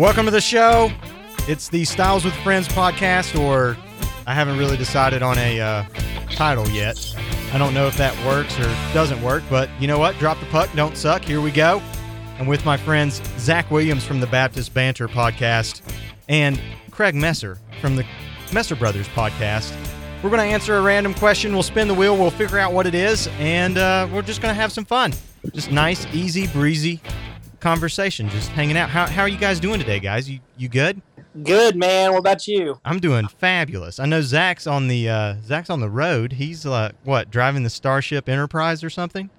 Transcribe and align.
Welcome 0.00 0.24
to 0.24 0.30
the 0.30 0.40
show. 0.40 0.90
It's 1.46 1.68
the 1.68 1.84
Styles 1.84 2.24
with 2.24 2.32
Friends 2.36 2.66
podcast, 2.68 3.38
or 3.38 3.76
I 4.26 4.32
haven't 4.32 4.56
really 4.56 4.78
decided 4.78 5.22
on 5.22 5.36
a 5.36 5.60
uh, 5.60 5.84
title 6.30 6.66
yet. 6.70 7.14
I 7.52 7.58
don't 7.58 7.74
know 7.74 7.86
if 7.86 7.98
that 7.98 8.16
works 8.24 8.58
or 8.58 8.64
doesn't 8.94 9.22
work, 9.22 9.42
but 9.50 9.68
you 9.78 9.86
know 9.86 9.98
what? 9.98 10.16
Drop 10.16 10.40
the 10.40 10.46
puck, 10.46 10.70
don't 10.74 10.96
suck. 10.96 11.22
Here 11.22 11.42
we 11.42 11.50
go. 11.50 11.82
I'm 12.38 12.46
with 12.46 12.64
my 12.64 12.78
friends 12.78 13.20
Zach 13.36 13.70
Williams 13.70 14.02
from 14.02 14.20
the 14.20 14.26
Baptist 14.26 14.72
Banter 14.72 15.06
podcast 15.06 15.82
and 16.30 16.58
Craig 16.90 17.14
Messer 17.14 17.58
from 17.82 17.96
the 17.96 18.06
Messer 18.54 18.76
Brothers 18.76 19.06
podcast. 19.08 19.70
We're 20.22 20.30
going 20.30 20.40
to 20.40 20.46
answer 20.50 20.78
a 20.78 20.80
random 20.80 21.12
question. 21.12 21.52
We'll 21.52 21.62
spin 21.62 21.88
the 21.88 21.94
wheel. 21.94 22.16
We'll 22.16 22.30
figure 22.30 22.58
out 22.58 22.72
what 22.72 22.86
it 22.86 22.94
is, 22.94 23.28
and 23.38 23.76
uh, 23.76 24.08
we're 24.10 24.22
just 24.22 24.40
going 24.40 24.54
to 24.54 24.58
have 24.58 24.72
some 24.72 24.86
fun. 24.86 25.12
Just 25.52 25.70
nice, 25.70 26.06
easy, 26.14 26.46
breezy 26.46 27.02
conversation. 27.60 28.28
Just 28.30 28.48
hanging 28.50 28.76
out. 28.76 28.90
How, 28.90 29.06
how 29.06 29.22
are 29.22 29.28
you 29.28 29.38
guys 29.38 29.60
doing 29.60 29.78
today, 29.78 30.00
guys? 30.00 30.28
You 30.28 30.40
you 30.56 30.68
good? 30.68 31.00
Good 31.44 31.76
man. 31.76 32.12
What 32.12 32.18
about 32.18 32.48
you? 32.48 32.80
I'm 32.84 32.98
doing 32.98 33.28
fabulous. 33.28 34.00
I 34.00 34.06
know 34.06 34.20
Zach's 34.20 34.66
on 34.66 34.88
the 34.88 35.08
uh, 35.08 35.34
Zach's 35.44 35.70
on 35.70 35.80
the 35.80 35.88
road. 35.88 36.32
He's 36.32 36.66
uh, 36.66 36.92
what 37.04 37.30
driving 37.30 37.62
the 37.62 37.70
Starship 37.70 38.28
Enterprise 38.28 38.82
or 38.82 38.90
something. 38.90 39.30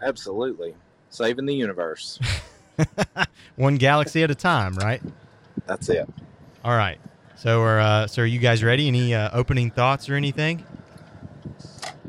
Absolutely. 0.00 0.74
Saving 1.10 1.46
the 1.46 1.54
universe. 1.54 2.18
One 3.56 3.76
galaxy 3.76 4.22
at 4.22 4.30
a 4.30 4.34
time, 4.34 4.74
right? 4.76 5.02
That's 5.66 5.88
it. 5.88 6.08
All 6.64 6.76
right. 6.76 6.98
So 7.36 7.60
are 7.60 7.80
uh, 7.80 8.06
so 8.06 8.22
are 8.22 8.26
you 8.26 8.38
guys 8.38 8.64
ready? 8.64 8.88
Any 8.88 9.14
uh, 9.14 9.30
opening 9.32 9.70
thoughts 9.70 10.08
or 10.08 10.14
anything? 10.14 10.64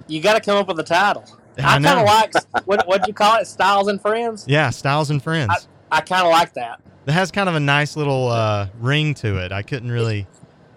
You 0.08 0.22
got 0.22 0.36
to 0.36 0.42
come 0.42 0.58
up 0.58 0.68
with 0.68 0.80
a 0.80 0.84
title. 0.84 1.26
I 1.58 1.76
I, 1.76 1.82
kind 1.82 2.00
of 2.00 2.06
like 2.06 2.34
what 2.66 2.88
what'd 2.88 3.08
you 3.08 3.14
call 3.14 3.40
it? 3.40 3.48
Styles 3.48 3.88
and 3.88 4.02
Friends. 4.02 4.46
Yeah, 4.48 4.70
Styles 4.70 5.10
and 5.10 5.22
Friends. 5.22 5.68
I 5.92 6.02
kind 6.02 6.26
of 6.26 6.32
like 6.32 6.54
that. 6.54 6.82
It 7.08 7.12
has 7.12 7.32
kind 7.32 7.48
of 7.48 7.56
a 7.56 7.60
nice 7.60 7.96
little 7.96 8.30
uh, 8.30 8.68
ring 8.80 9.14
to 9.16 9.38
it. 9.38 9.52
I 9.52 9.62
couldn't 9.62 9.92
really. 9.92 10.28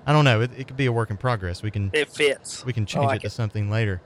I 0.06 0.12
don't 0.12 0.24
know. 0.24 0.40
It, 0.40 0.50
it 0.56 0.68
could 0.68 0.76
be 0.76 0.86
a 0.86 0.92
work 0.92 1.10
in 1.10 1.16
progress. 1.16 1.62
We 1.62 1.70
can 1.70 1.90
It 1.92 2.08
fits. 2.08 2.64
we 2.64 2.72
can 2.72 2.86
change 2.86 3.06
like 3.06 3.20
it 3.24 3.28
to 3.28 3.30
something 3.30 3.70
later. 3.70 4.00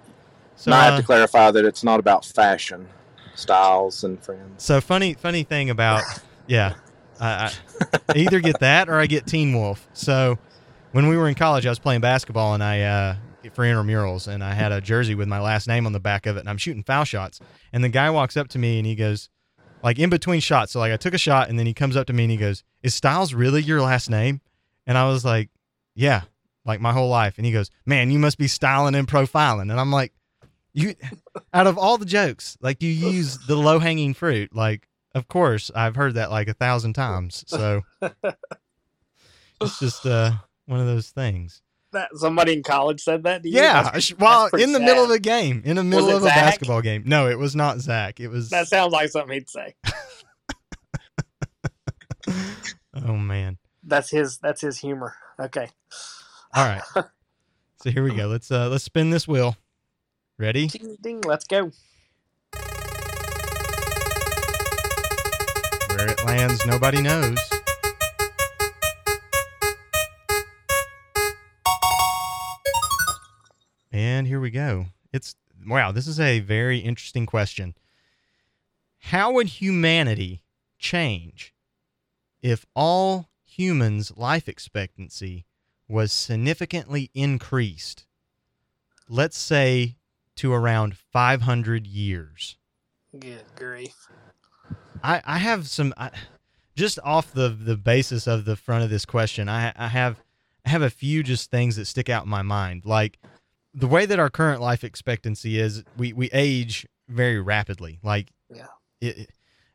So 0.56 0.70
and 0.70 0.80
I 0.80 0.84
have 0.84 0.94
uh, 0.94 0.96
to 0.98 1.02
clarify 1.02 1.50
that 1.50 1.64
it's 1.64 1.84
not 1.84 2.00
about 2.00 2.24
fashion, 2.24 2.88
styles, 3.34 4.04
and 4.04 4.22
friends. 4.22 4.62
So 4.62 4.80
funny, 4.80 5.14
funny 5.14 5.44
thing 5.44 5.70
about 5.70 6.02
yeah, 6.46 6.74
I, 7.20 7.52
I 8.08 8.16
either 8.16 8.40
get 8.40 8.60
that 8.60 8.88
or 8.88 8.98
I 8.98 9.06
get 9.06 9.26
Teen 9.26 9.52
Wolf. 9.52 9.86
So 9.92 10.38
when 10.92 11.08
we 11.08 11.16
were 11.16 11.28
in 11.28 11.34
college, 11.34 11.66
I 11.66 11.70
was 11.70 11.78
playing 11.78 12.00
basketball 12.00 12.54
and 12.54 12.62
I 12.62 12.82
uh, 12.82 13.16
for 13.50 13.64
intramurals, 13.64 14.28
and 14.28 14.42
I 14.42 14.54
had 14.54 14.72
a 14.72 14.80
jersey 14.80 15.14
with 15.14 15.28
my 15.28 15.40
last 15.40 15.66
name 15.68 15.86
on 15.86 15.92
the 15.92 16.00
back 16.00 16.26
of 16.26 16.36
it, 16.36 16.40
and 16.40 16.48
I'm 16.48 16.58
shooting 16.58 16.82
foul 16.82 17.04
shots, 17.04 17.40
and 17.72 17.82
the 17.82 17.88
guy 17.88 18.10
walks 18.10 18.36
up 18.36 18.48
to 18.48 18.58
me 18.58 18.78
and 18.78 18.86
he 18.86 18.94
goes, 18.94 19.28
like 19.82 19.98
in 19.98 20.10
between 20.10 20.40
shots. 20.40 20.72
So 20.72 20.78
like 20.78 20.92
I 20.92 20.96
took 20.96 21.14
a 21.14 21.18
shot, 21.18 21.48
and 21.48 21.58
then 21.58 21.66
he 21.66 21.74
comes 21.74 21.96
up 21.96 22.06
to 22.06 22.12
me 22.12 22.24
and 22.24 22.30
he 22.30 22.36
goes, 22.38 22.62
"Is 22.82 22.94
Styles 22.94 23.34
really 23.34 23.62
your 23.62 23.82
last 23.82 24.08
name?" 24.08 24.40
And 24.86 24.96
I 24.96 25.08
was 25.08 25.24
like, 25.24 25.50
"Yeah." 25.94 26.22
Like 26.64 26.80
my 26.80 26.92
whole 26.92 27.08
life, 27.08 27.38
and 27.38 27.46
he 27.46 27.50
goes, 27.50 27.70
"Man, 27.84 28.12
you 28.12 28.20
must 28.20 28.38
be 28.38 28.46
styling 28.46 28.94
and 28.94 29.08
profiling," 29.08 29.62
and 29.62 29.80
I'm 29.80 29.90
like, 29.90 30.12
"You, 30.72 30.94
out 31.52 31.66
of 31.66 31.76
all 31.76 31.98
the 31.98 32.06
jokes, 32.06 32.56
like 32.60 32.80
you 32.82 32.90
use 32.90 33.36
the 33.48 33.56
low 33.56 33.80
hanging 33.80 34.14
fruit. 34.14 34.54
Like, 34.54 34.88
of 35.12 35.26
course, 35.26 35.72
I've 35.74 35.96
heard 35.96 36.14
that 36.14 36.30
like 36.30 36.46
a 36.46 36.54
thousand 36.54 36.92
times. 36.92 37.42
So 37.48 37.82
it's 39.60 39.80
just 39.80 40.06
uh, 40.06 40.32
one 40.66 40.78
of 40.78 40.86
those 40.86 41.10
things. 41.10 41.61
That 41.92 42.08
somebody 42.14 42.54
in 42.54 42.62
college 42.62 43.00
said 43.02 43.22
that. 43.24 43.42
To 43.42 43.48
you? 43.48 43.56
Yeah. 43.56 43.82
That's- 43.84 44.12
Well, 44.18 44.48
that's 44.50 44.62
in 44.62 44.72
the 44.72 44.80
middle 44.80 45.04
of 45.04 45.10
sad. 45.10 45.16
a 45.16 45.20
game, 45.20 45.62
in 45.64 45.76
the 45.76 45.84
middle 45.84 46.08
of 46.10 46.22
a 46.22 46.26
basketball 46.26 46.80
game. 46.80 47.02
No, 47.06 47.28
it 47.28 47.38
was 47.38 47.54
not 47.54 47.80
Zach. 47.80 48.18
It 48.20 48.28
was. 48.28 48.50
that 48.50 48.66
sounds 48.68 48.92
like 48.92 49.10
something 49.10 49.32
he'd 49.34 49.48
say. 49.50 49.74
oh 52.94 53.16
man. 53.16 53.58
That's 53.84 54.10
his. 54.10 54.38
That's 54.38 54.60
his 54.60 54.78
humor. 54.78 55.14
Okay. 55.38 55.68
All 56.54 56.64
right. 56.64 56.82
So 57.82 57.90
here 57.90 58.04
we 58.04 58.14
go. 58.14 58.26
Let's 58.28 58.50
uh 58.50 58.68
let's 58.68 58.84
spin 58.84 59.10
this 59.10 59.26
wheel. 59.26 59.56
Ready? 60.38 60.68
Ding 60.68 60.96
ding. 61.00 61.20
Let's 61.22 61.44
go. 61.44 61.72
Where 65.90 66.08
it 66.08 66.24
lands, 66.24 66.64
nobody 66.64 67.02
knows. 67.02 67.38
Here 74.32 74.40
we 74.40 74.50
go. 74.50 74.86
It's 75.12 75.36
wow, 75.68 75.92
this 75.92 76.06
is 76.06 76.18
a 76.18 76.40
very 76.40 76.78
interesting 76.78 77.26
question. 77.26 77.74
How 78.98 79.30
would 79.30 79.46
humanity 79.46 80.42
change 80.78 81.52
if 82.40 82.64
all 82.74 83.28
humans' 83.44 84.16
life 84.16 84.48
expectancy 84.48 85.44
was 85.86 86.12
significantly 86.12 87.10
increased? 87.12 88.06
Let's 89.06 89.36
say 89.36 89.96
to 90.36 90.54
around 90.54 90.96
500 90.96 91.86
years. 91.86 92.56
Good 93.18 93.44
grief. 93.54 94.08
I, 95.04 95.20
I 95.26 95.36
have 95.36 95.68
some 95.68 95.92
I, 95.98 96.10
just 96.74 96.98
off 97.04 97.34
the 97.34 97.50
the 97.50 97.76
basis 97.76 98.26
of 98.26 98.46
the 98.46 98.56
front 98.56 98.82
of 98.82 98.88
this 98.88 99.04
question. 99.04 99.50
I 99.50 99.74
I 99.76 99.88
have 99.88 100.22
I 100.64 100.70
have 100.70 100.80
a 100.80 100.88
few 100.88 101.22
just 101.22 101.50
things 101.50 101.76
that 101.76 101.84
stick 101.84 102.08
out 102.08 102.24
in 102.24 102.30
my 102.30 102.40
mind. 102.40 102.86
Like 102.86 103.18
the 103.74 103.86
way 103.86 104.06
that 104.06 104.18
our 104.18 104.30
current 104.30 104.60
life 104.60 104.84
expectancy 104.84 105.58
is, 105.58 105.82
we 105.96 106.12
we 106.12 106.28
age 106.32 106.86
very 107.08 107.40
rapidly. 107.40 107.98
Like 108.02 108.30
Yeah. 108.50 108.66
it, 109.00 109.18
it- 109.18 109.30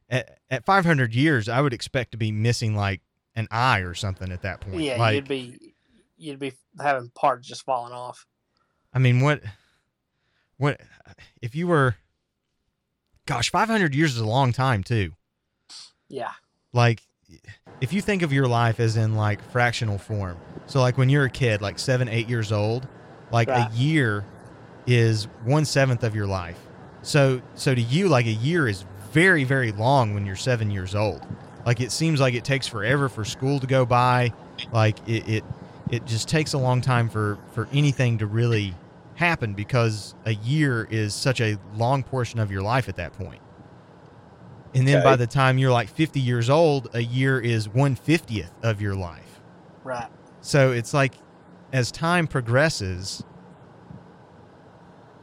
at, 0.10 0.38
at 0.50 0.64
500 0.66 1.14
years, 1.14 1.50
I 1.50 1.60
would 1.60 1.74
expect 1.74 2.12
to 2.12 2.18
be 2.18 2.32
missing 2.32 2.74
like 2.78 3.02
an 3.36 3.46
eye 3.52 3.80
or 3.80 3.94
something 3.94 4.32
at 4.32 4.44
that 4.44 4.62
point. 4.62 4.80
Yeah, 4.82 4.96
like, 4.98 5.16
you'd 5.16 5.28
be 5.28 5.74
you'd 6.18 6.40
be 6.40 6.54
having 6.80 7.10
parts 7.10 7.46
just 7.46 7.66
falling 7.66 7.92
off. 7.92 8.26
I 8.94 9.00
mean, 9.00 9.20
what, 9.20 9.42
what, 10.56 10.80
if 11.42 11.56
you 11.56 11.68
were, 11.68 11.96
gosh, 13.26 13.52
500 13.52 13.94
years 13.94 14.16
is 14.16 14.22
a 14.22 14.26
long 14.26 14.54
time 14.54 14.82
too. 14.84 15.12
Yeah. 16.08 16.32
like 16.72 17.02
if 17.82 17.92
you 17.92 18.02
think 18.02 18.22
of 18.22 18.32
your 18.32 18.48
life 18.48 18.80
as 18.80 18.96
in 18.96 19.16
like 19.16 19.44
fractional 19.52 19.98
form 19.98 20.38
so 20.68 20.80
like 20.80 20.98
when 20.98 21.10
you're 21.10 21.26
a 21.26 21.30
kid 21.30 21.62
like 21.62 21.78
seven 21.78 22.08
eight 22.08 22.30
years 22.30 22.54
old 22.54 22.88
like 23.32 23.48
Right. 23.50 23.70
a 23.72 23.74
year 23.76 24.24
is 24.86 25.26
one 25.44 25.66
seventh 25.66 26.04
of 26.04 26.16
your 26.16 26.28
life 26.28 26.58
so 27.02 27.42
so 27.56 27.76
to 27.76 27.82
you 27.82 28.08
like 28.08 28.26
a 28.26 28.32
year 28.32 28.68
is 28.68 28.86
very 29.12 29.44
very 29.44 29.72
long 29.72 30.14
when 30.14 30.26
you're 30.26 30.36
seven 30.36 30.72
years 30.72 30.96
old 30.96 31.26
like 31.66 31.82
it 31.82 31.92
seems 31.92 32.20
like 32.22 32.34
it 32.34 32.44
takes 32.46 32.68
forever 32.68 33.10
for 33.10 33.26
school 33.26 33.60
to 33.60 33.68
go 33.68 33.86
by 33.86 34.32
like 34.72 34.98
it 35.08 35.28
it, 35.28 35.44
it 35.90 36.06
just 36.06 36.28
takes 36.30 36.54
a 36.54 36.58
long 36.58 36.82
time 36.82 37.10
for 37.10 37.38
for 37.54 37.68
anything 37.74 38.18
to 38.18 38.26
really 38.26 38.74
happen 39.16 39.54
because 39.54 40.14
a 40.26 40.34
year 40.34 40.88
is 40.92 41.14
such 41.14 41.42
a 41.42 41.58
long 41.76 42.04
portion 42.04 42.40
of 42.40 42.52
your 42.52 42.62
life 42.62 42.88
at 42.88 42.96
that 42.98 43.12
point. 43.14 43.42
and 44.76 44.88
then 44.88 44.98
Okay. 44.98 45.04
by 45.04 45.16
the 45.16 45.26
time 45.28 45.58
you're 45.58 45.72
like 45.72 45.90
50 45.90 46.20
years 46.20 46.50
old, 46.52 46.90
a 46.94 47.02
year 47.02 47.40
is 47.40 47.68
150th 47.68 48.52
of 48.62 48.80
your 48.80 48.94
life. 48.96 49.42
Right. 49.84 50.08
So 50.42 50.72
it's 50.72 50.94
like 50.94 51.14
as 51.74 51.92
time 51.92 52.28
progresses, 52.28 53.24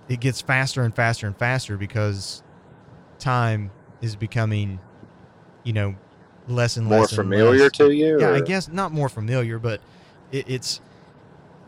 it 0.09 0.21
gets 0.21 0.41
faster 0.41 0.83
and 0.83 0.95
faster 0.95 1.27
and 1.27 1.37
faster 1.37 1.77
because 1.77 2.43
time 3.19 3.71
is 4.03 4.17
becoming, 4.17 4.79
you 5.63 5.73
know, 5.73 5.95
less 6.47 6.77
and 6.77 6.87
More 6.87 7.01
less 7.01 7.11
and 7.13 7.17
familiar 7.17 7.63
less. 7.65 7.73
to 7.73 7.91
you? 7.91 8.21
Yeah, 8.21 8.33
I 8.33 8.41
guess 8.41 8.69
not 8.69 8.93
more 8.93 9.09
familiar, 9.09 9.59
but 9.59 9.81
it, 10.31 10.45
it's, 10.49 10.81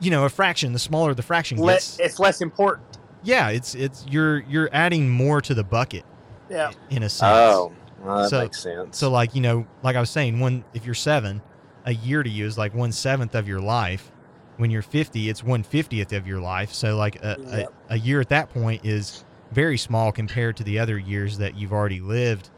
you 0.00 0.10
know, 0.10 0.24
a 0.24 0.28
fraction. 0.28 0.72
The 0.74 0.78
smaller 0.78 1.14
the 1.14 1.22
fraction 1.22 1.58
Le- 1.58 1.72
gets, 1.72 1.98
it's 1.98 2.18
less 2.18 2.42
important. 2.42 2.98
yeah, 3.24 3.48
it's 3.48 3.74
it's 3.74 4.04
you're 4.08 4.40
you're 4.40 4.68
adding 4.72 5.08
more 5.08 5.40
to 5.40 5.54
the 5.54 5.64
bucket 5.64 6.04
Yeah. 6.50 6.72
in 6.90 7.02
a 7.02 7.08
sense. 7.08 7.22
Oh, 7.54 7.72
well, 8.02 8.22
that 8.22 8.28
So- 8.28 8.40
makes 8.42 8.60
sense. 8.60 8.98
So 8.98 9.10
like 9.10 9.34
you 9.34 9.40
know, 9.40 9.66
like 9.82 9.96
I 9.96 10.00
was 10.00 10.10
saying, 10.10 10.38
one 10.38 10.62
if 10.74 10.84
you're 10.84 10.94
seven, 10.94 11.40
a 11.86 11.94
year 11.94 12.22
to 12.22 12.28
you 12.28 12.44
is 12.44 12.58
like 12.58 12.74
one 12.74 12.92
seventh 12.92 13.34
of 13.34 13.48
your 13.48 13.60
life. 13.60 14.12
When 14.56 14.70
you're 14.70 14.82
fifty, 14.82 15.28
it's 15.28 15.42
one 15.44 15.62
fiftieth 15.62 16.12
of 16.12 16.26
your 16.26 16.40
life. 16.40 16.72
So 16.72 16.96
like 16.96 17.16
a, 17.16 17.36
Yep. 17.36 17.70
a, 17.88 17.94
a 17.94 17.98
year 17.98 18.20
at 18.20 18.28
that 18.30 18.50
point 18.50 18.84
is 18.84 19.24
very 19.50 19.78
small 19.78 20.12
compared 20.12 20.56
to 20.58 20.64
the 20.64 20.78
other 20.78 20.98
years 20.98 21.38
that 21.38 21.54
you've 21.54 21.72
already 21.72 22.00
lived, 22.00 22.50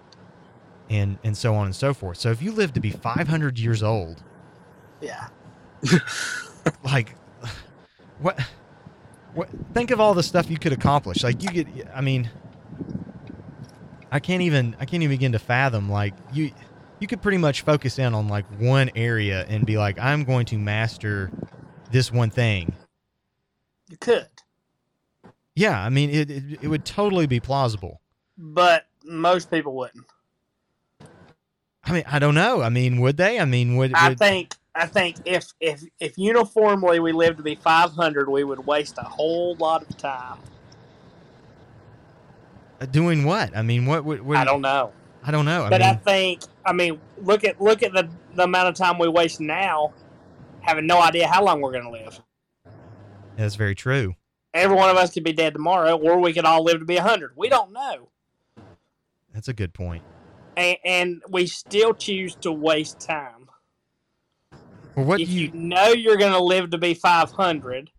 and 0.91 1.19
and 1.25 1.37
so 1.37 1.55
on 1.55 1.67
and 1.67 1.77
so 1.77 1.95
forth. 1.95 2.19
So 2.19 2.31
if 2.31 2.43
you 2.43 2.53
live 2.53 2.73
to 2.75 2.81
be 2.81 2.91
five 2.93 3.29
hundred 3.29 3.59
years 3.59 3.83
old, 3.83 4.25
Yeah. 5.01 5.29
like 6.83 7.17
what 8.19 8.39
what 9.33 9.51
think 9.75 9.91
of 9.91 10.01
all 10.01 10.15
the 10.15 10.23
stuff 10.23 10.51
you 10.51 10.59
could 10.59 10.73
accomplish 10.73 11.23
like 11.25 11.43
you 11.43 11.51
could 11.51 11.85
i 11.95 12.01
mean 12.01 12.31
i 14.11 14.21
can't 14.21 14.43
even 14.43 14.77
i 14.81 14.87
can't 14.87 15.03
even 15.03 15.15
begin 15.15 15.33
to 15.33 15.39
fathom 15.39 15.89
like 15.91 16.17
you 16.29 16.51
you 16.99 17.07
could 17.07 17.23
pretty 17.23 17.39
much 17.39 17.63
focus 17.63 17.99
in 17.99 18.15
on 18.15 18.29
like 18.29 18.47
one 18.49 18.91
area 18.95 19.45
and 19.49 19.67
be 19.67 19.79
like 19.79 19.99
i'm 20.01 20.25
going 20.25 20.47
to 20.47 20.59
master 20.59 21.33
this 21.91 22.13
one 22.13 22.31
thing 22.31 22.75
You 23.89 23.97
could. 23.99 24.29
yeah 25.57 25.83
i 25.83 25.89
mean 25.89 26.11
it, 26.11 26.31
it, 26.31 26.45
it 26.63 26.69
would 26.69 26.85
totally 26.85 27.27
be 27.27 27.41
plausible 27.41 28.01
But 28.39 28.87
most 29.05 29.51
people 29.51 29.75
wouldn't. 29.77 30.07
I 31.85 31.93
mean, 31.93 32.05
I 32.07 32.19
don't 32.19 32.35
know. 32.35 32.61
I 32.63 32.69
mean, 32.69 33.01
would 33.01 33.17
they? 33.17 33.41
I 33.41 33.45
mean, 33.47 33.77
would, 33.77 33.93
I 33.95 34.11
think 34.11 34.55
I 34.75 34.87
think 34.87 35.19
if 35.25 35.47
if 35.61 35.83
if 36.01 36.19
uniformly 36.19 37.01
we 37.01 37.13
lived 37.13 37.39
to 37.39 37.43
be 37.43 37.57
500, 37.57 38.29
we 38.29 38.45
would 38.45 38.67
waste 38.67 38.99
a 38.99 39.03
whole 39.09 39.57
lot 39.57 39.83
of 39.83 39.97
time. 39.97 40.39
uh, 42.81 42.87
doing 42.87 43.25
what? 43.25 43.57
I 43.57 43.63
mean, 43.63 43.87
what 43.87 44.05
would? 44.05 44.23
I 44.35 44.45
don't 44.45 44.63
know, 44.63 44.95
I 45.23 45.31
don't 45.31 45.45
know. 45.47 45.65
I 45.65 45.71
but 45.71 45.81
mean, 45.81 45.83
I 45.83 45.95
think 45.95 46.43
I 46.65 46.73
mean 46.73 47.03
look 47.17 47.45
at 47.45 47.61
look 47.61 47.83
at 47.83 47.93
the 47.93 48.11
the 48.35 48.45
amount 48.45 48.69
of 48.69 48.75
time 48.77 48.99
we 48.99 49.09
waste 49.09 49.41
now, 49.41 49.95
having 50.61 50.87
no 50.87 51.01
idea 51.01 51.27
how 51.27 51.45
long 51.45 51.61
we're 51.61 51.73
going 51.73 51.85
to 51.85 51.91
live. 51.91 52.21
that's 53.37 53.55
very 53.55 53.75
true. 53.75 54.15
Every 54.55 54.77
one 54.77 54.91
of 54.91 54.97
us 54.97 55.13
could 55.13 55.25
be 55.25 55.33
dead 55.33 55.53
tomorrow, 55.53 55.97
or 55.97 56.19
we 56.19 56.33
could 56.33 56.45
all 56.45 56.65
live 56.65 56.81
to 56.81 56.85
be 56.85 56.97
100. 56.97 57.33
We 57.37 57.49
don't 57.49 57.73
know, 57.73 58.09
That's 59.33 59.49
a 59.49 59.53
good 59.53 59.75
point. 59.75 60.03
and, 60.57 60.77
and 60.85 61.23
we 61.31 61.47
still 61.47 61.95
choose 61.95 62.35
to 62.37 62.51
waste 62.53 63.01
time. 63.07 63.49
Well, 64.97 65.07
what 65.07 65.21
if 65.21 65.29
do 65.29 65.35
you, 65.35 65.43
you? 65.47 65.51
know 65.55 65.89
you're 65.89 66.17
going 66.17 66.33
to 66.33 66.43
live 66.43 66.71
to 66.71 66.79
be 66.79 66.95
500 66.95 67.91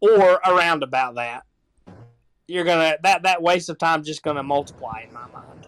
or 0.00 0.40
around 0.46 0.82
about 0.82 1.14
that 1.16 1.42
you're 2.48 2.64
gonna 2.64 2.96
that 3.02 3.24
that 3.24 3.42
waste 3.42 3.68
of 3.70 3.76
time 3.78 4.04
just 4.04 4.22
gonna 4.22 4.42
multiply 4.42 5.00
in 5.04 5.12
my 5.12 5.26
mind 5.26 5.66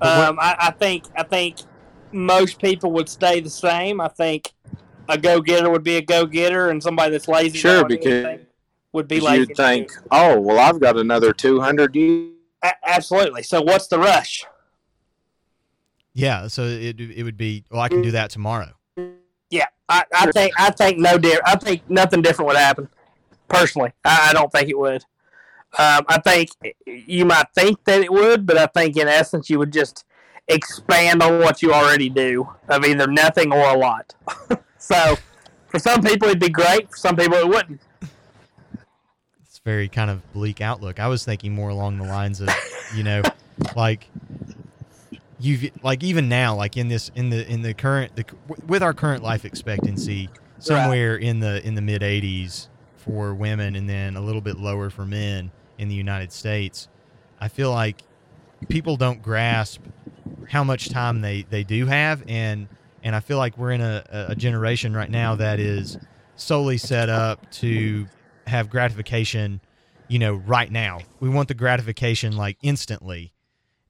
But 0.00 0.18
what- 0.18 0.28
um, 0.30 0.38
I, 0.40 0.56
I 0.58 0.70
think 0.72 1.04
i 1.16 1.22
think 1.22 1.58
most 2.10 2.58
people 2.60 2.90
would 2.92 3.08
stay 3.08 3.38
the 3.40 3.50
same 3.50 4.00
i 4.00 4.08
think 4.08 4.50
a 5.10 5.18
go-getter 5.18 5.68
would 5.70 5.82
be 5.82 5.96
a 5.96 6.02
go-getter 6.02 6.70
and 6.70 6.82
somebody 6.82 7.10
that's 7.10 7.28
lazy 7.28 7.58
Sure, 7.58 7.84
because 7.84 8.40
would 8.92 9.08
be 9.08 9.20
lazy 9.20 9.40
You'd 9.40 9.56
think, 9.56 9.92
oh, 10.10 10.40
well, 10.40 10.58
I've 10.58 10.80
got 10.80 10.96
another 10.96 11.32
200 11.32 11.94
years. 11.94 12.32
A- 12.62 12.72
absolutely 12.86 13.42
so 13.42 13.62
what's 13.62 13.86
the 13.86 13.98
rush 13.98 14.44
Yeah, 16.12 16.46
so 16.48 16.64
it 16.64 17.00
it 17.00 17.22
would 17.22 17.36
be. 17.36 17.64
Well, 17.70 17.80
I 17.80 17.88
can 17.88 18.02
do 18.02 18.10
that 18.10 18.30
tomorrow. 18.30 18.72
Yeah, 19.48 19.66
I, 19.88 20.04
I 20.14 20.30
think 20.30 20.52
I 20.58 20.70
think 20.70 20.98
no 20.98 21.16
di- 21.16 21.40
I 21.44 21.56
think 21.56 21.88
nothing 21.88 22.20
different 22.20 22.48
would 22.48 22.56
happen. 22.56 22.88
Personally, 23.48 23.92
I, 24.04 24.28
I 24.30 24.32
don't 24.32 24.52
think 24.52 24.68
it 24.68 24.78
would. 24.78 25.04
Um, 25.78 26.04
I 26.08 26.18
think 26.18 26.50
you 26.84 27.24
might 27.24 27.46
think 27.54 27.82
that 27.84 28.02
it 28.02 28.12
would, 28.12 28.44
but 28.44 28.58
I 28.58 28.66
think 28.66 28.96
in 28.96 29.08
essence 29.08 29.48
you 29.48 29.58
would 29.58 29.72
just 29.72 30.04
expand 30.48 31.22
on 31.22 31.38
what 31.38 31.62
you 31.62 31.72
already 31.72 32.08
do 32.08 32.48
of 32.68 32.84
either 32.84 33.06
nothing 33.06 33.52
or 33.52 33.70
a 33.70 33.78
lot. 33.78 34.14
so, 34.80 35.16
for 35.68 35.78
some 35.78 36.02
people 36.02 36.28
it'd 36.28 36.40
be 36.40 36.48
great. 36.48 36.90
For 36.90 36.96
some 36.96 37.14
people 37.14 37.36
it 37.36 37.46
wouldn't. 37.48 37.80
It's 39.42 39.60
very 39.64 39.88
kind 39.88 40.10
of 40.10 40.32
bleak 40.32 40.60
outlook. 40.60 40.98
I 40.98 41.06
was 41.06 41.24
thinking 41.24 41.54
more 41.54 41.68
along 41.68 41.98
the 41.98 42.04
lines 42.04 42.40
of, 42.40 42.48
you 42.96 43.04
know, 43.04 43.22
like 43.76 44.08
you've 45.38 45.70
like 45.82 46.02
even 46.02 46.28
now, 46.28 46.54
like 46.56 46.76
in 46.76 46.88
this 46.88 47.10
in 47.14 47.30
the 47.30 47.46
in 47.48 47.62
the 47.62 47.74
current 47.74 48.16
the 48.16 48.24
with 48.66 48.82
our 48.82 48.94
current 48.94 49.22
life 49.22 49.44
expectancy, 49.44 50.30
somewhere 50.58 51.16
in 51.16 51.40
the 51.40 51.64
in 51.66 51.74
the 51.74 51.82
mid 51.82 52.02
80s 52.02 52.68
for 52.96 53.34
women, 53.34 53.76
and 53.76 53.88
then 53.88 54.16
a 54.16 54.20
little 54.20 54.40
bit 54.40 54.58
lower 54.58 54.90
for 54.90 55.04
men 55.04 55.50
in 55.78 55.88
the 55.88 55.94
United 55.94 56.32
States. 56.32 56.88
I 57.38 57.48
feel 57.48 57.70
like 57.70 58.02
people 58.68 58.96
don't 58.96 59.22
grasp 59.22 59.82
how 60.48 60.64
much 60.64 60.88
time 60.88 61.20
they 61.20 61.42
they 61.42 61.64
do 61.64 61.86
have, 61.86 62.22
and 62.26 62.66
and 63.02 63.16
I 63.16 63.20
feel 63.20 63.38
like 63.38 63.56
we're 63.56 63.72
in 63.72 63.80
a, 63.80 64.04
a 64.28 64.34
generation 64.34 64.94
right 64.94 65.10
now 65.10 65.34
that 65.36 65.58
is 65.60 65.98
solely 66.36 66.78
set 66.78 67.08
up 67.08 67.50
to 67.52 68.06
have 68.46 68.70
gratification, 68.70 69.60
you 70.08 70.18
know, 70.18 70.34
right 70.34 70.70
now. 70.70 71.00
We 71.20 71.28
want 71.28 71.48
the 71.48 71.54
gratification 71.54 72.36
like 72.36 72.58
instantly. 72.62 73.32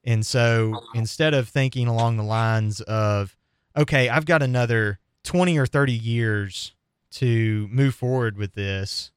And 0.05 0.25
so 0.25 0.81
instead 0.95 1.35
of 1.35 1.49
thinking 1.49 1.87
along 1.87 2.17
the 2.17 2.23
lines 2.23 2.81
of, 2.83 3.37
okay, 3.77 4.09
I've 4.09 4.25
got 4.25 4.43
another 4.43 4.99
20 5.25 5.59
or 5.59 5.67
30 5.67 5.93
years 5.93 6.75
to 7.13 7.69
move 7.71 7.95
forward 7.95 8.37
with 8.37 8.55
this 8.55 9.11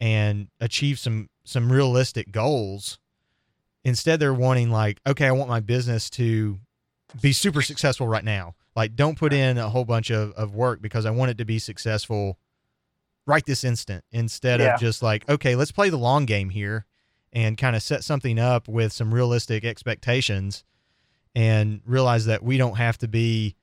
and 0.00 0.48
achieve 0.60 0.98
some 0.98 1.28
some 1.46 1.70
realistic 1.70 2.32
goals, 2.32 2.98
instead 3.84 4.18
they're 4.18 4.32
wanting 4.32 4.70
like, 4.70 4.98
okay, 5.06 5.26
I 5.26 5.32
want 5.32 5.50
my 5.50 5.60
business 5.60 6.08
to 6.10 6.58
be 7.20 7.32
super 7.32 7.60
successful 7.60 8.08
right 8.08 8.24
now. 8.24 8.54
Like 8.76 8.96
don't 8.96 9.16
put 9.18 9.32
in 9.32 9.58
a 9.58 9.68
whole 9.68 9.84
bunch 9.84 10.10
of, 10.10 10.32
of 10.32 10.54
work 10.54 10.82
because 10.82 11.06
I 11.06 11.10
want 11.10 11.30
it 11.30 11.38
to 11.38 11.44
be 11.44 11.58
successful 11.58 12.38
right 13.26 13.44
this 13.46 13.64
instant 13.64 14.04
instead 14.12 14.60
Yeah. 14.60 14.74
of 14.74 14.80
just 14.80 15.02
like, 15.02 15.28
okay, 15.28 15.54
let's 15.56 15.72
play 15.72 15.88
the 15.90 15.96
long 15.96 16.24
game 16.26 16.50
here 16.50 16.84
and 17.32 17.56
kind 17.56 17.74
of 17.76 17.82
set 17.82 18.04
something 18.04 18.38
up 18.38 18.68
with 18.68 18.92
some 18.92 19.12
realistic 19.14 19.64
expectations 19.64 20.64
and 21.34 21.80
realize 21.86 22.26
that 22.26 22.42
we 22.42 22.56
don't 22.58 22.76
have 22.76 22.98
to 22.98 23.08
be, 23.08 23.56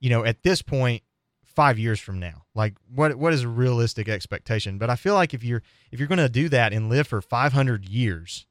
you 0.00 0.10
know, 0.10 0.24
at 0.24 0.42
this 0.42 0.62
point 0.62 1.02
five 1.44 1.78
years 1.78 2.00
from 2.00 2.18
now. 2.18 2.44
Like 2.54 2.74
what 2.94 3.14
what 3.16 3.32
is 3.32 3.42
a 3.42 3.48
realistic 3.48 4.08
expectation? 4.08 4.78
But 4.78 4.90
I 4.90 4.96
feel 4.96 5.14
like 5.14 5.34
if 5.34 5.42
you're 5.44 5.62
if 5.90 5.98
you're 5.98 6.08
gonna 6.08 6.28
do 6.28 6.48
that 6.50 6.72
and 6.72 6.88
live 6.88 7.06
for 7.06 7.20
five 7.20 7.52
hundred 7.52 7.84
years, 7.88 8.46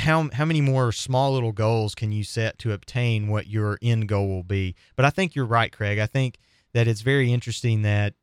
how 0.00 0.28
how 0.32 0.44
many 0.44 0.60
more 0.60 0.92
small 0.92 1.32
little 1.32 1.52
goals 1.52 1.94
can 1.94 2.12
you 2.12 2.24
set 2.24 2.58
to 2.60 2.72
obtain 2.72 3.28
what 3.28 3.46
your 3.46 3.78
end 3.82 4.08
goal 4.08 4.28
will 4.28 4.42
be? 4.42 4.74
But 4.96 5.04
I 5.04 5.10
think 5.10 5.34
you're 5.34 5.46
right, 5.46 5.72
Craig. 5.72 5.98
I 5.98 6.06
think 6.06 6.38
that 6.72 6.88
it's 6.88 7.02
very 7.02 7.32
interesting 7.32 7.82
that 7.82 8.14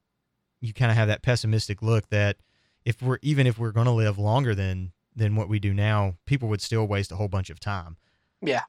you 0.59 0.73
kind 0.73 0.91
of 0.91 0.97
have 0.97 1.07
that 1.07 1.21
pessimistic 1.21 1.81
look 1.81 2.09
that 2.09 2.37
if 2.85 3.01
we're 3.01 3.19
even 3.21 3.47
if 3.47 3.59
we're 3.59 3.71
going 3.71 3.85
to 3.85 3.91
live 3.91 4.17
longer 4.17 4.55
than 4.55 4.91
than 5.15 5.35
what 5.35 5.49
we 5.49 5.59
do 5.59 5.73
now, 5.73 6.15
people 6.25 6.47
would 6.49 6.61
still 6.61 6.87
waste 6.87 7.11
a 7.11 7.15
whole 7.15 7.27
bunch 7.27 7.49
of 7.49 7.59
time. 7.59 7.97
Yeah, 8.41 8.61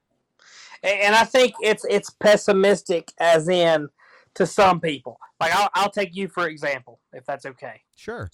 And 0.82 1.14
I 1.14 1.24
think 1.24 1.54
it's 1.60 1.84
it's 1.88 2.10
pessimistic 2.10 3.12
as 3.18 3.48
in 3.48 3.88
to 4.34 4.46
some 4.46 4.80
people. 4.80 5.18
Like 5.40 5.54
I'll, 5.54 5.68
I'll 5.74 5.90
take 5.90 6.16
you 6.16 6.28
for 6.28 6.48
example, 6.48 7.00
if 7.12 7.24
that's 7.26 7.46
okay. 7.46 7.82
Sure. 7.94 8.30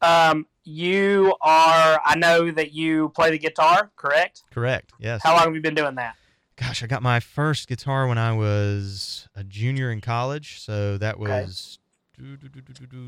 Um, 0.00 0.46
you 0.64 1.34
are. 1.40 2.00
I 2.04 2.16
know 2.16 2.50
that 2.50 2.72
you 2.72 3.10
play 3.10 3.30
the 3.30 3.38
guitar, 3.38 3.90
correct? 3.96 4.44
Correct. 4.50 4.92
Yes. 4.98 5.20
How 5.22 5.34
long 5.34 5.44
have 5.44 5.54
you 5.54 5.62
been 5.62 5.74
doing 5.74 5.94
that? 5.96 6.16
Gosh, 6.56 6.82
I 6.82 6.86
got 6.86 7.02
my 7.02 7.20
first 7.20 7.68
guitar 7.68 8.08
when 8.08 8.18
I 8.18 8.32
was 8.32 9.28
a 9.34 9.44
junior 9.44 9.90
in 9.90 10.00
college, 10.00 10.60
so 10.60 10.98
that 10.98 11.18
was 11.18 11.78
doo, 12.18 12.36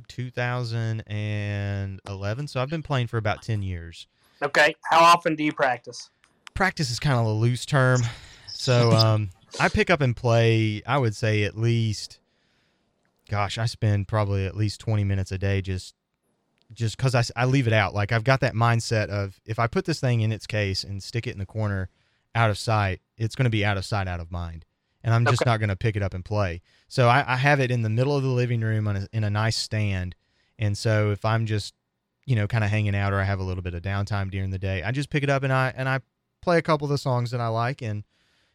2011. 0.07 2.49
So 2.49 2.63
I've 2.63 2.71
been 2.71 2.83
playing 2.83 3.09
for 3.09 3.19
about 3.19 3.43
10 3.43 3.63
years. 3.63 4.07
Okay. 4.43 4.75
How 4.91 5.01
often 5.01 5.35
do 5.35 5.45
you 5.45 5.53
practice? 5.53 6.09
Practice 6.55 6.91
is 6.91 6.99
kind 7.01 7.19
of 7.19 7.27
a 7.27 7.33
loose 7.33 7.67
term. 7.67 8.01
So 8.49 8.93
um, 8.97 9.31
I 9.59 9.69
pick 9.69 9.91
up 9.91 10.01
and 10.01 10.17
play, 10.17 10.83
I 10.87 10.99
would 10.99 11.17
say 11.17 11.43
at 11.43 11.59
least, 11.59 12.21
gosh, 13.29 13.59
I 13.59 13.67
spend 13.67 14.09
probably 14.09 14.47
at 14.47 14.57
least 14.57 14.81
20 14.81 15.05
minutes 15.05 15.31
a 15.33 15.39
day 15.39 15.61
just 15.61 15.95
just 16.73 16.97
because 16.97 17.15
I, 17.15 17.23
I 17.37 17.45
leave 17.47 17.67
it 17.67 17.73
out. 17.73 17.95
Like 17.95 18.13
I've 18.13 18.25
got 18.25 18.41
that 18.41 18.55
mindset 18.55 19.09
of 19.09 19.41
if 19.45 19.59
I 19.59 19.67
put 19.67 19.85
this 19.85 20.01
thing 20.01 20.21
in 20.21 20.33
its 20.33 20.47
case 20.47 20.85
and 20.85 21.03
stick 21.03 21.27
it 21.27 21.33
in 21.33 21.39
the 21.39 21.47
corner 21.47 21.89
out 22.35 22.51
of 22.51 22.59
sight, 22.59 23.01
it's 23.17 23.35
going 23.35 23.45
to 23.45 23.51
be 23.51 23.65
out 23.65 23.77
of 23.77 23.85
sight, 23.85 24.07
out 24.09 24.21
of 24.21 24.31
mind. 24.31 24.65
And 25.03 25.15
I'm 25.15 25.27
just 25.27 25.43
Okay. 25.43 25.51
not 25.51 25.59
going 25.59 25.71
to 25.71 25.77
pick 25.77 25.97
it 25.97 26.03
up 26.03 26.15
and 26.15 26.25
play. 26.25 26.61
So 26.87 27.09
I, 27.09 27.25
I 27.27 27.37
have 27.37 27.59
it 27.59 27.71
in 27.71 27.83
the 27.83 27.89
middle 27.89 28.17
of 28.17 28.23
the 28.23 28.29
living 28.29 28.61
room 28.61 28.87
on 28.87 28.97
a, 28.97 29.09
in 29.13 29.25
a 29.25 29.31
nice 29.31 29.57
stand. 29.57 30.15
And 30.59 30.77
so 30.77 31.11
if 31.11 31.25
I'm 31.25 31.47
just, 31.47 31.75
you 32.27 32.37
know, 32.37 32.47
kind 32.47 32.63
of 32.63 32.71
hanging 32.71 32.95
out 32.95 33.13
or 33.13 33.19
I 33.21 33.25
have 33.25 33.41
a 33.41 33.43
little 33.43 33.63
bit 33.63 33.75
of 33.75 33.83
downtime 33.83 34.31
during 34.31 34.51
the 34.51 34.59
day, 34.59 34.83
I 34.83 34.93
just 34.93 35.11
pick 35.11 35.23
it 35.25 35.31
up 35.31 35.43
and 35.43 35.53
I 35.53 35.73
and 35.75 35.89
I 35.89 36.01
play 36.43 36.59
a 36.59 36.63
couple 36.63 36.85
of 36.85 36.91
the 36.91 36.99
songs 36.99 37.31
that 37.33 37.41
I 37.41 37.49
like 37.49 37.83
and 37.83 38.05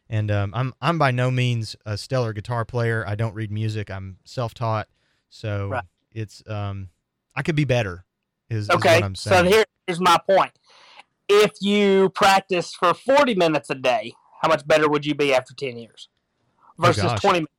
and 0.08 0.30
um, 0.30 0.52
I'm 0.54 0.72
I'm 0.80 0.98
by 0.98 1.10
no 1.10 1.30
means 1.32 1.74
a 1.84 1.98
stellar 1.98 2.32
guitar 2.32 2.64
player. 2.64 3.04
I 3.06 3.16
don't 3.16 3.34
read 3.34 3.50
music. 3.50 3.90
I'm 3.90 4.18
self-taught, 4.24 4.88
so 5.28 5.68
Right. 5.70 5.84
it's 6.12 6.42
um 6.48 6.88
I 7.34 7.42
could 7.42 7.56
be 7.56 7.64
better. 7.64 8.04
Is, 8.48 8.64
is 8.64 8.70
Okay. 8.70 8.96
what 8.96 9.04
I'm 9.04 9.14
So 9.14 9.42
here, 9.44 9.64
here's 9.86 10.00
my 10.00 10.18
point. 10.28 10.52
If 11.28 11.52
you 11.60 12.10
practice 12.10 12.72
for 12.74 12.94
40 12.94 13.34
minutes 13.34 13.68
a 13.70 13.74
day, 13.74 14.12
how 14.42 14.48
much 14.48 14.66
better 14.66 14.88
would 14.88 15.04
you 15.04 15.14
be 15.14 15.34
after 15.34 15.54
10 15.54 15.76
years 15.76 16.08
versus 16.78 17.04
Oh, 17.04 17.16
20 17.16 17.38
minutes? 17.40 17.52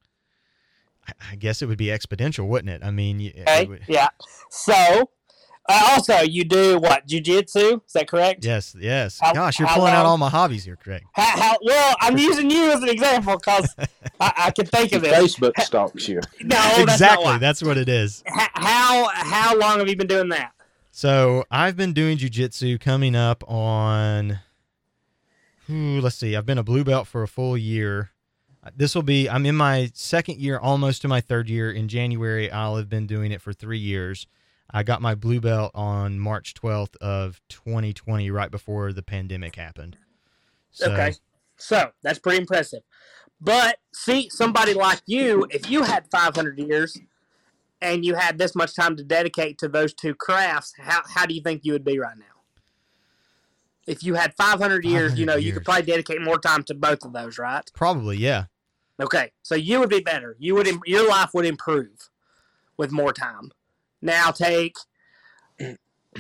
I, 1.08 1.12
I 1.34 1.36
guess 1.36 1.62
it 1.62 1.66
would 1.66 1.78
be 1.78 1.88
exponential, 1.88 2.48
wouldn't 2.48 2.70
it? 2.70 2.86
I 2.86 2.92
mean, 2.92 3.18
y- 3.20 3.34
it 3.36 3.42
Okay. 3.42 3.66
would- 3.66 3.82
Yeah. 3.90 4.08
So, 4.50 4.74
uh, 5.70 5.84
also, 5.90 6.20
you 6.22 6.46
do 6.46 6.80
what? 6.80 7.06
Jujitsu? 7.08 7.82
Is 7.86 7.94
that 7.94 8.08
correct? 8.08 8.46
yes, 8.46 8.74
yes. 8.80 9.20
How- 9.20 9.34
Gosh, 9.34 9.60
you're 9.60 9.68
how 9.68 9.76
pulling 9.76 9.94
out 9.94 10.06
all 10.06 10.18
my 10.18 10.30
hobbies 10.30 10.64
here, 10.64 10.78
Craig. 10.78 11.04
How, 11.14 11.24
how, 11.42 11.58
well, 11.62 11.96
I'm 12.00 12.18
using 12.30 12.50
you 12.50 12.72
as 12.72 12.82
an 12.82 12.88
example 12.90 13.36
because 13.36 13.76
I, 14.22 14.32
I 14.38 14.52
can 14.52 14.66
think 14.66 14.94
of 14.94 15.02
this. 15.02 15.36
Facebook 15.36 15.60
stalks 15.62 16.08
you. 16.08 16.22
No, 16.42 16.56
that's 16.56 16.78
not 16.78 16.90
exactly. 16.90 17.26
why. 17.26 17.38
That's 17.38 17.62
what 17.62 17.78
it 17.78 17.90
is. 17.90 18.24
How 18.28 19.10
how 19.14 19.58
long 19.58 19.80
have 19.80 19.90
you 19.90 19.98
been 19.98 20.08
doing 20.08 20.30
that? 20.30 20.52
So 20.98 21.46
I've 21.52 21.78
been 21.78 21.94
doing 21.94 22.18
jujitsu 22.18 22.80
coming 22.80 23.16
up 23.16 23.48
on, 23.48 24.40
ooh, 25.70 26.02
let's 26.02 26.16
see, 26.16 26.36
I've 26.36 26.48
been 26.48 26.58
a 26.58 26.64
blue 26.64 26.84
belt 26.84 27.06
for 27.06 27.22
a 27.22 27.28
full 27.28 27.56
year. 27.56 28.10
Uh, 28.64 28.72
this 28.76 28.96
will 28.96 29.04
be, 29.04 29.30
I'm 29.30 29.46
in 29.46 29.56
my 29.56 29.92
second 29.94 30.40
year, 30.40 30.58
almost 30.58 31.04
to 31.04 31.08
my 31.08 31.22
third 31.22 31.52
year. 31.52 31.72
In 31.72 31.88
January, 31.88 32.52
I'll 32.52 32.78
have 32.78 32.90
been 32.90 33.06
doing 33.06 33.32
it 33.32 33.44
for 33.44 33.54
three 33.54 33.78
years. 33.78 34.26
I 34.72 34.82
got 34.82 35.00
my 35.00 35.14
blue 35.14 35.40
belt 35.40 35.70
on 35.76 36.20
March 36.20 36.56
12th 36.56 36.96
of 36.96 37.42
2020, 37.50 38.32
right 38.32 38.50
before 38.50 38.92
the 38.92 39.04
pandemic 39.04 39.56
happened. 39.56 39.98
So, 40.72 40.92
Okay. 40.92 41.14
So 41.58 41.92
that's 42.02 42.18
pretty 42.18 42.40
impressive. 42.40 42.82
But 43.40 43.78
see, 43.94 44.30
somebody 44.30 44.74
like 44.74 45.04
you, 45.06 45.46
if 45.52 45.70
you 45.70 45.84
had 45.84 46.10
500 46.10 46.58
years 46.58 46.98
and 47.82 48.06
you 48.06 48.16
had 48.16 48.38
this 48.38 48.56
much 48.56 48.76
time 48.76 48.96
to 48.98 49.04
dedicate 49.04 49.58
to 49.60 49.68
those 49.68 49.94
two 49.94 50.16
crafts, 50.16 50.74
how, 50.78 51.02
how 51.14 51.26
do 51.26 51.34
you 51.34 51.42
think 51.42 51.64
you 51.64 51.74
would 51.74 51.86
be 51.86 52.00
right 52.00 52.18
now? 52.18 52.26
If 53.86 54.04
you 54.04 54.16
had 54.16 54.34
500 54.36 54.84
years, 54.84 55.18
you 55.18 55.26
500 55.26 55.26
know, 55.26 55.36
you 55.38 55.54
could 55.54 55.64
probably 55.64 55.84
dedicate 55.84 56.22
more 56.22 56.40
time 56.40 56.64
to 56.64 56.74
both 56.74 57.06
of 57.06 57.14
those, 57.14 57.38
right? 57.38 57.64
Probably, 57.74 58.18
yeah. 58.18 58.46
Okay, 59.00 59.32
so 59.44 59.56
you 59.56 59.80
would 59.80 59.90
be 59.90 60.00
better. 60.00 60.36
You 60.40 60.56
would 60.56 60.68
im- 60.68 60.82
your 60.86 61.08
life 61.08 61.30
would 61.34 61.46
improve 61.46 62.10
with 62.78 62.92
more 62.92 63.14
time. 63.14 63.52
Now 64.02 64.32
take. 64.32 64.76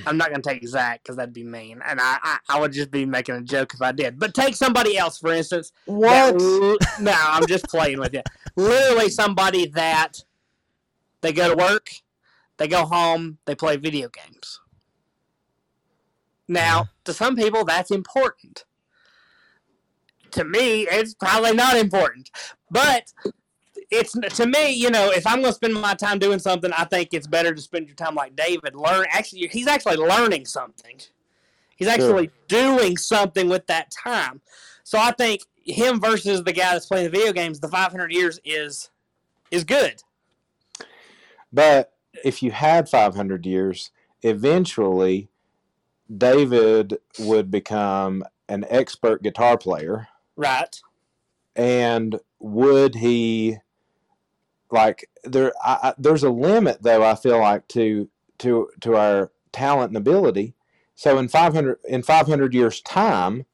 I'm 0.05 0.15
not 0.17 0.29
going 0.29 0.43
to 0.43 0.49
take 0.49 0.67
Zach 0.67 1.01
because 1.01 1.15
that'd 1.15 1.33
be 1.33 1.43
mean, 1.43 1.81
and 1.83 1.99
I, 1.99 2.19
I 2.21 2.37
I 2.49 2.59
would 2.59 2.71
just 2.71 2.91
be 2.91 3.03
making 3.05 3.33
a 3.33 3.41
joke 3.41 3.73
if 3.73 3.81
I 3.81 3.91
did. 3.91 4.19
But 4.19 4.35
take 4.35 4.55
somebody 4.55 4.95
else, 4.95 5.17
for 5.17 5.33
instance. 5.33 5.71
What? 5.85 6.37
that- 6.37 6.97
no, 7.01 7.15
I'm 7.17 7.47
just 7.47 7.65
playing 7.67 7.99
with 7.99 8.13
you. 8.13 8.21
Literally, 8.55 9.09
somebody 9.09 9.65
that 9.69 10.23
they 11.21 11.33
go 11.33 11.49
to 11.49 11.55
work, 11.55 11.89
they 12.57 12.67
go 12.67 12.85
home, 12.85 13.37
they 13.45 13.55
play 13.55 13.77
video 13.77 14.09
games. 14.09 14.59
Now, 16.47 16.77
Yeah. 16.77 16.83
to 17.05 17.13
some 17.13 17.35
people, 17.35 17.65
that's 17.65 17.91
important. 17.91 18.65
To 20.31 20.43
me, 20.43 20.87
it's 20.87 21.13
probably 21.13 21.53
not 21.53 21.77
important. 21.77 22.31
But 22.69 23.11
it's 23.89 24.11
to 24.11 24.45
me, 24.45 24.71
you 24.71 24.89
know, 24.89 25.11
if 25.11 25.25
I'm 25.25 25.41
going 25.41 25.51
to 25.51 25.55
spend 25.55 25.73
my 25.73 25.93
time 25.93 26.19
doing 26.19 26.39
something, 26.39 26.71
I 26.73 26.85
think 26.85 27.13
it's 27.13 27.27
better 27.27 27.53
to 27.53 27.61
spend 27.61 27.87
your 27.87 27.95
time 27.95 28.15
like 28.15 28.35
David. 28.35 28.75
Learn 28.75 29.05
actually, 29.09 29.47
he's 29.47 29.67
actually 29.67 29.97
learning 29.97 30.45
something. 30.45 30.99
He's 31.77 31.87
actually 31.87 32.31
doing 32.47 32.97
something 32.97 33.47
with 33.49 33.67
that 33.67 33.91
time. 33.91 34.41
So 34.83 34.97
I 34.97 35.11
think 35.11 35.43
him 35.63 35.99
versus 35.99 36.43
the 36.43 36.51
guy 36.51 36.73
that's 36.73 36.87
playing 36.87 37.05
the 37.05 37.17
video 37.17 37.31
games, 37.33 37.59
the 37.59 37.67
500 37.67 38.11
years 38.11 38.39
is 38.43 38.89
is 39.51 39.63
good. 39.63 40.01
But 41.51 41.93
if 42.23 42.43
you 42.43 42.51
had 42.51 42.89
500 42.89 43.45
years, 43.45 43.91
eventually 44.21 45.29
David 46.15 46.97
would 47.19 47.51
become 47.51 48.23
an 48.47 48.65
expert 48.69 49.23
guitar 49.23 49.57
player. 49.57 50.07
Right. 50.35 50.79
And 51.55 52.19
would 52.39 52.95
he 52.95 53.57
like 54.69 55.09
there 55.23 55.53
I, 55.63 55.79
I, 55.83 55.93
there's 55.97 56.23
a 56.23 56.29
limit 56.29 56.83
though 56.83 57.03
I 57.03 57.15
feel 57.15 57.39
like 57.39 57.67
to 57.69 58.09
to 58.39 58.69
to 58.81 58.95
our 58.95 59.31
talent 59.51 59.89
and 59.89 59.97
ability. 59.97 60.53
So 60.95 61.17
in 61.17 61.27
500 61.27 61.79
in 61.87 62.03
500 62.03 62.53
years 62.53 62.81
time 62.81 63.45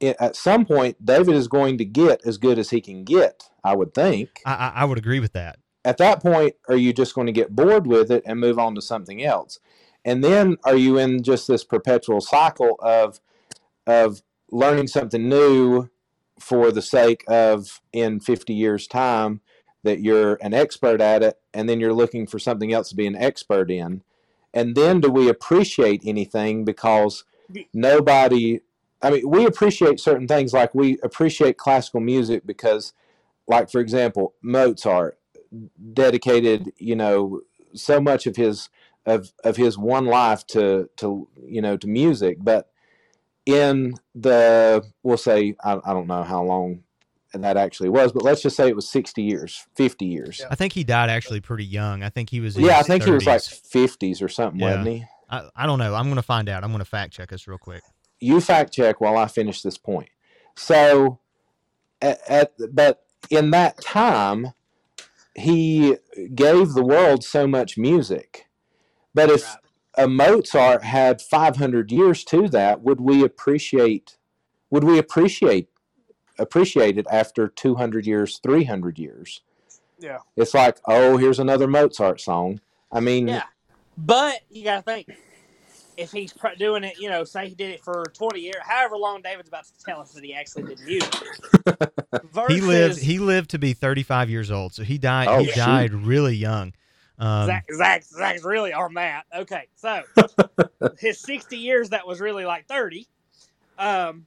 it, 0.00 0.16
at 0.20 0.36
some 0.36 0.64
point 0.64 1.04
David 1.04 1.34
is 1.34 1.48
going 1.48 1.78
to 1.78 1.84
get 1.84 2.20
as 2.24 2.38
good 2.38 2.58
as 2.58 2.70
he 2.70 2.80
can 2.80 3.04
get, 3.04 3.50
I 3.64 3.74
would 3.74 3.94
think. 3.94 4.40
I, 4.46 4.54
I, 4.54 4.72
I 4.76 4.84
would 4.84 4.98
agree 4.98 5.20
with 5.20 5.32
that. 5.32 5.58
At 5.84 5.98
that 5.98 6.22
point 6.22 6.54
are 6.68 6.76
you 6.76 6.92
just 6.92 7.14
going 7.14 7.26
to 7.26 7.32
get 7.32 7.54
bored 7.54 7.86
with 7.86 8.10
it 8.10 8.22
and 8.26 8.40
move 8.40 8.58
on 8.58 8.74
to 8.74 8.82
something 8.82 9.22
else? 9.22 9.58
And 10.04 10.22
then 10.22 10.56
are 10.64 10.76
you 10.76 10.98
in 10.98 11.22
just 11.22 11.46
this 11.48 11.64
perpetual 11.64 12.20
cycle 12.20 12.76
of 12.80 13.20
of 13.86 14.22
learning 14.50 14.86
something 14.86 15.28
new 15.28 15.88
for 16.38 16.70
the 16.70 16.82
sake 16.82 17.24
of 17.28 17.80
in 17.92 18.20
50 18.20 18.52
years 18.52 18.86
time 18.86 19.40
that 19.84 20.00
you're 20.00 20.38
an 20.40 20.54
expert 20.54 21.00
at 21.00 21.22
it 21.22 21.40
and 21.52 21.68
then 21.68 21.80
you're 21.80 21.92
looking 21.92 22.26
for 22.26 22.38
something 22.38 22.72
else 22.72 22.90
to 22.90 22.96
be 22.96 23.06
an 23.06 23.16
expert 23.16 23.70
in? 23.70 24.02
And 24.54 24.76
then 24.76 25.00
do 25.00 25.10
we 25.10 25.28
appreciate 25.28 26.02
anything 26.04 26.64
because 26.64 27.24
nobody 27.72 28.60
i 29.02 29.10
mean 29.10 29.28
we 29.28 29.44
appreciate 29.44 30.00
certain 30.00 30.26
things 30.26 30.52
like 30.52 30.74
we 30.74 30.98
appreciate 31.02 31.56
classical 31.56 32.00
music 32.00 32.46
because 32.46 32.92
like 33.46 33.70
for 33.70 33.80
example 33.80 34.34
mozart 34.42 35.18
dedicated 35.92 36.72
you 36.78 36.96
know 36.96 37.40
so 37.74 38.00
much 38.00 38.26
of 38.26 38.36
his 38.36 38.68
of 39.06 39.32
of 39.44 39.56
his 39.56 39.76
one 39.76 40.06
life 40.06 40.46
to 40.46 40.88
to 40.96 41.28
you 41.46 41.60
know 41.60 41.76
to 41.76 41.86
music 41.86 42.38
but 42.40 42.70
in 43.44 43.94
the 44.14 44.82
we'll 45.02 45.16
say 45.16 45.54
I, 45.64 45.78
I 45.84 45.92
don't 45.92 46.06
know 46.06 46.22
how 46.22 46.42
long 46.42 46.82
that 47.34 47.56
actually 47.56 47.88
was 47.88 48.12
but 48.12 48.22
let's 48.22 48.42
just 48.42 48.56
say 48.56 48.68
it 48.68 48.76
was 48.76 48.88
60 48.88 49.22
years 49.22 49.66
50 49.74 50.04
years 50.04 50.42
I 50.50 50.54
think 50.54 50.74
he 50.74 50.84
died 50.84 51.08
actually 51.08 51.40
pretty 51.40 51.64
young. 51.64 52.02
I 52.02 52.10
think 52.10 52.28
he 52.28 52.40
was. 52.40 52.58
Yeah, 52.58 52.78
i 52.78 52.82
think 52.82 53.04
he 53.04 53.10
was 53.10 53.26
like 53.26 53.40
50s 53.40 54.22
or 54.22 54.28
something 54.28 54.60
Yeah. 54.60 54.76
wasn't 54.76 54.88
he 54.88 55.04
I, 55.32 55.48
I 55.56 55.66
don't 55.66 55.78
know. 55.78 55.94
I'm 55.94 56.04
going 56.04 56.16
to 56.16 56.22
find 56.22 56.48
out. 56.48 56.62
I'm 56.62 56.70
going 56.70 56.80
to 56.80 56.84
fact 56.84 57.14
check 57.14 57.32
us 57.32 57.48
real 57.48 57.58
quick. 57.58 57.82
you 58.20 58.40
fact 58.40 58.72
check 58.74 59.00
while 59.00 59.16
I 59.16 59.26
finish 59.26 59.62
this 59.62 59.78
point. 59.78 60.10
So, 60.56 61.20
at, 62.02 62.20
at 62.28 62.52
but 62.70 63.02
in 63.30 63.50
that 63.52 63.80
time, 63.80 64.52
he 65.34 65.96
gave 66.34 66.72
the 66.72 66.84
world 66.84 67.24
so 67.24 67.46
much 67.46 67.78
music. 67.78 68.46
But 69.14 69.30
if 69.30 69.44
Right. 69.44 69.58
a 69.98 70.08
Mozart 70.08 70.84
had 70.84 71.20
500 71.20 71.90
years 71.92 72.24
to 72.24 72.48
that, 72.48 72.82
would 72.82 73.00
we 73.00 73.24
appreciate? 73.24 74.16
Would 74.70 74.84
we 74.84 74.98
appreciate 74.98 75.68
appreciate 76.38 76.96
it 76.98 77.06
after 77.10 77.46
200 77.46 78.06
years, 78.06 78.38
300 78.42 78.98
years? 78.98 79.42
Yeah. 79.98 80.18
It's 80.34 80.54
like, 80.54 80.78
oh, 80.86 81.18
here's 81.18 81.38
another 81.38 81.68
Mozart 81.68 82.20
song. 82.20 82.60
I 82.90 83.00
mean, 83.00 83.28
Yeah. 83.28 83.44
But 83.96 84.40
you 84.50 84.64
got 84.64 84.76
to 84.76 84.82
think 84.82 85.08
if 85.96 86.10
he's 86.12 86.32
pr- 86.32 86.48
doing 86.58 86.84
it, 86.84 86.98
you 86.98 87.08
know, 87.08 87.24
say 87.24 87.48
he 87.48 87.54
did 87.54 87.70
it 87.70 87.82
for 87.82 88.04
20 88.14 88.40
years, 88.40 88.56
however 88.62 88.96
long 88.96 89.22
David's 89.22 89.48
about 89.48 89.64
to 89.64 89.84
tell 89.84 90.00
us 90.00 90.12
that 90.12 90.24
he 90.24 90.34
actually 90.34 90.64
did 90.64 90.80
music. 90.80 91.14
He 92.48 92.60
lived. 92.60 92.98
He 92.98 93.18
lived 93.18 93.50
to 93.50 93.58
be 93.58 93.72
35 93.74 94.30
years 94.30 94.50
old. 94.50 94.72
So 94.72 94.82
he 94.82 94.96
died. 94.96 95.28
Oh, 95.28 95.40
he 95.40 95.46
shoot. 95.46 95.56
died 95.56 95.92
really 95.92 96.34
young. 96.34 96.72
Um, 97.18 97.46
Zach, 97.46 97.66
Zach, 97.74 98.04
Zach's 98.04 98.44
really 98.44 98.72
on 98.72 98.94
that. 98.94 99.24
Okay, 99.34 99.68
so 99.76 100.02
his 100.98 101.20
60 101.20 101.56
years, 101.56 101.90
that 101.90 102.06
was 102.06 102.20
really 102.20 102.44
like 102.44 102.66
30. 102.66 103.06
Um, 103.78 104.26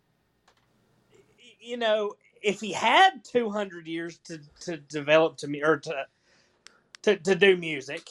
you 1.60 1.78
know, 1.78 2.14
if 2.42 2.62
he 2.62 2.72
had 2.72 3.24
200 3.24 3.88
years 3.88 4.20
to, 4.26 4.40
to 4.62 4.78
develop 4.78 5.38
to 5.38 5.48
me 5.48 5.64
or 5.64 5.78
to, 5.78 6.06
to 7.02 7.18
to 7.18 7.36
do 7.36 7.58
music, 7.58 8.08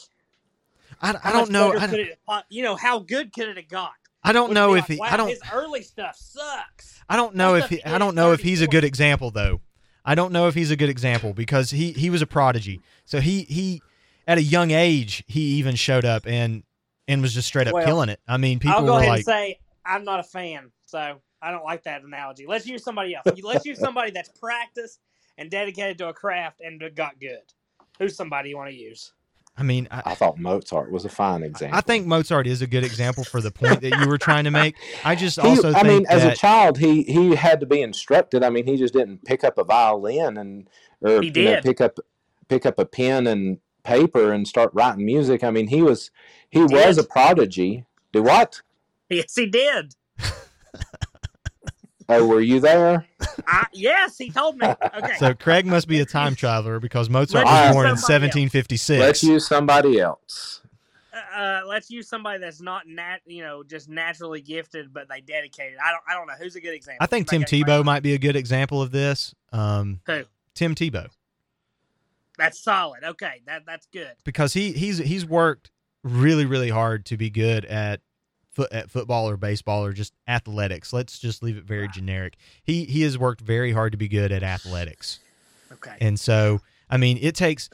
I, 1.01 1.15
I 1.23 1.31
don't 1.31 1.51
know. 1.51 1.73
I, 1.77 1.87
could 1.87 1.99
it, 1.99 2.19
uh, 2.27 2.41
you 2.49 2.63
know, 2.63 2.75
how 2.75 2.99
good 2.99 3.33
could 3.33 3.49
it 3.49 3.57
have 3.57 3.67
got? 3.67 3.91
I 4.23 4.31
don't 4.31 4.53
know 4.53 4.75
if 4.75 4.83
like, 4.83 4.91
he. 4.91 4.97
wow, 4.97 5.07
I 5.11 5.17
don't. 5.17 5.29
His 5.29 5.41
early 5.53 5.83
stuff 5.83 6.15
sucks. 6.17 6.99
I 7.07 7.15
don't 7.15 7.35
know 7.35 7.55
if 7.55 7.69
he. 7.69 7.83
I 7.83 7.97
don't 7.97 8.15
know 8.15 8.31
if 8.31 8.41
he's 8.41 8.61
a 8.61 8.67
good 8.67 8.83
example 8.83 9.31
though. 9.31 9.61
I 10.03 10.15
don't 10.15 10.31
know 10.31 10.47
if 10.47 10.55
he's 10.55 10.71
a 10.71 10.75
good 10.75 10.89
example 10.89 11.33
because 11.33 11.71
he 11.71 11.91
he 11.91 12.09
was 12.09 12.21
a 12.21 12.27
prodigy. 12.27 12.81
So 13.05 13.19
he 13.19 13.43
he 13.43 13.81
at 14.27 14.37
a 14.37 14.43
young 14.43 14.71
age 14.71 15.23
he 15.27 15.41
even 15.55 15.75
showed 15.75 16.05
up 16.05 16.25
and 16.27 16.63
and 17.07 17.21
was 17.21 17.33
just 17.33 17.47
straight 17.47 17.67
up 17.67 17.73
Well, 17.73 17.85
killing 17.85 18.09
it. 18.09 18.19
I 18.27 18.37
mean, 18.37 18.59
people 18.59 18.77
I'll 18.77 18.85
go 18.85 18.93
were 18.93 18.99
ahead 18.99 19.09
like, 19.09 19.17
and 19.19 19.25
say 19.25 19.59
I'm 19.85 20.03
not 20.03 20.19
a 20.19 20.23
fan, 20.23 20.71
so 20.85 21.21
I 21.41 21.51
don't 21.51 21.63
like 21.63 21.83
that 21.83 22.03
analogy. 22.03 22.45
Let's 22.47 22.65
use 22.65 22.83
somebody 22.83 23.15
else. 23.15 23.25
Let's 23.43 23.65
use 23.65 23.79
somebody 23.79 24.11
that's 24.11 24.29
practiced 24.29 24.99
and 25.37 25.51
dedicated 25.51 25.97
to 25.99 26.09
a 26.09 26.13
craft 26.13 26.61
and 26.61 26.81
got 26.95 27.19
good. 27.19 27.41
Who's 27.99 28.15
somebody 28.15 28.49
you 28.49 28.57
want 28.57 28.69
to 28.69 28.75
use? 28.75 29.13
I 29.57 29.63
mean, 29.63 29.87
I, 29.89 30.01
I 30.05 30.15
thought 30.15 30.37
Mozart 30.37 30.91
was 30.91 31.05
a 31.05 31.09
fine 31.09 31.41
example. 31.41 31.77
I 31.77 31.81
think 31.81 32.05
Mozart 32.05 32.45
is 32.45 32.61
a 32.61 32.67
good 32.67 32.83
example 32.83 33.23
for 33.23 33.39
the 33.39 33.51
point 33.51 33.81
that 33.81 33.99
you 33.99 34.07
were 34.07 34.17
trying 34.17 34.43
to 34.43 34.51
make. 34.51 34.75
I 35.05 35.15
just 35.15 35.39
He- 35.39 35.47
also 35.47 35.71
I 35.71 35.81
think 35.81 35.87
mean, 35.87 36.05
as 36.09 36.25
a 36.25 36.35
child, 36.35 36.77
he 36.77 37.03
he 37.03 37.35
had 37.35 37.61
to 37.61 37.65
be 37.65 37.81
instructed. 37.81 38.43
I 38.43 38.49
mean, 38.49 38.65
he 38.67 38.75
just 38.75 38.93
didn't 38.93 39.23
pick 39.23 39.43
up 39.43 39.57
a 39.57 39.63
violin 39.63 40.37
and 40.37 40.69
or 41.01 41.21
He 41.21 41.31
you 41.35 41.43
know, 41.43 41.61
pick 41.61 41.79
up 41.79 41.99
pick 42.49 42.65
up 42.65 42.77
a 42.79 42.85
pen 42.85 43.27
and 43.27 43.59
paper 43.83 44.33
and 44.33 44.45
start 44.47 44.71
writing 44.73 45.05
music. 45.05 45.43
I 45.43 45.51
mean, 45.51 45.67
he 45.67 45.81
was 45.81 46.11
he 46.49 46.61
was 46.63 46.97
did. 46.97 47.05
a 47.05 47.07
prodigy. 47.07 47.85
Do 48.11 48.23
what? 48.23 48.61
Yes, 49.09 49.35
he 49.35 49.45
did. 49.45 49.95
Oh, 52.07 52.25
were 52.27 52.41
you 52.41 52.59
there? 52.59 53.05
I, 53.47 53.65
yes, 53.73 54.17
he 54.17 54.29
told 54.29 54.57
me. 54.57 54.67
Okay. 54.67 55.15
so. 55.17 55.33
Craig 55.33 55.65
must 55.65 55.87
be 55.87 55.99
a 55.99 56.05
time 56.05 56.35
traveler 56.35 56.79
because 56.79 57.09
Mozart 57.09 57.45
Let's 57.45 57.67
was 57.67 57.75
born 57.75 57.89
in 57.89 57.97
somebody 57.97 58.25
else. 58.25 58.33
1756. 58.53 58.99
Let's 58.99 59.23
use 59.23 59.47
somebody 59.47 59.99
else. 59.99 60.61
uh, 61.35 61.61
let's 61.67 61.89
use 61.89 62.07
somebody 62.07 62.39
that's 62.39 62.61
not 62.61 62.87
nat, 62.87 63.19
you 63.25 63.41
know, 63.41 63.63
just 63.63 63.89
naturally 63.89 64.41
gifted, 64.41 64.93
but 64.93 65.09
they 65.09 65.21
dedicated. 65.21 65.77
I 65.83 65.91
don't, 65.91 66.03
I 66.07 66.13
don't 66.13 66.27
know 66.27 66.33
who's 66.37 66.55
a 66.55 66.61
good 66.61 66.73
example. 66.73 67.03
I 67.03 67.07
think 67.07 67.27
Tim 67.27 67.41
Anybody 67.41 67.57
Tebow 67.57 67.63
anybody? 67.63 67.83
might 67.83 68.03
be 68.03 68.13
a 68.13 68.17
good 68.19 68.35
example 68.35 68.81
of 68.81 68.91
this. 68.91 69.33
Um, 69.51 70.01
Who? 70.05 70.23
Tim 70.53 70.75
Tebow. 70.75 71.09
That's 72.37 72.61
solid. 72.61 73.03
Okay, 73.03 73.41
that 73.47 73.63
that's 73.65 73.87
good. 73.93 74.11
because 74.25 74.53
he 74.53 74.73
he's 74.73 74.97
he's 74.97 75.25
worked 75.25 75.71
really 76.03 76.45
really 76.45 76.69
hard 76.69 77.05
to 77.05 77.17
be 77.17 77.29
good 77.29 77.65
at 77.65 78.01
foot 78.55 78.71
at 78.71 78.85
eh, 78.85 78.87
football 78.87 79.29
or 79.29 79.37
baseball 79.37 79.85
or 79.85 79.93
just 79.93 80.13
athletics. 80.27 80.91
Let's 80.93 81.19
just 81.19 81.43
leave 81.43 81.57
it 81.57 81.65
very 81.65 81.87
generic. 81.89 82.37
He 82.63 82.85
he 82.85 83.01
has 83.03 83.17
worked 83.17 83.41
very 83.41 83.73
hard 83.73 83.91
to 83.91 83.97
be 83.97 84.07
good 84.07 84.31
at 84.31 84.41
athletics. 84.43 85.19
Okay. 85.71 85.95
And 86.01 86.19
so, 86.19 86.61
I 86.89 86.97
mean, 86.97 87.19
it 87.21 87.35
takes 87.35 87.69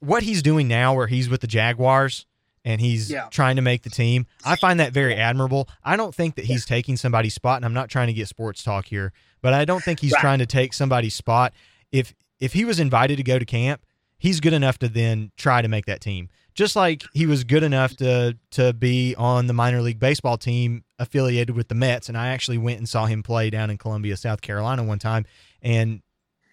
what 0.00 0.22
he's 0.22 0.42
doing 0.42 0.68
now 0.68 0.94
where 0.94 1.06
he's 1.06 1.28
with 1.28 1.40
the 1.40 1.46
Jaguars 1.46 2.26
and 2.64 2.80
he's 2.80 3.10
Yeah. 3.10 3.28
trying 3.30 3.56
to 3.56 3.62
make 3.62 3.82
the 3.82 3.90
team. 3.90 4.26
I 4.44 4.56
find 4.56 4.78
that 4.80 4.92
very 4.92 5.14
admirable. 5.14 5.68
I 5.82 5.96
don't 5.96 6.14
think 6.14 6.34
that 6.34 6.44
he's 6.44 6.66
taking 6.66 6.96
somebody's 6.98 7.32
spot, 7.34 7.56
and 7.56 7.64
I'm 7.64 7.72
not 7.72 7.88
trying 7.88 8.08
to 8.08 8.12
get 8.12 8.28
sports 8.28 8.62
talk 8.62 8.86
here, 8.86 9.12
but 9.40 9.54
I 9.54 9.64
don't 9.64 9.82
think 9.82 10.00
he's 10.00 10.12
Right. 10.12 10.20
trying 10.20 10.38
to 10.40 10.46
take 10.46 10.74
somebody's 10.74 11.14
spot. 11.14 11.54
If 11.92 12.14
if 12.38 12.54
he 12.54 12.64
was 12.64 12.80
invited 12.80 13.16
to 13.18 13.22
go 13.22 13.38
to 13.38 13.44
camp, 13.44 13.82
he's 14.18 14.40
good 14.40 14.54
enough 14.54 14.78
to 14.78 14.88
then 14.88 15.30
try 15.36 15.60
to 15.62 15.68
make 15.68 15.84
that 15.86 16.00
team. 16.00 16.28
Just 16.54 16.76
like 16.76 17.02
he 17.12 17.26
was 17.26 17.44
good 17.44 17.62
enough 17.62 17.96
to 17.96 18.36
to 18.52 18.72
be 18.72 19.14
on 19.16 19.46
the 19.46 19.52
minor 19.52 19.80
league 19.82 19.98
baseball 20.00 20.36
team 20.36 20.84
affiliated 20.98 21.54
with 21.56 21.68
the 21.68 21.74
Mets, 21.74 22.08
and 22.08 22.16
I 22.18 22.28
actually 22.28 22.58
went 22.58 22.78
and 22.78 22.88
saw 22.88 23.06
him 23.06 23.22
play 23.22 23.50
down 23.50 23.70
in 23.70 23.78
Columbia, 23.78 24.16
South 24.16 24.40
Carolina 24.40 24.82
one 24.84 24.98
time, 24.98 25.26
and 25.62 26.02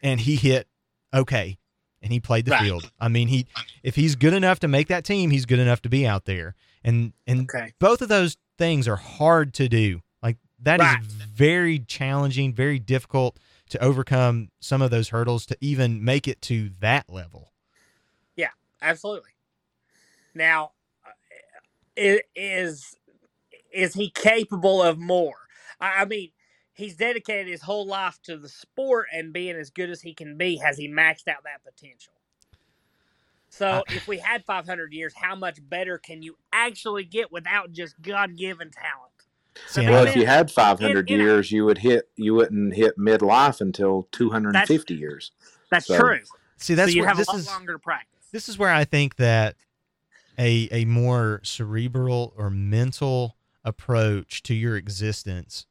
and 0.02 0.20
he 0.22 0.36
hit 0.36 0.68
okay, 1.14 1.58
and 2.02 2.12
he 2.14 2.20
played 2.20 2.46
the 2.46 2.52
Right. 2.52 2.62
field. 2.62 2.92
I 3.00 3.08
mean, 3.08 3.28
he 3.28 3.48
if 3.84 3.96
he's 3.96 4.16
good 4.16 4.34
enough 4.34 4.60
to 4.60 4.68
make 4.68 4.88
that 4.88 5.04
team, 5.04 5.32
he's 5.32 5.46
good 5.46 5.60
enough 5.60 5.82
to 5.84 5.90
be 5.90 6.06
out 6.08 6.26
there, 6.26 6.56
and 6.84 7.14
and 7.26 7.42
Okay. 7.50 7.74
both 7.80 8.02
of 8.02 8.10
those 8.10 8.38
things 8.58 8.88
are 8.88 8.96
hard 8.98 9.54
to 9.56 9.68
do. 9.68 10.02
Like 10.24 10.38
that 10.62 10.80
is 10.80 10.86
Right. 10.86 11.04
very 11.04 11.80
challenging, 11.80 12.54
very 12.54 12.80
difficult 12.80 13.38
to 13.70 13.84
overcome 13.84 14.50
some 14.62 14.82
of 14.82 14.92
those 14.92 15.10
hurdles 15.10 15.46
to 15.48 15.58
even 15.60 16.04
make 16.04 16.28
it 16.28 16.42
to 16.44 16.70
that 16.80 17.10
level. 17.10 17.52
Yeah, 18.36 18.50
absolutely. 18.82 19.32
Now, 20.38 20.72
uh, 21.06 22.18
is 22.36 22.96
is 23.74 23.94
he 23.94 24.10
capable 24.10 24.82
of 24.82 24.98
more? 24.98 25.36
I 25.82 26.02
I 26.02 26.06
mean, 26.06 26.32
he's 26.74 26.96
dedicated 26.96 27.48
his 27.48 27.62
whole 27.64 27.86
life 27.88 28.20
to 28.24 28.38
the 28.38 28.48
sport 28.50 29.08
and 29.14 29.34
being 29.34 29.56
as 29.56 29.70
good 29.70 29.90
as 29.90 30.02
he 30.02 30.14
can 30.14 30.38
be. 30.38 30.58
Has 30.58 30.78
he 30.78 30.88
maxed 30.88 31.28
out 31.28 31.44
that 31.44 31.64
potential? 31.66 32.14
So, 33.50 33.84
I- 33.88 33.94
if 33.94 34.08
we 34.08 34.20
had 34.20 34.46
500 34.46 34.94
years, 34.94 35.14
how 35.16 35.36
much 35.36 35.58
better 35.68 35.98
can 35.98 36.22
you 36.22 36.38
actually 36.54 37.06
get 37.06 37.32
without 37.32 37.72
just 37.72 38.00
God 38.02 38.36
given 38.38 38.70
talent? 38.72 39.14
See, 39.68 39.82
Well, 39.88 40.06
if 40.06 40.16
you 40.16 40.28
had 40.28 40.52
500 40.52 41.10
in- 41.10 41.16
in 41.16 41.22
a- 41.22 41.24
years, 41.24 41.52
you 41.52 41.66
would 41.66 41.80
hit 41.80 42.10
you 42.16 42.36
wouldn't 42.36 42.76
hit 42.76 42.98
midlife 43.00 43.60
until 43.60 44.08
250 44.12 44.94
years. 44.94 45.32
That's 45.72 45.88
So- 45.88 45.98
true. 46.00 46.20
see, 46.58 46.76
that's 46.76 46.92
so 46.92 46.96
you 46.96 47.02
where 47.02 47.08
have 47.10 47.18
this 47.18 47.28
a 47.28 47.32
lot 47.32 47.40
is. 47.40 47.48
longer 47.48 47.74
to 47.74 47.80
practice. 47.80 48.28
This 48.32 48.48
is 48.50 48.58
where 48.60 48.72
I 48.72 48.84
think 48.86 49.16
that 49.16 49.56
a 50.40 50.68
a 50.72 50.86
more 50.86 51.42
cerebral 51.44 52.34
or 52.38 52.50
mental 52.50 53.38
approach 53.64 54.44
to 54.44 54.54
your 54.54 54.76
existence 54.78 55.66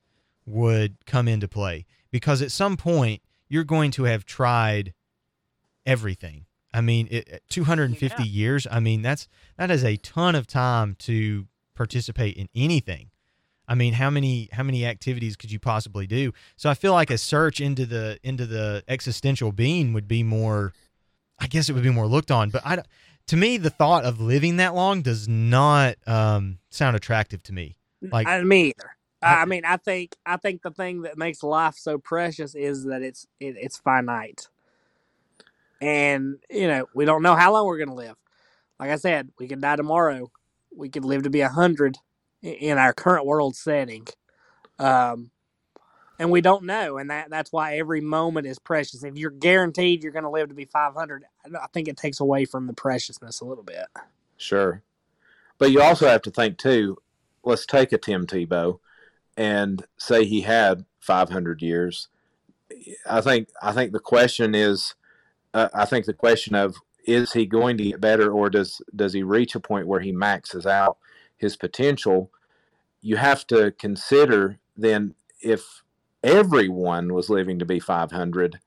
would 0.45 1.05
come 1.07 1.27
into 1.29 1.49
play 1.49 1.85
because 2.11 2.43
at 2.43 2.53
some 2.53 2.77
point 2.77 3.23
you're 3.49 3.65
going 3.65 3.91
to 3.93 4.05
have 4.05 4.25
tried 4.25 4.93
everything. 5.85 6.47
I 6.75 6.81
mean, 6.81 7.09
it, 7.11 7.43
250 7.49 8.23
Yeah. 8.23 8.29
years. 8.29 8.67
I 8.71 8.81
mean, 8.81 9.03
that's 9.03 9.29
that 9.57 9.71
is 9.71 9.85
a 9.85 9.97
ton 9.97 10.35
of 10.35 10.47
time 10.47 10.95
to 11.01 11.47
participate 11.75 12.37
in 12.37 12.49
anything. 12.55 13.11
I 13.69 13.75
mean, 13.75 13.95
how 13.95 14.11
many 14.11 14.49
how 14.53 14.63
many 14.63 14.85
activities 14.85 15.37
could 15.37 15.51
you 15.51 15.59
possibly 15.59 16.07
do? 16.07 16.33
So 16.57 16.69
I 16.71 16.75
feel 16.75 16.93
like 16.93 17.11
a 17.11 17.19
search 17.19 17.61
into 17.61 17.87
the 17.87 18.19
into 18.23 18.47
the 18.47 18.85
existential 18.89 19.53
being 19.53 19.93
would 19.93 20.07
be 20.09 20.23
more. 20.23 20.73
I 21.39 21.47
guess 21.49 21.69
it 21.69 21.75
would 21.75 21.83
be 21.83 21.91
more 21.91 22.07
looked 22.07 22.31
on, 22.31 22.49
but 22.49 22.63
I, 22.65 22.77
don't- 22.77 22.87
to 23.29 23.37
me, 23.37 23.57
the 23.57 23.71
thought 23.71 24.05
of 24.05 24.21
living 24.21 24.57
that 24.59 24.75
long 24.75 25.03
does 25.03 25.27
not 25.29 25.97
um, 26.07 26.59
sound 26.71 26.97
attractive 26.97 27.43
to 27.45 27.53
me. 27.53 27.77
Like- 28.01 28.27
I, 28.27 28.43
me 28.43 28.67
either. 28.69 28.91
I- 28.91 28.97
I, 29.23 29.43
I 29.43 29.45
mean, 29.47 29.65
I 29.65 29.79
think 29.79 30.15
I 30.27 30.37
think 30.37 30.63
the 30.63 30.71
thing 30.71 31.03
that 31.03 31.17
makes 31.19 31.43
life 31.43 31.75
so 31.77 31.97
precious 31.99 32.55
is 32.55 32.85
that 32.85 33.03
it's 33.03 33.27
it, 33.41 33.57
it's 33.59 33.79
finite, 33.79 34.47
and 35.81 36.37
you 36.51 36.69
know 36.69 36.87
we 36.95 37.05
don't 37.07 37.23
know 37.23 37.35
how 37.35 37.53
long 37.53 37.67
we're 37.67 37.79
going 37.79 37.89
to 37.89 37.95
live. 37.95 38.17
Like 38.79 38.91
I 38.91 38.97
said, 38.97 39.31
we 39.39 39.49
could 39.49 39.61
die 39.63 39.77
tomorrow. 39.77 40.31
We 40.77 40.91
could 40.91 41.05
live 41.05 41.23
to 41.23 41.31
be 41.31 41.41
a 41.41 41.49
hundred 41.49 41.97
in 42.43 42.77
our 42.79 42.93
current 42.93 43.25
world 43.27 43.57
setting, 43.57 44.07
um, 44.79 45.31
and 46.19 46.31
we 46.31 46.41
don't 46.41 46.65
know, 46.65 46.99
and 46.99 47.11
that 47.11 47.31
that's 47.31 47.53
why 47.53 47.77
every 47.79 48.01
moment 48.01 48.47
is 48.47 48.59
precious. 48.59 49.05
If 49.05 49.17
you're 49.17 49.31
guaranteed 49.31 50.03
you're 50.03 50.13
going 50.13 50.25
to 50.25 50.31
live 50.31 50.49
to 50.49 50.55
be 50.55 50.65
five 50.65 50.95
hundred, 50.95 51.25
I 51.45 51.67
think 51.73 51.89
it 51.89 51.97
takes 51.97 52.21
away 52.21 52.45
from 52.45 52.67
the 52.67 52.73
preciousness 52.73 53.41
a 53.41 53.45
little 53.45 53.65
bit. 53.65 53.87
Sure. 54.37 54.83
But 55.59 55.71
you 55.71 55.81
also 55.81 56.07
have 56.07 56.23
to 56.23 56.31
think 56.31 56.59
too, 56.59 56.99
let's 57.45 57.67
take 57.67 57.93
a 57.93 57.99
Tim 57.99 58.27
Tebow 58.27 58.79
and 59.37 59.85
say 59.97 60.25
he 60.25 60.43
had 60.43 60.85
500 61.01 61.63
years. 61.63 62.09
I 63.09 63.21
think 63.21 63.49
I 63.63 63.73
think 63.73 63.93
the 63.93 64.01
question 64.01 64.55
is 64.55 64.95
uh, 65.55 65.69
I 65.73 65.85
think 65.85 66.05
the 66.05 66.13
question 66.13 66.55
of 66.55 66.77
is 67.07 67.33
he 67.33 67.47
going 67.47 67.79
to 67.79 67.85
get 67.85 68.01
better 68.01 68.31
or 68.31 68.51
does 68.51 68.83
does 68.95 69.13
he 69.13 69.23
reach 69.23 69.55
a 69.55 69.61
point 69.61 69.87
where 69.87 70.01
he 70.01 70.13
maxes 70.13 70.67
out 70.67 70.99
his 71.37 71.57
potential? 71.57 72.31
You 73.01 73.17
have 73.17 73.47
to 73.49 73.71
consider 73.73 74.59
then 74.77 75.15
if 75.41 75.83
everyone 76.27 77.15
was 77.15 77.31
living 77.31 77.59
to 77.59 77.65
be 77.65 77.79
500 77.81 78.59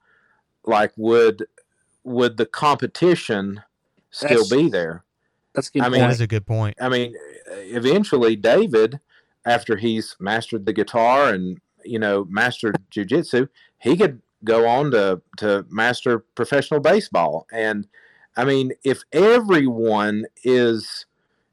like 0.66 0.92
would 0.98 1.46
would 2.04 2.38
the 2.38 2.46
competition 2.46 3.62
still 4.12 4.44
That's- 4.44 4.50
be 4.50 4.70
there? 4.70 5.04
That's 5.54 5.68
a 5.70 5.72
good. 5.72 5.82
I 5.82 5.90
mean, 5.90 6.00
That 6.00 6.06
point. 6.06 6.12
is 6.14 6.22
a 6.22 6.28
good 6.28 6.46
point. 6.48 6.78
I 6.80 6.90
mean, 6.90 7.16
eventually 7.48 8.36
David, 8.36 9.00
after 9.46 9.76
he's 9.78 10.16
mastered 10.20 10.66
the 10.66 10.74
guitar 10.74 11.34
and 11.34 11.60
you 11.84 12.00
know 12.00 12.26
mastered 12.30 12.78
jujitsu, 12.92 13.50
he 13.80 13.98
could 13.98 14.22
go 14.44 14.68
on 14.68 14.92
to 14.92 15.22
to 15.38 15.66
master 15.70 16.20
professional 16.36 16.80
baseball. 16.80 17.48
And 17.52 17.88
I 18.38 18.46
mean, 18.46 18.72
if 18.84 19.04
everyone 19.12 20.26
is 20.44 21.06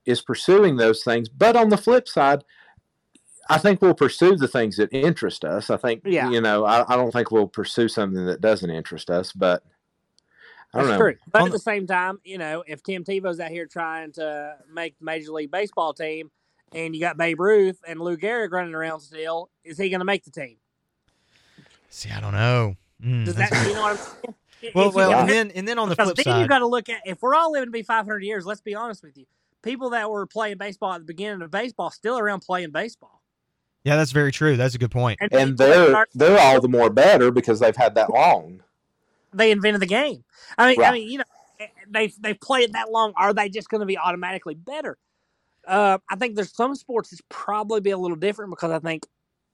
is 0.04 0.20
pursuing 0.20 0.76
those 0.76 1.02
things, 1.02 1.28
but 1.28 1.56
on 1.56 1.70
the 1.70 1.76
flip 1.78 2.06
side, 2.06 2.44
I 3.48 3.58
think 3.58 3.80
we'll 3.80 3.94
pursue 3.94 4.36
the 4.36 4.48
things 4.48 4.76
that 4.76 4.88
interest 4.92 5.44
us. 5.44 5.70
I 5.70 5.76
think, 5.76 6.02
Yeah. 6.04 6.30
you 6.30 6.40
know, 6.40 6.64
I, 6.64 6.84
I 6.92 6.96
don't 6.96 7.12
think 7.12 7.30
we'll 7.30 7.46
pursue 7.48 7.88
something 7.88 8.26
that 8.26 8.40
doesn't 8.40 8.70
interest 8.70 9.10
us. 9.10 9.32
But 9.32 9.62
I 10.74 10.78
don't 10.78 10.88
That's 10.88 10.98
know. 10.98 11.04
true. 11.04 11.16
But 11.30 11.42
On 11.42 11.48
at 11.48 11.52
the 11.52 11.58
same 11.58 11.86
time, 11.86 12.18
you 12.24 12.38
know, 12.38 12.64
if 12.66 12.82
Tim 12.82 13.04
Tebow's 13.04 13.38
out 13.40 13.50
here 13.50 13.66
trying 13.66 14.12
to 14.12 14.56
make 14.72 14.98
the 14.98 15.04
Major 15.04 15.30
League 15.32 15.50
Baseball 15.50 15.94
team, 15.94 16.30
and 16.74 16.94
you 16.94 17.00
got 17.00 17.16
Babe 17.16 17.38
Ruth 17.40 17.78
and 17.86 18.00
Lou 18.00 18.16
Gehrig 18.16 18.50
running 18.50 18.74
around 18.74 19.00
still, 19.00 19.50
is 19.64 19.78
he 19.78 19.88
going 19.88 20.00
to 20.00 20.04
make 20.04 20.24
the 20.24 20.32
team? 20.32 20.56
See, 21.88 22.10
I 22.10 22.20
don't 22.20 22.32
know. 22.34 22.74
Mm, 23.02 23.24
Does 23.24 23.36
that 23.36 23.50
you 23.66 23.74
know 23.74 23.82
what 23.82 23.90
I'm 23.92 23.96
saying? 23.96 24.74
Well, 24.74 24.90
well, 24.90 25.12
and 25.20 25.28
then 25.28 25.50
and 25.52 25.68
then 25.68 25.78
on 25.78 25.88
the 25.88 25.94
because 25.94 26.12
flip 26.12 26.24
then 26.24 26.36
you 26.38 26.42
side, 26.44 26.48
got 26.48 26.58
to 26.60 26.66
look 26.66 26.88
at 26.88 27.02
if 27.04 27.22
we're 27.22 27.34
all 27.34 27.52
living 27.52 27.68
to 27.68 27.70
be 27.70 27.82
500 27.82 28.22
years. 28.24 28.44
Let's 28.46 28.62
be 28.62 28.74
honest 28.74 29.02
with 29.02 29.16
you. 29.16 29.26
People 29.62 29.90
that 29.90 30.10
were 30.10 30.26
playing 30.26 30.56
baseball 30.58 30.92
at 30.94 31.00
the 31.00 31.04
beginning 31.04 31.42
of 31.42 31.50
baseball 31.50 31.90
still 31.90 32.18
around 32.18 32.40
playing 32.40 32.70
baseball, 32.72 33.15
yeah, 33.86 33.96
that's 33.96 34.12
very 34.12 34.32
true. 34.32 34.58
That's 34.58 34.76
a 34.76 34.78
good 34.78 34.92
point. 34.92 35.20
And 35.22 35.30
people 35.32 35.54
that 35.56 35.56
they're 35.58 35.90
start- 35.90 36.10
they're 36.14 36.40
all 36.40 36.60
the 36.62 36.68
more 36.68 36.90
better 36.90 37.32
because 37.32 37.60
they've 37.60 37.76
had 37.76 37.96
that 37.96 38.10
long. 38.12 38.62
they 39.34 39.52
invented 39.52 39.82
the 39.82 39.86
game. 39.86 40.24
I 40.58 40.70
mean, 40.70 40.82
I 40.84 40.92
mean, 40.92 41.10
you 41.10 41.18
know, 41.20 41.24
they 41.88 42.12
they 42.20 42.34
play 42.34 42.62
it 42.62 42.74
that 42.74 42.92
long. 42.92 43.14
Are 43.16 43.34
they 43.34 43.48
just 43.50 43.70
going 43.70 43.80
to 43.82 43.86
be 43.86 43.98
automatically 43.98 44.56
better? 44.56 44.98
Uh, 45.66 45.98
I 46.10 46.16
think 46.16 46.36
there's 46.36 46.54
some 46.54 46.74
sports 46.76 47.10
that's 47.10 47.22
probably 47.30 47.80
be 47.80 47.90
a 47.90 47.98
little 47.98 48.18
different 48.18 48.50
because 48.52 48.72
I 48.72 48.80
think 48.80 49.06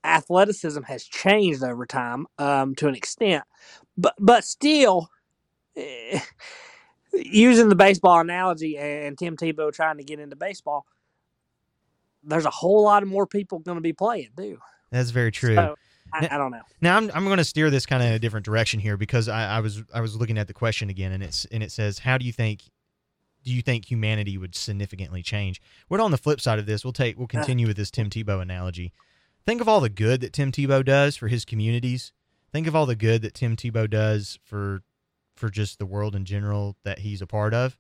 athleticism 0.05 0.83
has 0.85 1.05
changed 1.05 1.65
over 1.65 1.87
time 1.87 2.27
um, 2.39 2.75
to 2.77 2.89
an 2.89 2.97
extent, 2.97 3.45
but 3.99 4.15
but 4.21 4.45
still. 4.45 5.11
eh, 5.77 6.21
Using 7.15 7.69
the 7.69 7.77
baseball 7.77 8.21
analogy 8.21 8.79
and 8.79 9.19
Tim 9.19 9.37
Tebow 9.37 9.73
trying 9.73 9.99
to 9.99 10.05
get 10.05 10.21
into 10.21 10.37
baseball, 10.37 10.87
there's 12.23 12.45
a 12.45 12.51
whole 12.51 12.83
lot 12.83 13.03
of 13.03 13.09
more 13.09 13.27
people 13.27 13.59
going 13.59 13.77
to 13.77 13.83
be 13.83 13.93
playing 13.93 14.31
too. 14.37 14.59
That's 14.91 15.11
very 15.11 15.33
true. 15.33 15.55
So, 15.55 15.77
I, 16.13 16.29
I 16.31 16.39
don't 16.39 16.51
know. 16.51 16.63
Now 16.81 16.97
I'm 16.97 17.11
I'm 17.15 17.25
going 17.25 17.39
to 17.39 17.45
steer 17.45 17.71
this 17.71 17.87
kind 17.87 18.03
of 18.03 18.09
in 18.09 18.15
a 18.15 18.19
different 18.19 18.45
direction 18.45 18.81
here 18.81 18.97
because 18.97 19.29
I, 19.29 19.57
I 19.57 19.61
was 19.61 19.83
I 19.95 20.01
was 20.01 20.17
looking 20.17 20.39
at 20.39 20.47
the 20.47 20.55
question 20.55 20.91
again 20.91 21.13
and 21.13 21.23
it's 21.23 21.47
and 21.47 21.63
it 21.63 21.73
says 21.73 22.01
how 22.01 22.19
do 22.19 22.27
you 22.27 22.33
think 22.33 22.63
do 23.45 23.53
you 23.53 23.63
think 23.63 23.91
humanity 23.91 24.39
would 24.39 24.55
significantly 24.55 25.23
change? 25.23 25.61
What 25.89 26.01
on 26.01 26.11
the 26.11 26.19
flip 26.19 26.41
side 26.41 26.59
of 26.59 26.67
this, 26.67 26.85
we'll 26.85 26.93
take 26.93 27.19
we'll 27.19 27.27
continue 27.27 27.67
with 27.67 27.77
this 27.77 27.91
Tim 27.91 28.11
Tebow 28.11 28.41
analogy. 28.41 28.93
Think 29.45 29.61
of 29.61 29.69
all 29.69 29.81
the 29.81 29.89
good 29.89 30.21
that 30.21 30.33
Tim 30.33 30.53
Tebow 30.53 30.85
does 30.85 31.17
for 31.17 31.29
his 31.29 31.45
communities. 31.45 32.13
Think 32.53 32.67
of 32.67 32.77
all 32.77 32.87
the 32.87 32.95
good 32.95 33.23
that 33.23 33.35
Tim 33.35 33.57
Tebow 33.57 33.89
does 33.89 34.39
for 34.45 34.83
for 35.35 35.49
just 35.49 35.79
the 35.79 35.87
world 35.87 36.15
in 36.15 36.25
general 36.25 36.77
that 36.85 37.01
he's 37.01 37.23
a 37.23 37.27
part 37.27 37.55
of. 37.55 37.79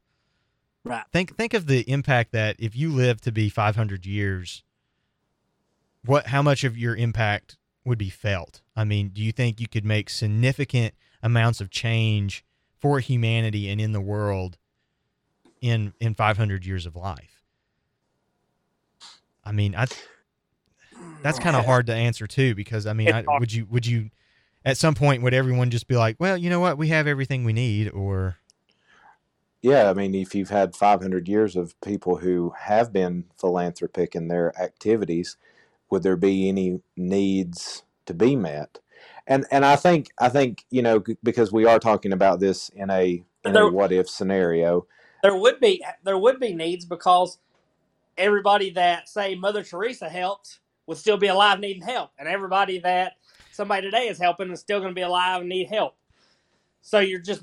Right. 0.84 1.04
Think 1.12 1.36
think 1.36 1.54
of 1.54 1.66
the 1.66 1.88
impact 1.88 2.32
that 2.32 2.56
if 2.58 2.74
you 2.74 2.90
live 2.90 3.20
to 3.22 3.32
be 3.32 3.48
500 3.48 4.04
years, 4.04 4.64
what 6.04 6.28
how 6.28 6.42
much 6.42 6.64
of 6.64 6.76
your 6.76 6.96
impact 6.96 7.56
would 7.84 7.98
be 7.98 8.10
felt? 8.10 8.62
I 8.74 8.84
mean, 8.84 9.10
do 9.10 9.22
you 9.22 9.32
think 9.32 9.60
you 9.60 9.68
could 9.68 9.84
make 9.84 10.10
significant 10.10 10.94
amounts 11.22 11.60
of 11.60 11.70
change 11.70 12.44
for 12.80 12.98
humanity 12.98 13.68
and 13.68 13.80
in 13.80 13.92
the 13.92 14.00
world 14.00 14.58
in 15.60 15.94
in 16.00 16.14
500 16.14 16.66
years 16.66 16.84
of 16.84 16.96
life? 16.96 17.42
I 19.44 19.52
mean, 19.52 19.74
I 19.76 19.86
that's 21.22 21.38
kind 21.38 21.56
of 21.56 21.64
hard 21.64 21.86
to 21.86 21.94
answer 21.94 22.26
too 22.26 22.54
because 22.54 22.86
I 22.86 22.92
mean, 22.92 23.12
I, 23.12 23.24
would 23.38 23.52
you 23.52 23.66
would 23.70 23.86
you 23.86 24.10
at 24.64 24.76
some 24.76 24.94
point 24.94 25.22
would 25.22 25.34
everyone 25.34 25.70
just 25.70 25.86
be 25.86 25.96
like, 25.96 26.16
well, 26.18 26.36
you 26.36 26.50
know 26.50 26.60
what, 26.60 26.78
we 26.78 26.88
have 26.88 27.06
everything 27.06 27.44
we 27.44 27.52
need, 27.52 27.90
or 27.90 28.36
yeah, 29.62 29.90
I 29.90 29.94
mean, 29.94 30.14
if 30.14 30.35
you've 30.35 30.51
had 30.51 30.77
500 30.77 31.29
years 31.29 31.57
of 31.57 31.81
people 31.83 32.18
who 32.18 32.55
have 32.59 32.92
been 32.92 33.27
philanthropic 33.38 34.14
in 34.16 34.29
their 34.29 34.59
activities, 34.61 35.37
would 35.90 36.03
there 36.03 36.16
be 36.16 36.48
any 36.48 36.81
needs 36.96 37.85
to 38.07 38.14
be 38.14 38.37
met? 38.37 38.81
And 39.27 39.46
and 39.53 39.64
I 39.64 39.77
think 39.77 40.11
I 40.20 40.29
think 40.31 40.64
you 40.70 40.83
know 40.83 41.03
because 41.22 41.53
we 41.53 41.66
are 41.66 41.79
talking 41.79 42.12
about 42.12 42.40
this 42.40 42.70
in 42.70 42.90
a 42.90 43.25
in 43.44 43.55
There- 43.55 43.64
a 43.64 43.68
what 43.68 43.92
if 43.92 44.09
scenario. 44.11 44.87
there 45.22 45.37
would 45.37 45.61
be 45.61 45.85
there 46.05 46.18
would 46.18 46.40
be 46.40 46.55
needs 46.55 46.85
because 46.87 47.38
everybody 48.18 48.70
that 48.72 49.09
say 49.09 49.35
Mother 49.37 49.64
Teresa 49.64 50.09
helped 50.09 50.61
would 50.87 50.98
still 50.98 51.18
be 51.18 51.29
alive 51.29 51.61
needing 51.61 51.83
help, 51.83 52.12
and 52.18 52.29
everybody 52.29 52.79
that 52.81 53.14
somebody 53.53 53.83
today 53.83 54.09
is 54.09 54.18
helping 54.18 54.51
is 54.53 54.61
still 54.61 54.81
going 54.81 54.90
to 54.92 54.96
be 54.96 55.03
alive 55.03 55.40
and 55.42 55.51
need 55.51 55.68
help. 55.68 55.96
So 56.83 57.01
you're 57.01 57.20
just 57.20 57.42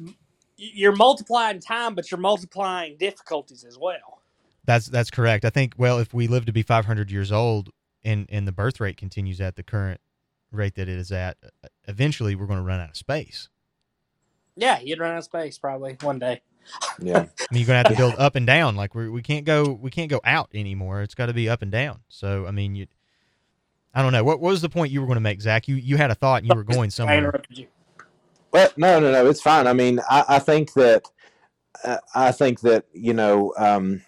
you're 0.60 0.95
multiplying 0.95 1.60
time, 1.60 1.95
but 1.95 2.12
you're 2.12 2.19
multiplying 2.19 2.98
difficulties 2.98 3.63
as 3.63 3.78
well. 3.78 4.22
That's 4.65 4.88
that's 4.88 5.10
correct. 5.10 5.45
I 5.45 5.50
think 5.50 5.74
well, 5.78 6.00
if 6.00 6.13
we 6.13 6.28
live 6.28 6.45
to 6.45 6.52
be 6.52 6.63
500 6.63 7.12
years 7.12 7.32
old 7.32 7.69
and 8.04 8.28
and 8.30 8.48
the 8.48 8.52
birth 8.52 8.80
rate 8.80 8.98
continues 8.98 9.41
at 9.41 9.56
the 9.56 9.63
current 9.63 10.00
rate 10.52 10.76
that 10.76 10.89
it 10.89 10.98
is 10.98 11.12
at, 11.12 11.38
uh, 11.63 11.67
eventually 11.88 12.36
we're 12.36 12.48
going 12.48 12.60
to 12.60 12.65
run 12.65 12.80
out 12.80 12.89
of 12.89 12.98
space. 12.98 13.50
Yeah, 14.56 14.80
you'd 14.80 15.00
run 15.00 15.12
out 15.12 15.19
of 15.19 15.24
space 15.24 15.58
probably 15.58 15.98
one 16.02 16.19
day. 16.19 16.41
Yeah, 17.02 17.17
I 17.39 17.45
mean, 17.52 17.62
you're 17.62 17.67
going 17.67 17.84
to 17.84 17.89
have 17.89 17.91
to 17.91 17.95
build 17.95 18.15
up 18.17 18.36
and 18.36 18.45
down. 18.45 18.76
Like 18.76 18.93
we 18.93 19.10
we 19.10 19.22
can't 19.22 19.45
go 19.45 19.72
we 19.72 19.89
can't 19.89 20.10
go 20.10 20.22
out 20.24 20.50
anymore. 20.54 21.02
It's 21.02 21.15
got 21.15 21.28
to 21.28 21.34
be 21.34 21.50
up 21.50 21.62
and 21.62 21.72
down. 21.72 22.02
So 22.10 22.45
I 22.45 22.52
mean, 22.52 22.76
you. 22.76 22.88
I 23.93 24.04
don't 24.04 24.12
know. 24.13 24.24
What, 24.24 24.39
what 24.39 24.52
was 24.52 24.62
the 24.62 24.69
point 24.69 24.91
you 24.91 25.02
were 25.02 25.08
going 25.08 25.15
to 25.17 25.22
make, 25.22 25.41
Zach? 25.41 25.67
You 25.67 25.76
you 25.76 25.98
had 25.98 26.12
a 26.12 26.15
thought 26.15 26.43
and 26.43 26.48
you 26.48 26.56
were 26.56 26.63
going 26.63 26.88
I 26.88 26.89
somewhere. 26.89 27.17
interrupted 27.17 27.58
you. 27.58 27.67
But 28.52 28.78
no, 28.78 29.00
no, 29.00 29.12
no, 29.12 29.28
it's 29.28 29.42
fine. 29.42 29.68
I 29.68 29.74
mean, 29.74 30.00
I, 30.10 30.26
I 30.28 30.40
think 30.40 30.74
that 30.74 31.04
uh, 31.84 31.98
I 32.16 32.32
think 32.32 32.62
that 32.62 32.86
you 32.94 33.14
know 33.14 33.54
um, 33.58 34.02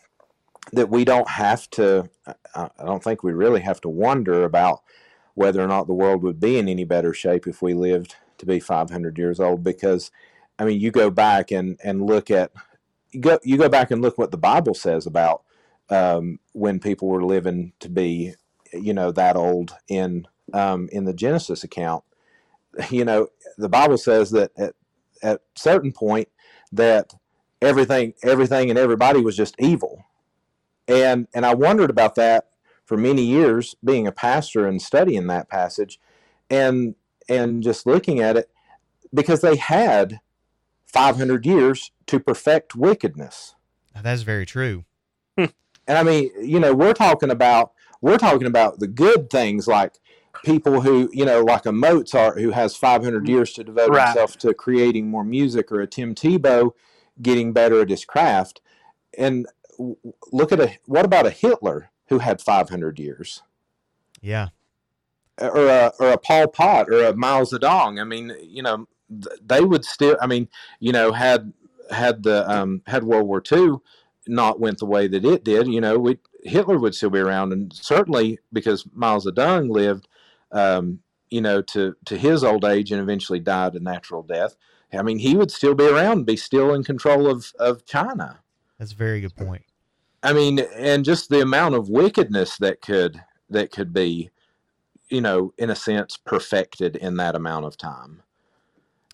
that 0.74 0.90
we 0.90 1.06
don't 1.06 1.30
have 1.30 1.70
to. 1.72 2.10
I, 2.56 2.70
I 2.80 2.86
don't 2.86 3.04
think 3.04 3.24
we 3.24 3.34
really 3.34 3.62
have 3.62 3.82
to 3.82 3.90
wonder 3.90 4.44
about 4.44 4.82
whether 5.36 5.62
or 5.62 5.68
not 5.68 5.88
the 5.88 5.94
world 5.94 6.24
would 6.24 6.40
be 6.40 6.58
in 6.58 6.68
any 6.68 6.84
better 6.84 7.14
shape 7.14 7.48
if 7.48 7.62
we 7.62 7.74
lived 7.74 8.16
to 8.38 8.46
be 8.46 8.60
500 8.60 9.18
years 9.18 9.40
old. 9.40 9.64
Because 9.64 10.12
I 10.60 10.66
mean, 10.66 10.80
you 10.80 10.92
go 10.92 11.10
back 11.10 11.52
and 11.52 11.80
and 11.84 12.06
look 12.06 12.32
at 12.32 12.52
you 13.12 13.22
go 13.22 13.40
you 13.44 13.58
go 13.58 13.70
back 13.70 13.92
and 13.92 14.02
look 14.02 14.18
what 14.18 14.32
the 14.32 14.38
Bible 14.38 14.74
says 14.74 15.06
about 15.06 15.44
um, 15.90 16.40
when 16.54 16.80
people 16.80 17.08
were 17.08 17.26
living 17.26 17.74
to 17.80 17.90
be 17.90 18.34
you 18.74 18.94
know 18.94 19.12
that 19.12 19.36
old 19.36 19.76
in 19.88 20.28
um, 20.54 20.90
in 20.92 21.06
the 21.06 21.14
Genesis 21.14 21.64
account. 21.64 22.04
You 22.90 23.06
know, 23.06 23.28
the 23.58 23.70
Bible 23.70 23.98
says 23.98 24.32
that 24.32 24.52
at 24.58 24.76
at 25.22 25.42
certain 25.56 25.92
point 25.92 26.30
that 26.72 27.14
everything 27.62 28.14
everything 28.24 28.70
and 28.70 28.80
everybody 28.80 29.22
was 29.22 29.36
just 29.36 29.56
evil. 29.60 30.06
And 30.88 31.28
and 31.34 31.46
I 31.46 31.54
wondered 31.54 31.90
about 31.90 32.16
that 32.16 32.50
for 32.86 32.98
many 32.98 33.24
years 33.24 33.76
being 33.84 34.08
a 34.08 34.12
pastor 34.12 34.68
and 34.68 34.82
studying 34.82 35.28
that 35.28 35.50
passage 35.50 36.00
and 36.50 36.96
and 37.30 37.64
just 37.64 37.86
looking 37.86 38.20
at 38.20 38.38
it 38.38 38.50
because 39.14 39.42
they 39.42 39.56
had 39.56 40.20
500 40.88 41.46
years 41.46 41.92
to 42.08 42.20
perfect 42.20 42.76
wickedness. 42.76 43.56
That's 44.02 44.24
very 44.24 44.46
true. 44.46 44.86
And 45.88 45.98
I 45.98 46.04
mean, 46.04 46.32
you 46.42 46.60
know, 46.60 46.74
we're 46.74 46.94
talking 46.94 47.32
about 47.32 47.72
we're 48.02 48.18
talking 48.18 48.48
about 48.48 48.80
the 48.80 48.88
good 48.88 49.30
things 49.30 49.68
like 49.68 49.94
people 50.44 50.82
who, 50.82 51.10
you 51.14 51.26
know, 51.26 51.42
like 51.44 51.66
a 51.66 51.72
Mozart 51.72 52.40
who 52.40 52.52
has 52.52 52.76
500 52.76 53.28
years 53.28 53.54
to 53.54 53.64
devote 53.64 53.92
Right. 53.92 54.08
himself 54.08 54.38
to 54.40 54.54
creating 54.54 55.10
more 55.10 55.24
music 55.24 55.72
or 55.72 55.82
a 55.82 55.88
Tim 55.88 56.16
Tebow 56.16 56.72
getting 57.22 57.54
better 57.54 57.82
at 57.82 57.90
his 57.90 58.06
craft. 58.06 58.62
And 59.18 59.48
look 60.32 60.52
at 60.52 60.60
a 60.60 60.78
what 60.86 61.06
about 61.06 61.28
a 61.28 61.32
Hitler 61.32 61.92
who 62.10 62.20
had 62.20 62.42
500 62.42 63.00
years? 63.00 63.44
Yeah. 64.22 64.50
or 65.40 65.68
a 65.68 65.92
or 66.00 66.12
a 66.12 66.18
Pol 66.18 66.48
Pot 66.48 66.90
or 66.90 67.06
a 67.06 67.16
Mao 67.16 67.42
Zedong. 67.44 68.00
I 68.00 68.04
mean, 68.04 68.36
you 68.44 68.64
know, 68.64 68.88
they 69.44 69.62
would 69.62 69.86
still. 69.86 70.18
I 70.22 70.28
mean, 70.28 70.48
you 70.80 70.92
know, 70.92 71.12
had 71.12 71.54
had 71.90 72.24
the 72.24 72.50
um, 72.50 72.82
had 72.88 73.04
World 73.04 73.28
War 73.28 73.42
II 73.52 73.76
not 74.28 74.60
went 74.60 74.78
the 74.80 74.86
way 74.86 75.08
that 75.08 75.26
it 75.26 75.44
did, 75.44 75.68
you 75.68 75.82
know, 75.82 75.98
we 75.98 76.20
Hitler 76.44 76.78
would 76.78 76.96
still 76.96 77.10
be 77.10 77.20
around, 77.20 77.54
and 77.54 77.74
certainly 77.74 78.40
because 78.54 78.86
Mao 78.94 79.18
Zedong 79.20 79.70
lived, 79.70 80.08
um, 80.52 81.00
you 81.30 81.42
know, 81.42 81.62
to 81.62 81.96
to 82.06 82.18
his 82.18 82.44
old 82.44 82.66
age 82.66 82.92
and 82.92 83.02
eventually 83.02 83.40
died 83.40 83.74
a 83.76 83.80
natural 83.80 84.24
death. 84.24 84.56
I 84.94 85.04
mean, 85.04 85.20
he 85.20 85.36
would 85.38 85.52
still 85.52 85.74
be 85.74 85.88
around, 85.88 86.26
be 86.26 86.36
still 86.36 86.74
in 86.74 86.84
control 86.84 87.28
of 87.28 87.54
of 87.58 87.86
China. 87.86 88.40
That's 88.78 88.92
a 88.92 88.96
very 88.96 89.22
good 89.22 89.36
point. 89.36 89.64
I 90.24 90.34
mean, 90.34 90.60
and 90.76 91.06
just 91.06 91.30
the 91.30 91.42
amount 91.42 91.76
of 91.76 91.90
wickedness 91.90 92.58
that 92.58 92.82
could 92.82 93.24
that 93.50 93.72
could 93.72 93.94
be, 93.94 94.30
you 95.10 95.22
know, 95.22 95.54
in 95.58 95.70
a 95.70 95.76
sense, 95.76 96.18
perfected 96.18 96.96
in 96.96 97.18
that 97.18 97.36
amount 97.36 97.66
of 97.66 97.78
time. 97.78 98.22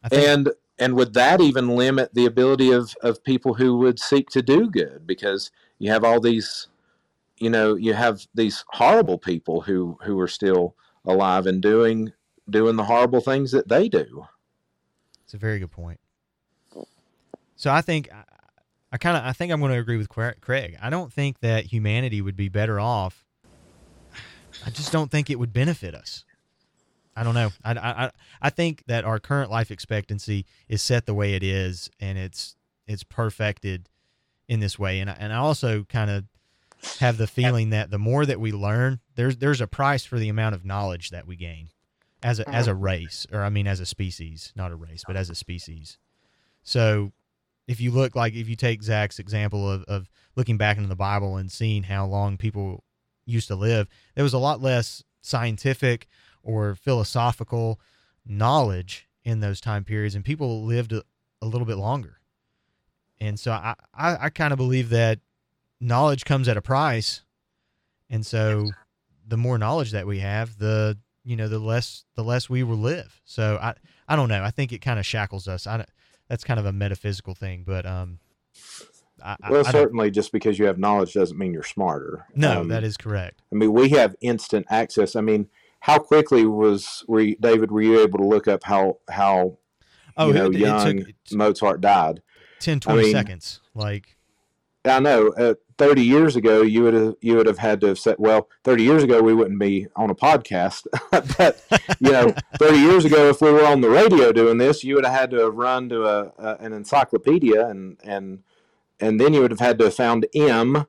Think 0.10 0.28
And 0.28 0.52
and 0.80 0.96
would 0.96 1.14
that 1.14 1.42
even 1.42 1.70
limit 1.70 2.14
the 2.14 2.26
ability 2.26 2.72
of 2.72 2.96
of 3.02 3.24
people 3.24 3.54
who 3.54 3.78
would 3.78 4.00
seek 4.00 4.30
to 4.32 4.42
do 4.42 4.70
good? 4.70 5.06
Because 5.06 5.52
you 5.80 5.92
have 5.92 6.04
all 6.04 6.20
these, 6.20 6.68
you 7.38 7.50
know, 7.50 7.76
you 7.76 7.94
have 7.94 8.28
these 8.34 8.64
horrible 8.70 9.18
people 9.18 9.62
who 9.62 9.98
who 10.04 10.20
are 10.20 10.28
still 10.28 10.76
alive 11.08 11.48
and 11.48 11.62
doing 11.62 12.12
doing 12.50 12.76
the 12.76 12.84
horrible 12.84 13.22
things 13.22 13.52
that 13.52 13.68
they 13.68 13.90
do. 13.90 14.26
it's 15.24 15.34
a 15.34 15.38
very 15.38 15.60
good 15.60 15.72
point. 15.72 16.00
So 17.56 17.72
I 17.72 17.82
think 17.82 18.12
I, 18.14 18.24
I 18.92 18.98
kind 18.98 19.18
of 19.18 19.24
I 19.24 19.34
think 19.34 19.52
I'm 19.52 19.60
going 19.60 19.72
to 19.74 19.80
agree 19.80 19.98
with 19.98 20.10
Craig. 20.10 20.78
I 20.82 20.90
don't 20.90 21.12
think 21.12 21.40
that 21.40 21.66
humanity 21.66 22.22
would 22.22 22.36
be 22.38 22.50
better 22.50 22.80
off. 22.80 23.26
I 24.66 24.70
just 24.70 24.92
don't 24.92 25.12
think 25.12 25.30
it 25.30 25.38
would 25.40 25.54
benefit 25.54 25.94
us. 25.94 26.24
I 27.16 27.24
don't 27.24 27.34
know. 27.34 27.52
I, 27.64 27.72
I, 27.74 28.12
I- 28.42 28.50
think 28.52 28.84
that 28.88 29.04
our 29.04 29.20
current 29.20 29.50
life 29.50 29.72
expectancy 29.72 30.46
is 30.70 30.82
set 30.84 31.06
the 31.08 31.14
way 31.16 31.34
it 31.34 31.44
is, 31.44 31.90
and 32.00 32.18
it's 32.18 32.56
it's 32.88 33.04
perfected 33.04 33.90
in 34.48 34.60
this 34.60 34.78
way. 34.80 35.00
And 35.00 35.10
I, 35.10 35.14
and 35.20 35.34
I 35.34 35.38
also 35.38 35.84
kind 35.84 36.10
of 36.12 36.26
have 37.00 37.18
the 37.18 37.28
feeling 37.28 37.70
that 37.72 37.90
the 37.90 38.00
more 38.00 38.26
that 38.26 38.40
we 38.40 38.52
learn, 38.52 39.00
there's 39.16 39.38
there's 39.38 39.62
a 39.62 39.68
price 39.68 40.06
for 40.06 40.20
the 40.20 40.30
amount 40.30 40.56
of 40.56 40.66
knowledge 40.66 41.10
that 41.10 41.28
we 41.28 41.36
gain 41.36 41.70
as 42.24 42.40
a 42.40 42.50
as 42.50 42.68
a 42.68 42.72
mm-hmm. 42.72 42.84
race, 42.84 43.28
or 43.32 43.42
I 43.42 43.50
mean 43.50 43.68
as 43.68 43.80
a 43.80 43.86
species, 43.86 44.54
not 44.56 44.72
a 44.72 44.76
race, 44.76 45.04
but 45.06 45.16
as 45.16 45.30
a 45.30 45.36
species. 45.36 45.98
So 46.64 47.12
if 47.68 47.82
you 47.82 47.92
look 47.92 48.16
like 48.16 48.34
if 48.34 48.48
you 48.48 48.56
take 48.56 48.84
Zach's 48.84 49.20
example 49.20 49.70
of, 49.70 49.84
of 49.84 50.10
looking 50.36 50.58
back 50.58 50.78
into 50.78 50.90
the 50.90 50.96
Bible 50.96 51.38
and 51.38 51.52
seeing 51.52 51.84
how 51.84 52.06
long 52.06 52.38
people 52.38 52.84
used 53.26 53.48
to 53.50 53.56
live, 53.56 53.88
there 54.16 54.24
was 54.24 54.34
a 54.34 54.40
lot 54.40 54.62
less 54.62 55.04
scientific 55.22 56.08
or 56.44 56.76
philosophical 56.76 57.80
knowledge 58.26 59.08
in 59.24 59.42
those 59.42 59.60
time 59.60 59.84
periods, 59.84 60.16
and 60.16 60.24
people 60.24 60.64
lived 60.64 60.94
a, 60.94 61.04
a 61.42 61.46
little 61.46 61.68
bit 61.68 61.78
longer. 61.78 62.20
And 63.20 63.40
so 63.40 63.52
I, 63.52 63.76
I, 63.94 64.26
I 64.26 64.30
kind 64.30 64.54
of 64.54 64.58
believe 64.58 64.90
that 64.90 65.20
knowledge 65.80 66.26
comes 66.26 66.48
at 66.48 66.58
a 66.58 66.62
price, 66.62 67.22
and 68.10 68.26
so 68.26 68.70
the 69.28 69.38
more 69.38 69.58
knowledge 69.58 69.92
that 69.92 70.08
we 70.08 70.20
have, 70.20 70.58
the 70.58 70.98
you 71.24 71.36
know 71.36 71.48
the 71.48 71.60
less 71.60 72.06
the 72.16 72.24
less 72.24 72.50
we 72.50 72.64
will 72.64 72.78
live. 72.78 73.22
So 73.26 73.58
I 73.62 73.74
I 74.08 74.16
don't 74.16 74.30
know. 74.30 74.44
I 74.44 74.52
think 74.52 74.72
it 74.72 74.80
kind 74.80 75.00
of 75.00 75.06
shackles 75.06 75.48
us. 75.48 75.68
I 75.68 75.86
that's 76.28 76.44
kind 76.44 76.60
of 76.60 76.66
a 76.66 76.74
metaphysical 76.74 77.36
thing, 77.36 77.64
but 77.66 77.86
um, 77.86 78.20
I, 79.24 79.36
I- 79.42 79.50
Well, 79.52 79.60
I 79.62 79.72
don't- 79.72 79.82
certainly, 79.84 80.12
just 80.12 80.32
because 80.34 80.60
you 80.60 80.66
have 80.66 80.78
knowledge 80.78 81.14
doesn't 81.14 81.38
mean 81.38 81.54
you're 81.54 81.64
smarter. 81.64 82.26
no, 82.36 82.62
Um, 82.62 82.68
that 82.68 82.84
is 82.84 82.98
correct. 82.98 83.42
I 83.52 83.56
mean, 83.56 83.72
we 83.74 83.90
have 83.90 84.14
instant 84.22 84.66
access. 84.70 85.16
I 85.16 85.22
mean, 85.22 85.48
how 85.80 86.00
quickly 86.00 86.46
was 86.46 87.06
were 87.08 87.22
you, 87.22 87.36
David? 87.40 87.72
Were 87.72 87.82
you 87.82 88.02
able 88.02 88.20
to 88.20 88.26
look 88.26 88.48
up 88.48 88.64
how 88.64 88.98
how 89.10 89.58
Oh, 90.18 90.28
you 90.28 90.34
know 90.34 90.46
it, 90.48 90.56
it 90.56 90.60
young 90.60 90.98
took 91.06 91.08
Mozart 91.32 91.80
died? 91.82 92.22
10, 92.60 92.80
20 92.82 93.02
mean- 93.04 93.12
seconds. 93.12 93.62
Like 93.76 94.17
I 94.88 95.00
know. 95.00 95.30
Uh, 95.30 95.54
Thirty 95.78 96.02
years 96.02 96.36
ago, 96.36 96.64
you 96.64 96.82
would 96.84 96.96
have 96.96 97.16
you 97.22 97.36
would 97.36 97.46
have 97.46 97.60
had 97.60 97.80
to 97.82 97.88
have 97.88 98.00
said, 98.00 98.16
well, 98.18 98.50
thirty 98.64 98.82
years 98.82 99.04
ago 99.04 99.22
we 99.22 99.36
wouldn't 99.36 99.60
be 99.60 99.86
on 99.96 100.10
a 100.10 100.16
podcast, 100.16 100.88
but 101.38 101.64
you 102.00 102.12
know, 102.12 102.34
thirty 102.58 102.80
years 102.80 103.06
ago, 103.06 103.30
if 103.30 103.42
we 103.42 103.52
were 103.52 103.64
on 103.64 103.82
the 103.82 103.90
radio 103.90 104.32
doing 104.32 104.58
this, 104.58 104.84
you 104.84 104.96
would 104.96 105.06
have 105.06 105.14
had 105.14 105.30
to 105.32 105.38
have 105.38 105.54
run 105.54 105.88
to 105.90 106.04
a, 106.04 106.34
a 106.40 106.56
an 106.62 106.74
encyclopedia 106.74 107.68
and 107.68 107.98
and 108.04 108.40
and 109.00 109.22
then 109.22 109.36
you 109.36 109.42
would 109.42 109.52
have 109.52 109.60
had 109.60 109.78
to 109.78 109.86
have 109.86 109.94
found 109.94 110.26
M, 110.34 110.88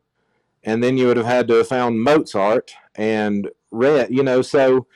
and 0.64 0.82
then 0.82 0.96
you 0.96 1.06
would 1.08 1.18
have 1.18 1.26
had 1.26 1.48
to 1.48 1.56
have 1.56 1.68
found 1.68 2.02
Mozart 2.02 2.72
and 2.94 3.50
read. 3.70 4.11
You 4.11 4.22
know, 4.22 4.40
so 4.40 4.87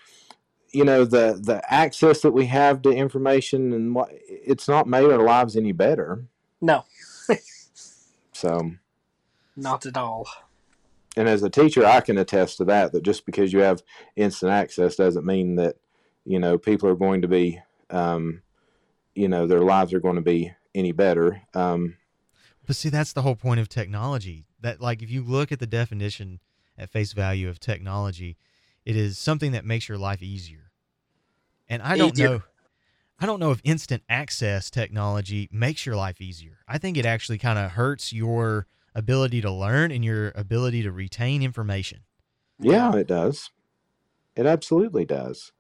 you 0.73 0.87
know 0.87 1.05
the 1.05 1.39
the 1.39 1.61
access 1.71 2.23
that 2.23 2.33
we 2.33 2.47
have 2.47 2.81
to 2.81 2.91
information 2.91 3.75
and 3.75 3.95
what 3.95 4.09
it's 4.27 4.69
not 4.69 4.87
made 4.87 5.11
our 5.11 5.23
lives 5.23 5.55
any 5.55 5.73
better. 5.73 6.25
No, 6.63 6.87
So. 8.33 8.73
Not 9.57 9.87
at 9.87 9.97
all. 9.97 10.27
and 11.17 11.29
as 11.29 11.43
a 11.43 11.51
teacher 11.51 11.85
i 11.85 12.01
can 12.01 12.19
attest 12.19 12.57
to 12.57 12.65
that 12.65 12.93
that 12.93 13.03
just 13.03 13.27
because 13.27 13.53
you 13.53 13.61
have 13.61 13.83
instant 14.17 14.53
access 14.53 14.97
doesn't 14.97 15.27
mean 15.27 15.57
that 15.57 15.77
you 16.25 16.39
know 16.39 16.57
people 16.59 16.89
are 16.89 16.95
going 16.97 17.23
to 17.23 17.29
be 17.29 17.61
um, 17.91 18.43
you 19.15 19.29
know 19.29 19.47
their 19.47 19.61
lives 19.61 19.93
are 19.93 20.01
going 20.01 20.17
to 20.17 20.23
be 20.23 20.53
any 20.75 20.93
better 20.93 21.43
um, 21.55 21.97
But 22.67 22.77
see, 22.77 22.89
that's 22.89 23.13
the 23.13 23.23
whole 23.23 23.37
point 23.37 23.61
of 23.61 23.69
technology. 23.69 24.47
That 24.61 24.81
like 24.81 25.03
if 25.03 25.11
you 25.11 25.23
look 25.23 25.53
at 25.53 25.59
the 25.59 25.67
definition 25.67 26.41
at 26.79 26.89
face 26.91 27.13
value 27.13 27.49
of 27.49 27.61
technology, 27.61 28.39
it 28.85 28.97
is 28.97 29.19
something 29.19 29.53
that 29.53 29.65
makes 29.67 29.89
your 29.89 29.99
life 29.99 30.23
easier. 30.23 30.71
And 31.69 31.83
I 31.83 31.97
don't 31.97 32.15
Easier. 32.15 32.29
know 32.29 32.43
I 33.21 33.27
don't 33.27 33.41
know 33.41 33.51
if 33.53 33.61
instant 33.65 34.03
access 34.09 34.71
technology 34.71 35.49
makes 35.53 35.85
your 35.87 35.95
life 35.97 36.21
easier. 36.21 36.59
I 36.67 36.79
think 36.79 36.97
it 36.97 37.07
actually 37.07 37.39
kind 37.39 37.59
of 37.59 37.73
hurts 37.73 38.13
your 38.13 38.67
ability 38.95 39.41
to 39.41 39.51
learn 39.51 39.91
and 39.91 40.05
your 40.05 40.33
ability 40.35 40.83
to 40.83 40.93
retain 40.93 41.43
information. 41.43 42.01
Yeah, 42.59 42.95
it 42.97 43.07
does. 43.07 43.51
It 44.37 44.47
absolutely 44.47 45.05
does. 45.05 45.53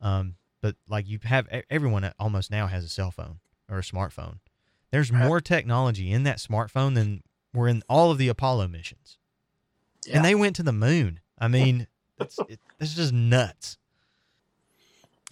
Um, 0.00 0.36
but 0.60 0.76
like 0.88 1.08
you 1.08 1.18
have 1.24 1.48
everyone 1.70 2.12
almost 2.18 2.50
now 2.50 2.66
has 2.66 2.84
a 2.84 2.88
cell 2.88 3.10
phone 3.10 3.40
or 3.70 3.78
a 3.78 3.82
smartphone. 3.82 4.38
There's 4.90 5.10
more 5.10 5.40
technology 5.40 6.10
in 6.10 6.24
that 6.24 6.36
smartphone 6.36 6.94
than 6.94 7.22
were 7.54 7.68
in 7.68 7.82
all 7.88 8.10
of 8.10 8.18
the 8.18 8.28
Apollo 8.28 8.68
missions. 8.68 9.18
Yeah. 10.06 10.16
And 10.16 10.24
they 10.24 10.34
went 10.34 10.56
to 10.56 10.62
the 10.62 10.72
moon. 10.72 11.20
I 11.38 11.48
mean, 11.48 11.86
it's, 12.18 12.38
it, 12.48 12.60
it's 12.78 12.94
just 12.94 13.12
nuts. 13.12 13.78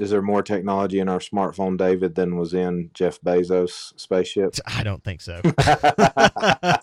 Is 0.00 0.08
there 0.08 0.22
more 0.22 0.42
technology 0.42 0.98
in 0.98 1.10
our 1.10 1.18
smartphone, 1.18 1.76
David, 1.76 2.14
than 2.14 2.38
was 2.38 2.54
in 2.54 2.90
Jeff 2.94 3.20
Bezos' 3.20 3.92
spaceship? 4.00 4.54
I 4.66 4.82
don't 4.82 5.04
think 5.04 5.20
so. 5.20 5.42
that 5.44 6.78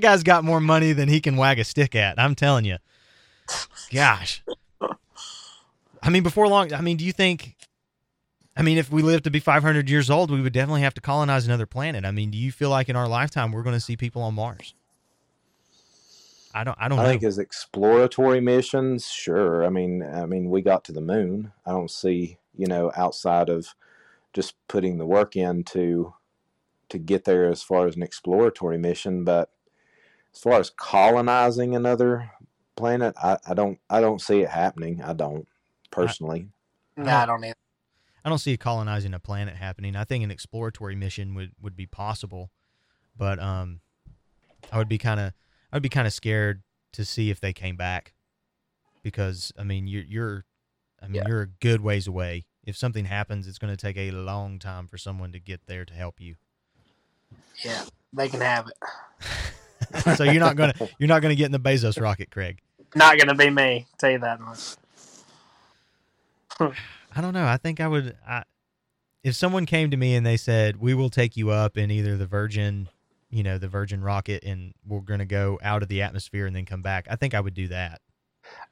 guy's 0.00 0.22
got 0.22 0.42
more 0.42 0.58
money 0.58 0.94
than 0.94 1.10
he 1.10 1.20
can 1.20 1.36
wag 1.36 1.58
a 1.58 1.64
stick 1.64 1.94
at. 1.94 2.18
I'm 2.18 2.34
telling 2.34 2.64
you. 2.64 2.78
Gosh. 3.92 4.42
I 6.02 6.08
mean, 6.08 6.22
before 6.22 6.48
long, 6.48 6.72
I 6.72 6.80
mean, 6.80 6.96
do 6.96 7.04
you 7.04 7.12
think, 7.12 7.56
I 8.56 8.62
mean, 8.62 8.78
if 8.78 8.90
we 8.90 9.02
live 9.02 9.22
to 9.24 9.30
be 9.30 9.38
500 9.38 9.90
years 9.90 10.08
old, 10.08 10.30
we 10.30 10.40
would 10.40 10.54
definitely 10.54 10.80
have 10.80 10.94
to 10.94 11.02
colonize 11.02 11.46
another 11.46 11.66
planet. 11.66 12.06
I 12.06 12.10
mean, 12.10 12.30
do 12.30 12.38
you 12.38 12.52
feel 12.52 12.70
like 12.70 12.88
in 12.88 12.96
our 12.96 13.06
lifetime 13.06 13.52
we're 13.52 13.62
going 13.62 13.76
to 13.76 13.80
see 13.80 13.98
people 13.98 14.22
on 14.22 14.32
Mars? 14.32 14.72
I 16.54 16.64
don't, 16.64 16.76
I 16.80 16.88
don't 16.88 16.98
I 16.98 17.02
know. 17.04 17.08
think 17.08 17.22
as 17.22 17.38
exploratory 17.38 18.40
missions, 18.40 19.08
sure. 19.08 19.64
I 19.64 19.68
mean, 19.68 20.02
I 20.02 20.26
mean, 20.26 20.50
we 20.50 20.62
got 20.62 20.84
to 20.84 20.92
the 20.92 21.00
moon. 21.00 21.52
I 21.64 21.70
don't 21.70 21.90
see, 21.90 22.38
you 22.56 22.66
know, 22.66 22.90
outside 22.96 23.48
of 23.48 23.68
just 24.32 24.54
putting 24.68 24.98
the 24.98 25.06
work 25.06 25.36
in 25.36 25.64
to 25.64 26.14
to 26.88 26.98
get 26.98 27.24
there 27.24 27.48
as 27.48 27.62
far 27.62 27.86
as 27.86 27.94
an 27.94 28.02
exploratory 28.02 28.78
mission, 28.78 29.24
but 29.24 29.50
as 30.34 30.40
far 30.40 30.58
as 30.58 30.70
colonizing 30.70 31.76
another 31.76 32.30
planet, 32.76 33.14
I, 33.22 33.38
I 33.46 33.54
don't 33.54 33.78
I 33.88 34.00
don't 34.00 34.20
see 34.20 34.40
it 34.40 34.48
happening. 34.48 35.02
I 35.02 35.12
don't 35.12 35.46
personally. 35.90 36.48
No, 36.96 37.14
I 37.14 37.26
don't 37.26 37.44
either. 37.44 37.54
I 38.24 38.28
don't 38.28 38.38
see 38.38 38.56
colonizing 38.56 39.14
a 39.14 39.18
planet 39.18 39.56
happening. 39.56 39.96
I 39.96 40.04
think 40.04 40.24
an 40.24 40.30
exploratory 40.30 40.94
mission 40.94 41.34
would, 41.34 41.52
would 41.60 41.74
be 41.74 41.86
possible, 41.86 42.50
but 43.16 43.38
um, 43.38 43.80
I 44.70 44.76
would 44.76 44.88
be 44.90 44.98
kind 44.98 45.18
of 45.20 45.32
I 45.72 45.76
would 45.76 45.82
be 45.82 45.88
kind 45.88 46.06
of 46.06 46.12
scared 46.12 46.62
to 46.92 47.04
see 47.04 47.30
if 47.30 47.40
they 47.40 47.52
came 47.52 47.76
back, 47.76 48.14
because 49.02 49.52
I 49.58 49.64
mean 49.64 49.86
you're 49.86 50.02
you're 50.04 50.44
I 51.02 51.06
mean 51.06 51.22
Yeah. 51.22 51.28
you're 51.28 51.42
a 51.42 51.46
good 51.46 51.80
ways 51.80 52.06
away. 52.06 52.46
If 52.64 52.76
something 52.76 53.06
happens, 53.06 53.48
it's 53.48 53.58
going 53.58 53.74
to 53.74 53.76
take 53.76 53.96
a 53.96 54.10
long 54.10 54.58
time 54.58 54.86
for 54.86 54.98
someone 54.98 55.32
to 55.32 55.40
get 55.40 55.62
there 55.66 55.84
to 55.86 55.94
help 55.94 56.20
you. 56.20 56.36
Yeah, 57.64 57.84
they 58.12 58.28
can 58.28 58.40
have 58.42 58.68
it. 58.68 60.16
so 60.16 60.24
you're 60.24 60.34
not 60.40 60.56
gonna 60.56 60.74
you're 60.98 61.08
not 61.08 61.22
gonna 61.22 61.34
get 61.34 61.46
in 61.46 61.52
the 61.52 61.60
Bezos 61.60 62.00
rocket, 62.00 62.30
Craig. 62.30 62.60
Not 62.94 63.18
gonna 63.18 63.34
be 63.34 63.48
me. 63.50 63.86
Tell 63.98 64.10
you 64.10 64.18
that 64.18 64.40
much. 64.40 64.76
I 67.16 67.20
don't 67.20 67.32
know. 67.34 67.46
I 67.46 67.56
think 67.56 67.80
I 67.80 67.88
would. 67.88 68.16
I, 68.26 68.42
if 69.24 69.34
someone 69.34 69.66
came 69.66 69.90
to 69.90 69.96
me 69.96 70.14
and 70.14 70.24
they 70.26 70.36
said, 70.36 70.76
"We 70.76 70.94
will 70.94 71.10
take 71.10 71.36
you 71.36 71.50
up 71.50 71.76
in 71.78 71.90
either 71.90 72.16
the 72.16 72.26
Virgin, 72.26 72.88
you 73.30 73.42
know, 73.42 73.58
the 73.58 73.68
Virgin 73.68 74.02
rocket, 74.02 74.44
and 74.44 74.72
we're 74.86 75.00
going 75.00 75.20
to 75.20 75.26
go 75.26 75.58
out 75.62 75.82
of 75.82 75.88
the 75.88 76.02
atmosphere 76.02 76.46
and 76.46 76.54
then 76.54 76.64
come 76.66 76.82
back," 76.82 77.06
I 77.10 77.16
think 77.16 77.34
I 77.34 77.40
would 77.40 77.54
do 77.54 77.68
that. 77.68 78.00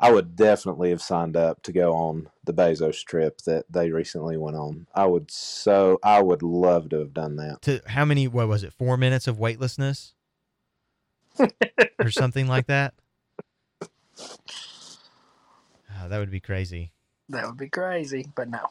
I 0.01 0.13
would 0.13 0.37
definitely 0.37 0.91
have 0.91 1.03
signed 1.03 1.37
up 1.37 1.63
to 1.63 1.73
go 1.73 1.95
on 1.95 2.31
the 2.45 2.55
Bezos 2.55 3.05
trip 3.05 3.43
that 3.43 3.67
they 3.71 3.91
recently 3.91 4.37
went 4.37 4.57
on. 4.57 4.87
I 4.95 5.07
would 5.07 5.31
so 5.31 5.99
I 6.03 6.23
would 6.23 6.43
love 6.43 6.89
to 6.91 6.99
have 6.99 7.15
done 7.15 7.37
that. 7.37 7.63
To 7.63 7.81
how 7.87 8.05
many? 8.05 8.29
What 8.29 8.49
was 8.49 8.63
it? 8.63 8.73
Four 8.73 8.97
minutes 8.97 9.27
of 9.27 9.39
weightlessness, 9.39 10.15
or 11.99 12.11
something 12.11 12.47
like 12.49 12.67
that. 12.67 12.95
Oh, 16.01 16.09
that 16.09 16.19
would 16.19 16.31
be 16.31 16.41
crazy. 16.41 16.93
That 17.29 17.47
would 17.47 17.59
be 17.59 17.69
crazy, 17.69 18.29
but 18.35 18.49
no. 18.49 18.69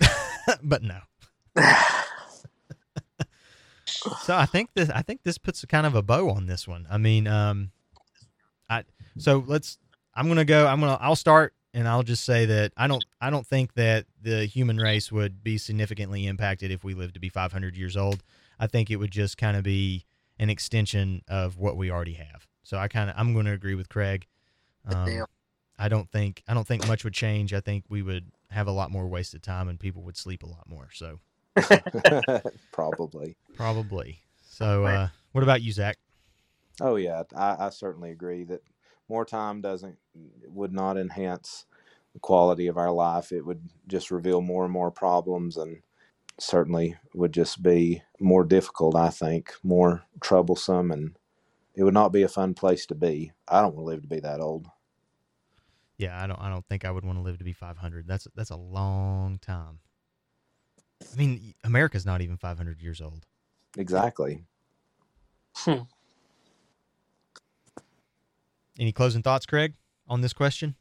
but 0.62 0.82
no. 0.82 1.00
So 3.86 4.36
I 4.36 4.46
think 4.46 4.70
this 4.74 4.90
I 4.90 5.02
think 5.02 5.22
this 5.22 5.38
puts 5.38 5.62
a 5.62 5.66
kind 5.66 5.86
of 5.86 5.94
a 5.94 6.02
bow 6.02 6.30
on 6.30 6.46
this 6.46 6.66
one. 6.66 6.86
I 6.90 6.98
mean, 6.98 7.26
um 7.26 7.70
I 8.68 8.84
so 9.18 9.44
let's 9.46 9.78
I'm 10.14 10.26
going 10.26 10.38
to 10.38 10.44
go 10.44 10.66
I'm 10.66 10.80
to 10.80 10.98
I'll 11.00 11.16
start 11.16 11.54
and 11.74 11.86
I'll 11.86 12.02
just 12.02 12.24
say 12.24 12.46
that 12.46 12.72
I 12.76 12.86
don't 12.86 13.04
I 13.20 13.30
don't 13.30 13.46
think 13.46 13.74
that 13.74 14.06
the 14.20 14.46
human 14.46 14.78
race 14.78 15.12
would 15.12 15.44
be 15.44 15.58
significantly 15.58 16.26
impacted 16.26 16.70
if 16.70 16.84
we 16.84 16.94
lived 16.94 17.14
to 17.14 17.20
be 17.20 17.28
500 17.28 17.76
years 17.76 17.96
old. 17.96 18.22
I 18.58 18.66
think 18.66 18.90
it 18.90 18.96
would 18.96 19.10
just 19.10 19.36
kind 19.38 19.56
of 19.56 19.62
be 19.62 20.04
an 20.38 20.50
extension 20.50 21.22
of 21.28 21.58
what 21.58 21.76
we 21.76 21.90
already 21.90 22.14
have. 22.14 22.46
So 22.62 22.78
I 22.78 22.88
kind 22.88 23.10
of 23.10 23.16
I'm 23.18 23.32
going 23.34 23.46
to 23.46 23.52
agree 23.52 23.74
with 23.74 23.88
Craig. 23.88 24.26
Um. 24.86 25.26
I 25.78 25.88
don't 25.88 26.10
think 26.10 26.42
I 26.48 26.54
don't 26.54 26.66
think 26.66 26.86
much 26.88 27.04
would 27.04 27.14
change. 27.14 27.52
I 27.52 27.60
think 27.60 27.84
we 27.88 28.02
would 28.02 28.30
have 28.50 28.66
a 28.66 28.72
lot 28.72 28.90
more 28.90 29.06
wasted 29.06 29.42
time 29.42 29.68
and 29.68 29.78
people 29.78 30.02
would 30.02 30.16
sleep 30.16 30.42
a 30.42 30.46
lot 30.46 30.68
more. 30.68 30.88
So 30.92 31.20
Probably. 32.72 33.36
Probably. 33.54 34.20
So, 34.48 34.84
uh, 34.84 35.08
what 35.32 35.44
about 35.44 35.62
you, 35.62 35.72
Zach? 35.72 35.98
Oh 36.80 36.96
yeah, 36.96 37.22
I, 37.34 37.66
I 37.66 37.68
certainly 37.70 38.10
agree 38.10 38.44
that 38.44 38.62
more 39.08 39.24
time 39.24 39.60
doesn't 39.60 39.96
would 40.46 40.72
not 40.72 40.96
enhance 40.96 41.66
the 42.12 42.20
quality 42.20 42.66
of 42.66 42.76
our 42.76 42.90
life. 42.90 43.32
It 43.32 43.44
would 43.44 43.68
just 43.86 44.10
reveal 44.10 44.40
more 44.40 44.64
and 44.64 44.72
more 44.72 44.90
problems, 44.90 45.56
and 45.56 45.82
certainly 46.38 46.96
would 47.14 47.32
just 47.32 47.62
be 47.62 48.02
more 48.20 48.44
difficult. 48.44 48.96
I 48.96 49.10
think 49.10 49.54
more 49.62 50.04
troublesome, 50.20 50.90
and 50.90 51.18
it 51.74 51.84
would 51.84 51.94
not 51.94 52.12
be 52.12 52.22
a 52.22 52.28
fun 52.28 52.54
place 52.54 52.86
to 52.86 52.94
be. 52.94 53.32
I 53.48 53.60
don't 53.60 53.74
want 53.74 53.86
to 53.86 53.90
live 53.90 54.02
to 54.02 54.08
be 54.08 54.20
that 54.20 54.40
old. 54.40 54.66
Yeah, 55.98 56.22
I 56.22 56.26
don't. 56.26 56.40
I 56.40 56.50
don't 56.50 56.66
think 56.66 56.84
I 56.84 56.90
would 56.90 57.04
want 57.04 57.18
to 57.18 57.22
live 57.22 57.38
to 57.38 57.44
be 57.44 57.52
500. 57.52 58.06
That's 58.06 58.28
that's 58.34 58.50
a 58.50 58.56
long 58.56 59.38
time. 59.38 59.78
I 61.02 61.16
mean, 61.16 61.54
America's 61.64 62.06
not 62.06 62.20
even 62.20 62.36
500 62.36 62.80
years 62.80 63.00
old. 63.00 63.26
Exactly. 63.76 64.44
Any 68.78 68.92
closing 68.92 69.22
thoughts, 69.22 69.46
Craig, 69.46 69.74
on 70.06 70.20
this 70.20 70.32
question? 70.32 70.74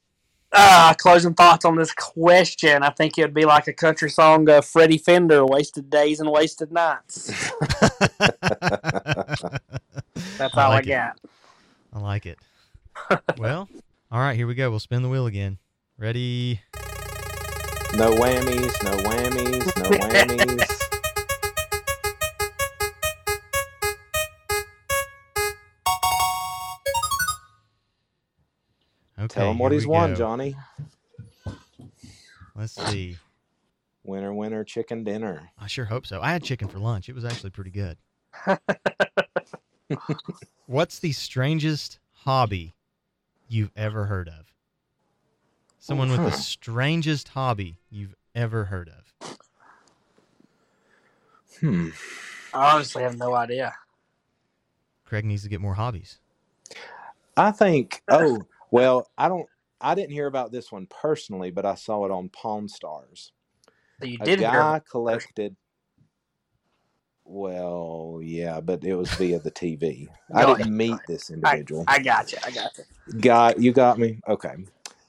Ah, 0.54 0.96
closing 0.98 1.34
thoughts 1.34 1.66
on 1.66 1.76
this 1.76 1.92
question. 1.94 2.82
I 2.84 2.90
think 2.90 3.18
it 3.18 3.24
would 3.24 3.34
be 3.34 3.46
like 3.46 3.68
a 3.68 3.74
country 3.74 4.10
song 4.10 4.50
of 4.50 4.66
Freddie 4.66 4.98
Fender, 4.98 5.46
"Wasted 5.46 5.90
Days 5.90 6.20
and 6.22 6.32
Wasted 6.32 6.72
Nights." 6.72 7.28
That's 10.38 10.56
I 10.56 10.64
all 10.64 10.70
like 10.70 10.76
I 10.76 10.80
it. 10.80 10.86
got. 10.88 11.20
I 11.94 12.00
like 12.00 12.26
it. 12.26 12.40
well, 13.38 13.68
all 14.12 14.20
right, 14.20 14.36
here 14.36 14.48
we 14.48 14.56
go. 14.56 14.70
We'll 14.70 14.80
spin 14.80 15.02
the 15.02 15.10
wheel 15.10 15.26
again. 15.26 15.58
Ready? 15.98 16.62
No 17.98 18.12
whammies. 18.12 18.84
No 18.84 18.92
whammies. 19.04 19.78
No 19.78 19.90
whammies. 19.90 20.72
Okay. 29.18 29.40
Tell 29.40 29.50
him 29.50 29.58
what 29.58 29.72
he's 29.72 29.88
won, 29.88 30.12
go. 30.12 30.18
Johnny. 30.18 30.56
Let's 32.54 32.74
see. 32.74 33.18
Winner, 34.04 34.34
winner, 34.34 34.64
chicken 34.64 35.04
dinner. 35.04 35.50
I 35.58 35.66
sure 35.66 35.86
hope 35.86 36.06
so. 36.06 36.22
I 36.22 36.32
had 36.32 36.44
chicken 36.44 36.68
for 36.68 36.78
lunch. 36.78 37.10
It 37.10 37.16
was 37.16 37.26
actually 37.26 37.50
pretty 37.50 37.72
good. 37.72 37.98
What's 40.68 41.00
the 41.00 41.12
strangest 41.12 41.98
hobby 42.12 42.76
you've 43.48 43.72
ever 43.76 44.06
heard 44.06 44.28
of? 44.28 44.54
Someone 45.86 46.10
with 46.10 46.24
the 46.24 46.32
strangest 46.32 47.28
hobby 47.28 47.78
you've 47.92 48.16
ever 48.34 48.66
heard 48.66 48.90
of. 48.90 49.38
Hmm. 51.60 51.90
I 52.52 52.74
honestly 52.74 53.04
have 53.04 53.20
no 53.20 53.36
idea. 53.36 53.72
Craig 55.06 55.26
needs 55.26 55.44
to 55.44 55.50
get 55.50 55.62
more 55.62 55.76
hobbies. 55.76 56.18
I 57.38 57.52
think. 57.52 58.02
Oh 58.10 58.42
well, 58.72 59.12
I 59.16 59.28
don't. 59.28 59.46
I 59.80 59.94
didn't 59.94 60.14
hear 60.14 60.26
about 60.26 60.52
this 60.52 60.72
one 60.72 60.88
personally, 60.88 61.52
but 61.52 61.68
I 61.68 61.76
saw 61.76 62.04
it 62.06 62.10
on 62.10 62.30
Pawn 62.30 62.68
Stars. 62.68 63.32
So 64.00 64.08
you 64.08 64.18
did 64.18 64.40
hear 64.40 64.50
guy 64.50 64.82
collected. 64.90 65.56
Well, 67.26 68.22
yeah, 68.24 68.60
but 68.60 68.84
it 68.84 68.96
was 68.96 69.14
via 69.14 69.38
the 69.38 69.52
TV. 69.52 70.08
I 70.34 70.48
didn't 70.48 70.76
meet 70.76 70.88
go 70.88 70.94
ahead. 70.96 71.06
this 71.08 71.30
I, 71.30 71.34
individual. 71.36 71.84
I 71.88 72.00
got 72.00 72.32
you. 72.32 72.40
I 72.44 72.50
got 72.50 72.72
you. 72.76 73.20
Got 73.20 73.60
you 73.60 73.72
got 73.72 74.00
me. 74.00 74.20
Okay. 74.28 74.56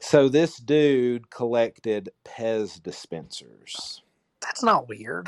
So 0.09 0.29
this 0.29 0.59
dude 0.59 1.31
collected 1.31 2.11
Pez 2.25 2.81
dispensers. 2.81 4.03
That's 4.41 4.63
not 4.63 4.89
weird. 4.89 5.27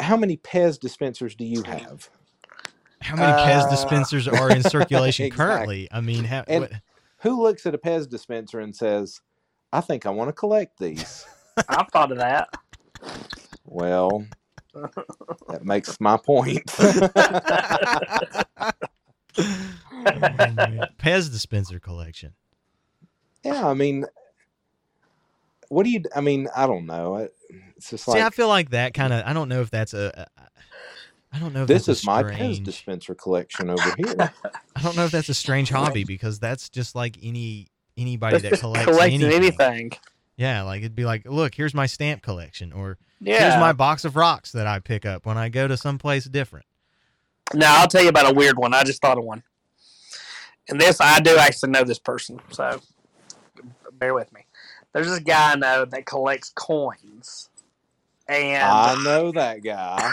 How 0.00 0.16
many 0.16 0.36
Pez 0.36 0.80
dispensers 0.80 1.36
do 1.36 1.44
you 1.44 1.62
have? 1.62 2.10
how 3.00 3.14
many 3.14 3.30
Pez 3.32 3.62
Uh, 3.66 3.70
dispensers 3.70 4.26
are 4.26 4.50
in 4.50 4.64
circulation 4.64 5.26
Exactly. 5.26 5.46
currently? 5.46 5.88
I 5.92 6.00
mean, 6.00 6.24
how, 6.24 6.42
what, 6.48 6.72
Who 7.18 7.40
looks 7.40 7.66
at 7.66 7.74
a 7.74 7.78
Pez 7.78 8.08
dispenser 8.10 8.58
and 8.58 8.74
says, 8.74 9.20
"I 9.72 9.80
think 9.80 10.06
I 10.06 10.10
want 10.10 10.26
to 10.28 10.32
collect 10.32 10.80
these"? 10.80 11.24
I've 11.68 11.88
thought 11.92 12.10
of 12.10 12.18
that. 12.18 12.48
Well, 13.64 14.26
that 14.74 15.64
makes 15.64 16.00
my 16.00 16.16
point. 16.16 16.64
Oh. 16.78 17.08
Pez 20.98 21.30
dispenser 21.30 21.78
collection. 21.78 22.34
Yeah, 23.44 23.66
I 23.66 23.74
mean, 23.74 24.06
what 25.68 25.84
do 25.84 25.90
you? 25.90 26.02
I 26.14 26.20
mean, 26.20 26.48
I 26.54 26.66
don't 26.66 26.86
know. 26.86 27.28
It's 27.76 27.90
just 27.90 28.04
See, 28.04 28.20
I 28.20 28.30
feel 28.30 28.48
like 28.48 28.70
that 28.70 28.94
kind 28.94 29.12
of. 29.12 29.24
I 29.26 29.32
don't 29.32 29.48
know 29.48 29.60
if 29.60 29.70
that's 29.70 29.94
a. 29.94 30.28
I 31.32 31.38
don't 31.38 31.52
know 31.54 31.62
if 31.62 31.68
this 31.68 31.86
that's 31.86 32.00
a 32.00 32.02
is 32.02 32.06
my 32.06 32.22
Pez 32.24 32.62
dispenser 32.62 33.14
collection 33.14 33.70
over 33.70 33.94
here. 33.96 34.32
I 34.76 34.82
don't 34.82 34.96
know 34.96 35.04
if 35.04 35.12
that's 35.12 35.28
a 35.28 35.34
strange 35.34 35.70
hobby 35.70 36.04
because 36.04 36.40
that's 36.40 36.68
just 36.68 36.94
like 36.96 37.18
any 37.22 37.68
anybody 37.96 38.38
that 38.38 38.48
just 38.50 38.62
collects 38.62 38.86
collecting 38.86 39.22
anything. 39.22 39.60
anything. 39.60 39.90
Yeah, 40.36 40.62
like 40.62 40.80
it'd 40.80 40.94
be 40.96 41.04
like, 41.04 41.26
look, 41.26 41.54
here's 41.54 41.74
my 41.74 41.86
stamp 41.86 42.22
collection, 42.22 42.72
or 42.72 42.98
Yeah. 43.20 43.40
here's 43.40 43.60
my 43.60 43.72
box 43.72 44.04
of 44.04 44.16
rocks 44.16 44.52
that 44.52 44.66
I 44.66 44.80
pick 44.80 45.06
up 45.06 45.24
when 45.26 45.38
I 45.38 45.50
go 45.50 45.68
to 45.68 45.76
someplace 45.76 46.24
different. 46.24 46.66
Now 47.54 47.80
I'll 47.80 47.88
tell 47.88 48.02
you 48.02 48.08
about 48.08 48.30
a 48.30 48.34
weird 48.34 48.58
one. 48.58 48.74
I 48.74 48.82
just 48.82 49.00
thought 49.02 49.18
of 49.18 49.24
one. 49.24 49.42
And 50.68 50.80
this 50.80 51.00
I 51.00 51.20
do 51.20 51.36
actually 51.36 51.70
know 51.70 51.84
this 51.84 51.98
person, 51.98 52.40
so 52.50 52.80
bear 54.00 54.14
with 54.14 54.32
me. 54.32 54.46
There's 54.92 55.08
this 55.08 55.20
guy 55.20 55.52
I 55.52 55.56
know 55.56 55.84
that 55.84 56.06
collects 56.06 56.50
coins. 56.54 57.48
And 58.28 58.62
I 58.62 59.02
know 59.02 59.32
that 59.32 59.62
guy 59.64 60.12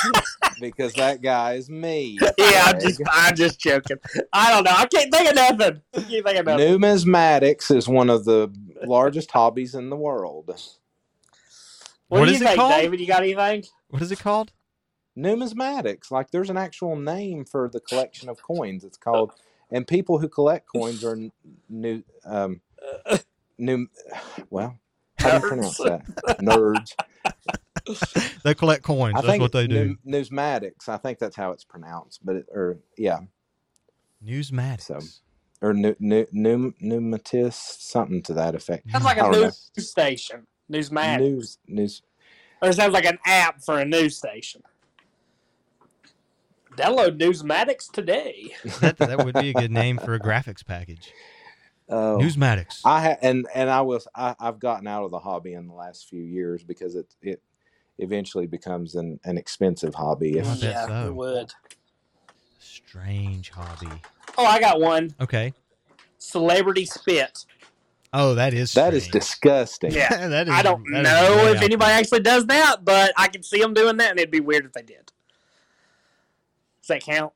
because 0.60 0.94
that 0.94 1.20
guy 1.20 1.54
is 1.54 1.68
me. 1.68 2.18
yeah, 2.38 2.62
I'm 2.66 2.80
just 2.80 3.00
I'm 3.10 3.36
just 3.36 3.60
joking. 3.60 3.98
I 4.32 4.50
don't 4.50 4.64
know. 4.64 4.72
I 4.74 4.86
can't 4.86 5.12
think 5.12 5.28
of 5.28 5.34
nothing. 5.34 5.82
I 5.94 6.00
can't 6.00 6.24
think 6.26 6.38
of 6.38 6.46
nothing. 6.46 6.66
Numismatics 6.80 7.74
is 7.74 7.88
one 7.88 8.08
of 8.08 8.24
the 8.24 8.50
largest 8.86 9.30
hobbies 9.30 9.74
in 9.74 9.90
the 9.90 9.96
world. 9.96 10.46
What, 10.46 12.20
What 12.20 12.24
do 12.26 12.32
is 12.32 12.40
you 12.40 12.46
it 12.46 12.48
think, 12.48 12.58
called? 12.58 12.72
David? 12.72 13.00
You 13.00 13.06
got 13.06 13.22
anything? 13.22 13.64
What 13.90 14.00
is 14.02 14.12
it 14.12 14.18
called? 14.20 14.52
Numismatics, 15.16 16.10
like 16.10 16.30
there's 16.30 16.50
an 16.50 16.58
actual 16.58 16.94
name 16.96 17.44
for 17.44 17.68
the 17.68 17.80
collection 17.80 18.28
of 18.28 18.42
coins. 18.42 18.84
It's 18.84 18.98
called, 18.98 19.32
and 19.70 19.86
people 19.86 20.18
who 20.18 20.28
collect 20.28 20.68
coins 20.68 21.02
are 21.04 21.18
new, 21.70 22.02
um, 22.26 22.60
new. 23.58 23.86
Well, 24.50 24.78
how 25.18 25.30
do 25.30 25.36
you 25.36 25.48
pronounce 25.48 25.78
that? 25.78 26.02
Nerds. 26.40 26.92
They 28.42 28.54
collect 28.54 28.82
coins. 28.82 29.14
I 29.16 29.20
That's 29.20 29.38
what 29.38 29.52
they 29.52 29.68
do. 29.68 29.96
nu- 30.04 30.18
Numismatics. 30.20 30.88
I 30.88 30.96
think 30.96 31.20
that's 31.20 31.36
how 31.36 31.52
it's 31.52 31.62
pronounced, 31.62 32.18
but 32.24 32.34
it, 32.36 32.46
or 32.52 32.78
yeah, 32.98 33.20
Newsmatics. 34.24 34.82
So, 34.82 34.98
or 35.62 35.72
nu, 35.72 35.94
nu, 36.00 36.26
nu, 36.32 36.72
pneumatist, 36.82 37.82
something 37.82 38.22
to 38.22 38.34
that 38.34 38.54
effect. 38.56 38.90
Sounds 38.90 39.04
like 39.04 39.18
a 39.18 39.20
don't 39.20 39.32
know. 39.32 39.40
news 39.42 39.70
station. 39.78 40.46
Newsmatic. 40.70 41.18
News, 41.20 41.58
news. 41.68 42.02
Or 42.60 42.70
it 42.70 42.74
sounds 42.74 42.92
like 42.92 43.04
an 43.04 43.18
app 43.24 43.62
for 43.62 43.78
a 43.78 43.84
news 43.84 44.16
station. 44.16 44.62
Download 46.76 47.18
Newsmatics 47.18 47.90
today. 47.90 48.54
that, 48.80 48.98
that 48.98 49.24
would 49.24 49.34
be 49.34 49.50
a 49.50 49.54
good 49.54 49.70
name 49.70 49.98
for 49.98 50.14
a 50.14 50.20
graphics 50.20 50.64
package. 50.64 51.12
Oh, 51.88 52.18
Newsmatics. 52.20 52.80
I 52.84 53.00
ha- 53.00 53.18
and 53.22 53.46
and 53.54 53.70
I 53.70 53.82
was 53.82 54.08
I, 54.14 54.34
I've 54.40 54.58
gotten 54.58 54.86
out 54.86 55.04
of 55.04 55.10
the 55.10 55.20
hobby 55.20 55.54
in 55.54 55.68
the 55.68 55.74
last 55.74 56.08
few 56.08 56.22
years 56.22 56.64
because 56.64 56.96
it 56.96 57.14
it 57.22 57.42
eventually 57.98 58.46
becomes 58.46 58.96
an, 58.96 59.20
an 59.24 59.38
expensive 59.38 59.94
hobby. 59.94 60.38
If, 60.38 60.46
mm, 60.46 60.60
bet 60.60 60.74
yeah, 60.74 60.86
so. 60.86 61.06
it 61.06 61.14
would. 61.14 61.52
Strange 62.58 63.50
hobby. 63.50 64.02
Oh, 64.36 64.44
I 64.44 64.58
got 64.60 64.80
one. 64.80 65.14
Okay. 65.20 65.54
Celebrity 66.18 66.84
spit. 66.84 67.44
Oh, 68.12 68.34
that 68.34 68.54
is 68.54 68.72
that 68.74 68.94
is 68.94 69.08
disgusting. 69.08 69.92
Yeah. 69.92 70.08
that 70.28 70.48
is, 70.48 70.54
I 70.54 70.62
don't 70.62 70.84
that 70.90 71.00
is 71.00 71.04
know 71.04 71.36
way 71.44 71.52
if 71.52 71.62
anybody 71.62 71.90
there. 71.90 71.98
actually 71.98 72.20
does 72.20 72.46
that, 72.46 72.84
but 72.84 73.12
I 73.16 73.28
can 73.28 73.42
see 73.42 73.60
them 73.60 73.74
doing 73.74 73.96
that, 73.98 74.10
and 74.10 74.18
it'd 74.18 74.30
be 74.30 74.40
weird 74.40 74.64
if 74.64 74.72
they 74.72 74.82
did. 74.82 75.12
Does 76.82 76.88
that 76.88 77.02
count? 77.02 77.32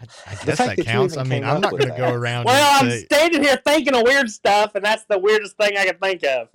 The 0.00 0.06
I, 0.26 0.30
I 0.30 0.34
guess 0.34 0.44
fact 0.44 0.58
that 0.58 0.76
that 0.76 0.86
counts. 0.86 1.16
I 1.16 1.24
mean, 1.24 1.44
I'm 1.44 1.60
not 1.60 1.70
going 1.72 1.88
to 1.88 1.96
go 1.96 2.12
around. 2.12 2.44
Well, 2.44 2.80
and 2.80 2.86
I'm 2.86 2.90
say, 2.90 3.04
standing 3.04 3.42
here 3.42 3.60
thinking 3.64 3.94
of 3.94 4.02
weird 4.02 4.30
stuff, 4.30 4.74
and 4.74 4.84
that's 4.84 5.04
the 5.06 5.18
weirdest 5.18 5.56
thing 5.56 5.76
I 5.76 5.86
can 5.86 5.98
think 5.98 6.24
of. 6.24 6.48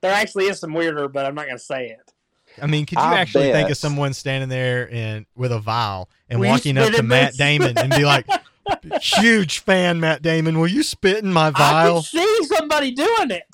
There 0.00 0.12
actually 0.12 0.46
is 0.46 0.58
some 0.58 0.72
weirder, 0.72 1.08
but 1.08 1.26
I'm 1.26 1.34
not 1.34 1.46
going 1.46 1.58
to 1.58 1.62
say 1.62 1.88
it. 1.88 2.12
I 2.60 2.66
mean, 2.66 2.86
could 2.86 2.98
you 2.98 3.04
I 3.04 3.18
actually 3.18 3.52
think 3.52 3.70
of 3.70 3.76
someone 3.76 4.12
standing 4.12 4.48
there 4.48 4.92
and 4.92 5.26
with 5.36 5.52
a 5.52 5.60
vial 5.60 6.10
and 6.28 6.40
Will 6.40 6.48
walking 6.48 6.76
up 6.78 6.92
to 6.92 7.02
Matt 7.02 7.30
this? 7.30 7.36
Damon 7.36 7.78
and 7.78 7.90
be 7.90 8.04
like, 8.04 8.26
"Huge 9.00 9.60
fan, 9.60 10.00
Matt 10.00 10.22
Damon. 10.22 10.58
Will 10.58 10.66
you 10.66 10.82
spit 10.82 11.22
in 11.22 11.32
my 11.32 11.48
I 11.48 11.50
vial?" 11.50 11.94
can 11.96 12.02
see 12.02 12.44
somebody 12.44 12.90
doing 12.90 13.30
it. 13.30 13.46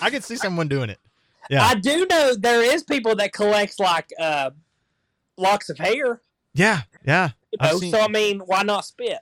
I 0.00 0.10
could 0.10 0.24
see 0.24 0.36
someone 0.36 0.68
doing 0.68 0.90
it. 0.90 0.98
Yeah. 1.50 1.64
I 1.64 1.74
do 1.74 2.06
know 2.06 2.34
there 2.34 2.62
is 2.62 2.84
people 2.84 3.16
that 3.16 3.32
collects 3.32 3.78
like 3.78 4.10
uh, 4.18 4.50
locks 5.36 5.68
of 5.70 5.78
hair. 5.78 6.20
Yeah, 6.54 6.82
yeah. 7.06 7.30
You 7.52 7.58
I've 7.60 7.72
know, 7.72 7.78
seen- 7.78 7.92
so 7.92 8.00
I 8.00 8.08
mean, 8.08 8.40
why 8.40 8.62
not 8.62 8.84
spit? 8.84 9.18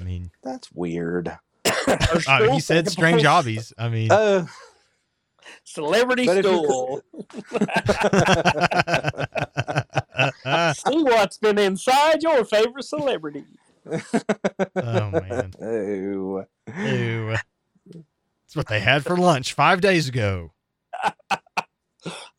I 0.00 0.04
mean, 0.04 0.30
That's 0.42 0.70
weird. 0.72 1.28
Or 1.28 1.40
uh, 2.28 2.52
he 2.52 2.60
said 2.60 2.88
strange 2.90 3.22
samples. 3.22 3.24
hobbies. 3.24 3.72
I 3.78 3.88
mean, 3.88 4.12
Uh, 4.12 4.46
Celebrity 5.64 6.26
But 6.26 6.38
if 6.38 6.44
you 6.44 6.64
stool. 6.64 7.02
oh 10.44 10.72
See 10.74 11.02
what's 11.02 11.38
been 11.38 11.58
inside 11.58 12.22
your 12.22 12.44
favorite 12.44 12.84
celebrity. 12.84 13.44
Oh 14.76 15.10
man, 15.10 15.52
oh, 15.62 16.44
ew. 16.82 17.36
That's 17.94 18.54
what 18.56 18.66
they 18.68 18.80
had 18.80 19.04
for 19.04 19.16
lunch 19.16 19.54
five 19.54 19.80
days 19.80 20.08
ago. 20.08 20.52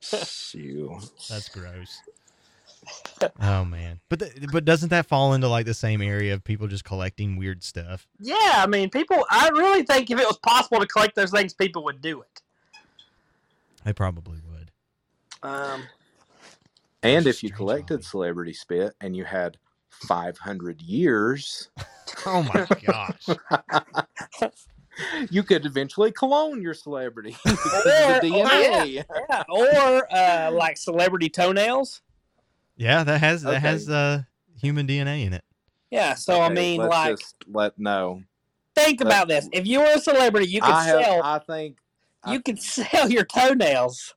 shoo. 0.02 1.00
That's 1.30 1.50
gross. 1.50 2.00
Oh 3.39 3.65
man, 3.65 4.00
but 4.10 4.19
th- 4.19 4.34
but 4.52 4.63
doesn't 4.65 4.89
that 4.89 5.06
fall 5.08 5.34
into 5.34 5.47
like 5.47 5.65
the 5.65 5.73
same 5.73 6.02
area 6.02 6.34
of 6.34 6.43
people 6.43 6.67
just 6.67 6.84
collecting 6.84 7.36
weird 7.36 7.63
stuff? 7.63 8.08
Yeah, 8.19 8.36
I 8.56 8.67
mean, 8.67 8.89
people. 8.89 9.26
I 9.30 9.50
really 9.50 9.84
think 9.84 10.10
if 10.12 10.19
it 10.19 10.26
was 10.28 10.38
possible 10.38 10.80
to 10.80 10.86
collect 10.88 11.15
those 11.15 11.32
things, 11.32 11.54
people 11.54 11.84
would 11.86 12.02
do 12.02 12.21
it. 12.21 12.41
They 13.84 13.93
probably 13.93 14.39
would. 14.52 14.71
Um, 15.50 15.84
And 17.04 17.26
if 17.28 17.43
you 17.43 17.52
collected 17.52 17.95
hobby. 17.95 18.04
celebrity 18.04 18.54
spit 18.54 18.93
and 19.02 19.15
you 19.15 19.23
had 19.26 19.58
500 19.89 20.82
years, 20.82 21.69
Oh 22.26 22.43
my 22.43 22.67
gosh. 22.86 23.28
you 25.30 25.43
could 25.43 25.65
eventually 25.65 26.12
clone 26.12 26.62
your 26.62 26.73
celebrity 26.73 27.36
Or- 27.45 27.52
the 27.52 28.32
or- 28.34 28.47
DNA. 28.47 29.06
yeah, 29.30 29.43
or 29.50 30.13
uh, 30.13 30.52
like 30.52 30.78
celebrity 30.78 31.30
toenails. 31.30 32.02
Yeah, 32.78 33.04
that 33.04 33.20
has 33.20 33.42
that 33.42 33.56
Okay. 33.56 33.60
has 33.60 33.90
uh, 33.90 34.24
human 34.60 34.88
DNA 34.88 35.26
in 35.26 35.34
it. 35.34 35.44
Yeah, 35.92 36.13
so 36.16 36.42
I 36.42 36.50
mean, 36.50 36.80
let's 36.82 36.92
like, 36.92 37.12
just 37.18 37.36
let 37.48 37.78
no. 37.80 38.24
think 38.76 39.00
let- 39.00 39.08
about 39.08 39.28
this: 39.28 39.50
if 39.52 39.66
you 39.66 39.80
were 39.80 39.92
a 39.96 40.00
celebrity, 40.00 40.48
you 40.48 40.62
could 40.62 40.70
I 40.72 40.84
have. 40.84 41.04
sell. 41.04 41.24
I 41.24 41.40
think 41.40 41.78
you 42.28 42.42
could 42.42 42.60
sell 42.62 43.10
your 43.10 43.24
toenails 43.26 44.13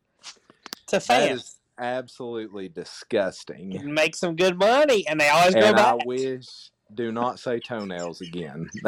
to 0.89 0.97
that 0.97 1.03
fans 1.03 1.41
is 1.41 1.57
absolutely 1.79 2.69
disgusting, 2.69 3.77
and 3.77 3.95
make 3.95 4.15
some 4.15 4.37
good 4.37 4.59
money, 4.59 5.07
and 5.07 5.21
they 5.21 5.29
always 5.29 5.55
go 5.55 5.61
and 5.61 5.79
I 5.79 5.97
wish. 6.05 6.47
Do 6.93 7.13
not 7.13 7.39
say 7.39 7.61
toenails 7.61 8.21
again. 8.21 8.69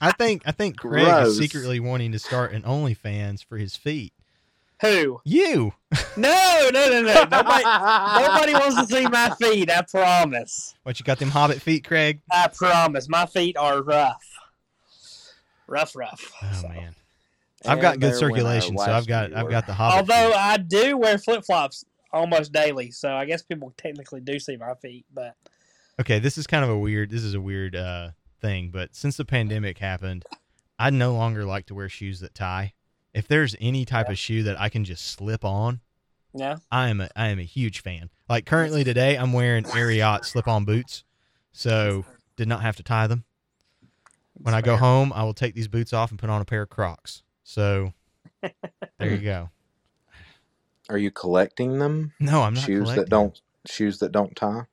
I 0.00 0.12
think 0.16 0.42
I 0.46 0.52
think 0.52 0.76
Craig 0.76 1.04
Gross. 1.04 1.28
is 1.30 1.38
secretly 1.38 1.80
wanting 1.80 2.12
to 2.12 2.18
start 2.20 2.52
an 2.52 2.62
OnlyFans 2.62 3.44
for 3.44 3.58
his 3.58 3.74
feet. 3.74 4.12
Who? 4.82 5.20
You. 5.24 5.72
No, 6.16 6.68
no, 6.72 6.88
no, 6.90 7.02
no. 7.02 7.24
Nobody, 7.30 7.64
nobody 7.64 8.52
wants 8.52 8.76
to 8.76 8.86
see 8.86 9.06
my 9.08 9.30
feet. 9.40 9.70
I 9.70 9.82
promise. 9.82 10.74
What 10.82 10.98
you 11.00 11.04
got 11.04 11.18
them 11.18 11.30
hobbit 11.30 11.62
feet, 11.62 11.84
Craig? 11.86 12.20
I 12.30 12.48
promise. 12.48 13.08
My 13.08 13.24
feet 13.26 13.56
are 13.56 13.82
rough. 13.82 14.22
Rough, 15.66 15.96
rough. 15.96 16.32
Oh 16.42 16.52
So- 16.62 16.68
man. 16.68 16.94
I've 17.64 17.80
got 17.80 17.94
And 17.94 18.02
good 18.02 18.12
there 18.12 18.20
went 18.20 18.22
our 18.22 18.28
circulation, 18.60 18.78
so 18.78 18.84
I've 18.92 19.06
got 19.08 19.32
I've 19.34 19.48
got 19.50 19.66
the 19.66 19.72
hobbit. 19.72 20.10
Although 20.12 20.30
feet. 20.32 20.38
I 20.38 20.56
do 20.58 20.96
wear 20.98 21.18
flip 21.18 21.44
flops 21.44 21.84
almost 22.12 22.52
daily, 22.52 22.92
so 22.92 23.10
I 23.12 23.24
guess 23.24 23.42
people 23.42 23.72
technically 23.76 24.20
do 24.20 24.38
see 24.38 24.56
my 24.56 24.74
feet. 24.74 25.04
But 25.12 25.34
Okay, 25.98 26.18
this 26.20 26.38
is 26.38 26.46
kind 26.46 26.62
of 26.62 26.70
a 26.70 26.78
weird 26.78 27.10
this 27.10 27.24
is 27.24 27.34
a 27.34 27.40
weird 27.40 27.74
uh 27.74 28.10
thing, 28.40 28.70
but 28.70 28.94
since 28.94 29.16
the 29.16 29.24
pandemic 29.24 29.78
happened, 29.78 30.24
I 30.78 30.90
no 30.90 31.14
longer 31.14 31.44
like 31.44 31.66
to 31.66 31.74
wear 31.74 31.88
shoes 31.88 32.20
that 32.20 32.34
tie. 32.34 32.74
If 33.16 33.26
there's 33.28 33.56
any 33.62 33.86
type 33.86 34.10
of 34.10 34.18
shoe 34.18 34.42
that 34.42 34.60
I 34.60 34.68
can 34.68 34.84
just 34.84 35.06
slip 35.06 35.42
on, 35.42 35.80
yeah, 36.34 36.56
I 36.70 36.88
am 36.90 37.00
a 37.00 37.08
I 37.16 37.28
am 37.28 37.38
a 37.38 37.44
huge 37.44 37.80
fan. 37.80 38.10
Like 38.28 38.44
currently 38.44 38.84
today, 38.84 39.16
I'm 39.16 39.32
wearing 39.32 39.64
Ariat 39.64 40.26
slip-on 40.26 40.66
boots, 40.66 41.02
so 41.50 42.04
did 42.36 42.46
not 42.46 42.60
have 42.60 42.76
to 42.76 42.82
tie 42.82 43.06
them. 43.06 43.24
When 44.34 44.52
I 44.52 44.60
go 44.60 44.76
home, 44.76 45.14
I 45.14 45.22
will 45.24 45.32
take 45.32 45.54
these 45.54 45.66
boots 45.66 45.94
off 45.94 46.10
and 46.10 46.18
put 46.18 46.28
on 46.28 46.42
a 46.42 46.44
pair 46.44 46.60
of 46.60 46.68
Crocs. 46.68 47.22
So 47.42 47.94
there 48.42 49.10
you 49.10 49.16
go. 49.18 49.48
Are 50.90 50.98
you 50.98 51.10
collecting 51.10 51.78
them? 51.78 52.12
No, 52.20 52.42
I'm 52.42 52.52
not 52.52 52.64
shoes 52.64 52.82
collecting 52.82 53.04
that 53.04 53.08
don't 53.10 53.40
shoes 53.66 53.98
that 54.00 54.12
don't 54.12 54.36
tie. 54.36 54.64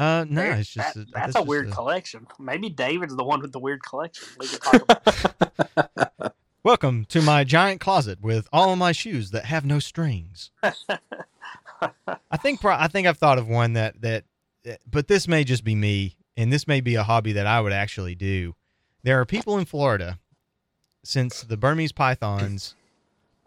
Uh, 0.00 0.24
no, 0.28 0.42
There- 0.42 0.52
it's 0.54 0.68
just 0.74 0.94
that- 0.94 1.00
a- 1.08 1.10
that's 1.12 1.30
a 1.30 1.38
just 1.38 1.46
weird 1.46 1.68
a- 1.68 1.70
collection. 1.70 2.26
Maybe 2.40 2.68
David's 2.70 3.14
the 3.14 3.22
one 3.24 3.40
with 3.40 3.52
the 3.52 3.60
weird 3.60 3.84
collection. 3.84 4.26
We 4.36 4.48
can 4.48 4.58
talk 4.58 4.82
about 4.82 6.34
Welcome 6.64 7.06
to 7.06 7.20
my 7.22 7.42
giant 7.42 7.80
closet 7.80 8.20
with 8.20 8.48
all 8.52 8.72
of 8.72 8.78
my 8.78 8.92
shoes 8.92 9.32
that 9.32 9.46
have 9.46 9.64
no 9.64 9.80
strings. 9.80 10.52
I 10.62 12.36
think 12.36 12.60
pro- 12.60 12.76
I 12.76 12.86
think 12.86 13.06
I've 13.08 13.18
thought 13.18 13.38
of 13.38 13.48
one 13.48 13.72
that 13.72 14.00
that, 14.02 14.24
that- 14.64 14.80
but 14.88 15.08
this 15.08 15.26
may 15.26 15.42
just 15.42 15.64
be 15.64 15.74
me, 15.74 16.16
and 16.36 16.52
this 16.52 16.68
may 16.68 16.80
be 16.80 16.94
a 16.94 17.02
hobby 17.02 17.32
that 17.32 17.48
I 17.48 17.60
would 17.60 17.72
actually 17.72 18.14
do. 18.14 18.54
There 19.02 19.20
are 19.20 19.24
people 19.24 19.58
in 19.58 19.64
Florida, 19.64 20.20
since 21.02 21.42
the 21.42 21.56
Burmese 21.56 21.90
pythons 21.90 22.76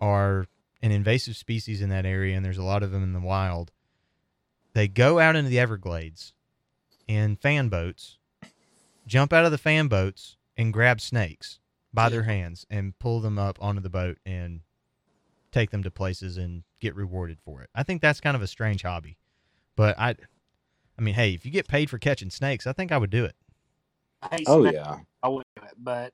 are 0.01 0.47
an 0.81 0.91
invasive 0.91 1.37
species 1.37 1.79
in 1.81 1.87
that 1.89 2.05
area, 2.05 2.35
and 2.35 2.45
there's 2.45 2.57
a 2.57 2.63
lot 2.63 2.83
of 2.83 2.91
them 2.91 3.01
in 3.01 3.13
the 3.13 3.21
wild. 3.21 3.71
They 4.73 4.89
go 4.89 5.19
out 5.19 5.37
into 5.37 5.49
the 5.49 5.59
Everglades 5.59 6.33
in 7.07 7.37
fan 7.37 7.69
boats, 7.69 8.17
jump 9.07 9.31
out 9.31 9.45
of 9.45 9.51
the 9.51 9.57
fan 9.57 9.87
boats, 9.87 10.35
and 10.57 10.73
grab 10.73 10.99
snakes 10.99 11.59
by 11.95 12.09
their 12.09 12.23
hands 12.23 12.65
and 12.69 12.97
pull 12.99 13.19
them 13.19 13.39
up 13.39 13.57
onto 13.61 13.81
the 13.81 13.89
boat 13.89 14.17
and 14.25 14.61
take 15.51 15.71
them 15.71 15.83
to 15.83 15.91
places 15.91 16.37
and 16.37 16.63
get 16.79 16.95
rewarded 16.95 17.39
for 17.39 17.61
it. 17.61 17.69
I 17.73 17.83
think 17.83 18.01
that's 18.01 18.19
kind 18.19 18.35
of 18.35 18.41
a 18.41 18.47
strange 18.47 18.83
hobby. 18.83 19.17
But 19.75 19.97
I 19.97 20.15
I 20.97 21.01
mean, 21.01 21.15
hey, 21.15 21.33
if 21.33 21.45
you 21.45 21.51
get 21.51 21.67
paid 21.67 21.89
for 21.89 21.97
catching 21.97 22.29
snakes, 22.29 22.67
I 22.67 22.73
think 22.73 22.91
I 22.91 22.97
would 22.97 23.09
do 23.09 23.25
it. 23.25 23.35
Oh 24.47 24.61
snakes. 24.61 24.75
yeah. 24.75 24.97
I 25.23 25.27
would 25.29 25.45
do 25.55 25.63
it, 25.63 25.73
but 25.77 26.13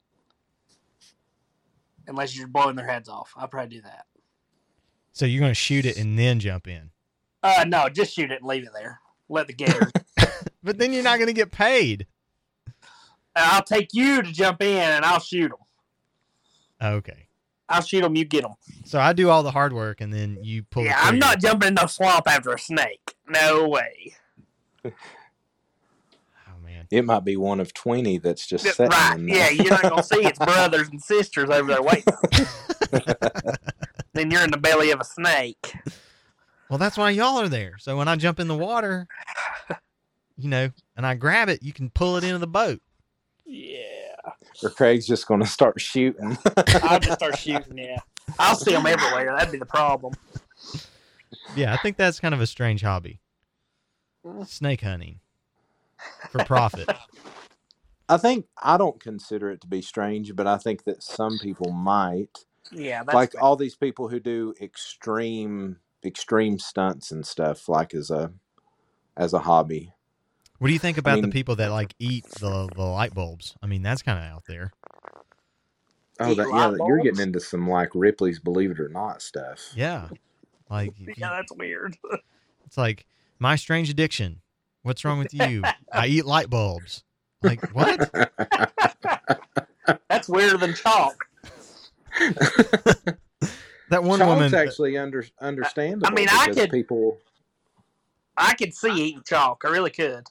unless 2.08 2.38
you're 2.38 2.48
blowing 2.48 2.76
their 2.76 2.88
heads 2.88 3.10
off, 3.10 3.34
I'd 3.36 3.52
probably 3.52 3.78
do 3.78 3.82
that. 3.82 4.06
So 5.12 5.26
you're 5.26 5.42
going 5.42 5.52
to 5.52 5.56
shoot 5.56 5.86
it 5.86 5.98
and 5.98 6.18
then 6.18 6.40
jump 6.40 6.68
in. 6.68 6.92
Uh, 7.44 7.66
no, 7.68 7.90
just 7.90 8.14
shoot 8.14 8.32
it 8.32 8.40
and 8.40 8.48
leave 8.48 8.64
it 8.64 8.70
there. 8.74 9.00
Let 9.30 9.48
the 9.48 9.54
gators. 9.54 9.92
But 10.64 10.78
then 10.78 10.94
you're 10.94 11.04
not 11.04 11.18
going 11.18 11.28
to 11.28 11.34
get 11.34 11.52
paid. 11.52 12.06
I'll 13.36 13.64
take 13.64 13.90
you 13.94 14.22
to 14.22 14.32
jump 14.32 14.62
in 14.62 14.78
and 14.78 15.04
I'll 15.04 15.20
shoot 15.20 15.50
them. 15.50 15.58
Oh, 16.82 16.94
okay. 16.96 17.28
I'll 17.70 17.82
shoot 17.82 18.02
them. 18.02 18.16
You 18.18 18.26
get 18.26 18.42
them. 18.42 18.54
So 18.84 19.00
I 19.00 19.14
do 19.14 19.30
all 19.30 19.44
the 19.44 19.52
hard 19.52 19.72
work 19.72 20.02
and 20.02 20.14
then 20.14 20.38
you 20.42 20.64
pull 20.64 20.84
the 20.84 20.90
Yeah, 20.90 21.00
I'm 21.00 21.20
not 21.20 21.40
jumping 21.40 21.70
in 21.70 21.76
the 21.76 21.88
swamp 21.88 22.28
after 22.28 22.52
a 22.52 22.60
snake. 22.60 23.16
No 23.30 23.68
way. 23.68 24.14
Oh 26.48 26.64
man. 26.66 26.86
It 26.92 27.06
might 27.06 27.24
be 27.24 27.38
one 27.38 27.60
of 27.60 27.74
twenty 27.74 28.18
that's 28.18 28.46
just 28.46 28.66
Yeah, 28.66 28.72
sitting 28.72 28.92
right. 28.92 29.18
Yeah, 29.20 29.36
there. 29.46 29.54
you're 29.54 29.70
not 29.70 29.84
gonna 29.84 30.04
see 30.04 30.26
its 30.26 30.38
brothers 30.46 30.90
and 30.90 31.02
sisters 31.02 31.50
over 31.50 31.72
there 31.72 31.82
waiting. 31.82 32.04
then 34.14 34.30
you're 34.32 34.44
in 34.44 34.52
the 34.52 34.58
belly 34.60 34.92
of 34.92 35.00
a 35.00 35.04
snake. 35.06 35.74
Well, 36.70 36.78
that's 36.78 36.98
why 36.98 37.12
y'all 37.12 37.38
are 37.40 37.48
there. 37.50 37.78
So 37.80 37.98
when 37.98 38.08
I 38.08 38.16
jump 38.16 38.40
in 38.40 38.48
the 38.48 38.56
water, 38.58 39.08
you 40.38 40.50
know, 40.50 40.70
and 40.96 41.06
I 41.06 41.16
grab 41.16 41.48
it, 41.50 41.64
you 41.64 41.74
can 41.74 41.90
pull 41.90 42.18
it 42.18 42.24
into 42.24 42.40
the 42.40 42.48
boat. 42.48 42.82
Yeah. 43.46 44.11
Or 44.64 44.70
Craig's 44.70 45.08
just 45.08 45.28
going 45.28 45.40
to 45.40 45.48
start 45.48 45.80
shooting. 45.80 46.38
I'll 46.84 47.00
just 47.00 47.20
start 47.20 47.38
shooting. 47.40 47.78
Yeah. 47.78 48.00
I'll 48.40 48.56
see 48.56 48.72
them 48.72 48.86
everywhere. 48.86 49.34
That'd 49.36 49.52
be 49.52 49.58
the 49.58 49.66
problem. 49.66 50.14
Yeah, 51.56 51.74
I 51.74 51.78
think 51.78 51.98
that's 51.98 52.20
kind 52.20 52.34
of 52.34 52.42
a 52.42 52.48
strange 52.48 52.82
hobby. 52.82 53.20
Mm. 54.26 54.48
Snake 54.48 54.82
hunting 54.82 55.20
for 56.32 56.44
profit. 56.46 56.90
I 58.08 58.18
think 58.18 58.46
I 58.62 58.78
don't 58.78 59.00
consider 59.00 59.50
it 59.50 59.62
to 59.62 59.68
be 59.68 59.82
strange, 59.82 60.36
but 60.36 60.48
I 60.48 60.58
think 60.58 60.84
that 60.84 61.02
some 61.02 61.40
people 61.40 61.72
might. 61.72 62.46
Yeah. 62.72 63.04
That's 63.04 63.16
like 63.16 63.32
fair. 63.34 63.42
all 63.42 63.56
these 63.56 63.76
people 63.76 64.10
who 64.10 64.20
do 64.20 64.54
extreme 64.62 65.78
extreme 66.04 66.58
stunts 66.58 67.12
and 67.12 67.26
stuff 67.26 67.70
like 67.70 67.94
as 67.94 68.10
a 68.10 68.32
as 69.18 69.34
a 69.34 69.40
hobby. 69.40 69.94
What 70.62 70.68
do 70.68 70.74
you 70.74 70.80
think 70.80 71.00
about 71.00 71.16
mean- 71.16 71.24
the 71.24 71.32
people 71.32 71.56
that 71.56 71.72
like 71.72 71.96
eat 71.98 72.24
the 72.40 72.70
the 72.76 72.84
light 72.84 73.16
bulbs? 73.16 73.56
I 73.64 73.66
mean, 73.66 73.82
that's 73.82 74.04
kind 74.04 74.20
of 74.20 74.26
out 74.26 74.44
there. 74.48 74.72
Oh, 76.20 76.36
that, 76.36 76.50
light 76.50 76.76
yeah, 76.78 76.86
you're 76.86 77.00
getting 77.00 77.20
into 77.20 77.40
some 77.40 77.68
like 77.68 77.90
Ripley's 77.96 78.38
Believe 78.38 78.70
It 78.70 78.80
or 78.80 78.88
Not 78.88 79.24
stuff. 79.24 79.72
Yeah, 79.76 80.10
like 80.70 80.94
yeah, 81.18 81.32
that's 81.32 81.52
weird. 81.52 81.98
it's 82.68 82.78
like 82.78 83.08
my 83.40 83.56
strange 83.56 83.90
addiction. 83.90 84.42
What's 84.84 85.04
wrong 85.04 85.18
with 85.18 85.34
you? 85.34 85.64
I 85.92 86.06
eat 86.06 86.28
light 86.28 86.52
bulbs. 86.52 87.04
Like 87.42 87.68
what? 87.72 88.12
that's 90.10 90.30
weirder 90.30 90.58
than 90.60 90.76
chalk. 90.76 91.16
That 93.90 94.04
one 94.04 94.20
Chalk's 94.20 94.30
woman. 94.30 94.54
Uh, 94.54 94.58
actually 94.60 94.96
under, 94.96 95.26
understandable. 95.40 96.12
mean, 96.12 96.28
I 96.30 96.46
because 96.50 96.62
could- 96.62 96.70
people. 96.72 97.18
I 98.38 98.54
could 98.54 98.76
see 98.76 98.92
eating 98.92 99.24
chalk. 99.26 99.64
I 99.66 99.70
really 99.72 99.90
could. 99.90 100.28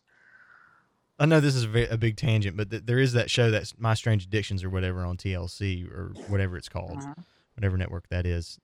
I 1.20 1.26
know 1.26 1.38
this 1.38 1.54
is 1.54 1.64
a, 1.64 1.96
big 1.98 2.16
tangent, 2.16 2.56
but 2.56 2.70
th- 2.70 2.82
there 2.86 2.98
is 2.98 3.12
that 3.12 3.30
show 3.30 3.50
that's 3.50 3.78
My 3.78 3.94
Strange 3.94 4.24
Addictions 4.24 4.64
or 4.64 4.70
whatever 4.70 5.04
on 5.04 5.16
TLC 5.18 5.86
or 5.88 6.12
whatever 6.28 6.56
it's 6.56 6.68
called, 6.68 6.98
Mhm. 6.98 7.24
whatever 7.54 7.76
network 7.76 8.08
that 8.08 8.24
is. 8.26 8.58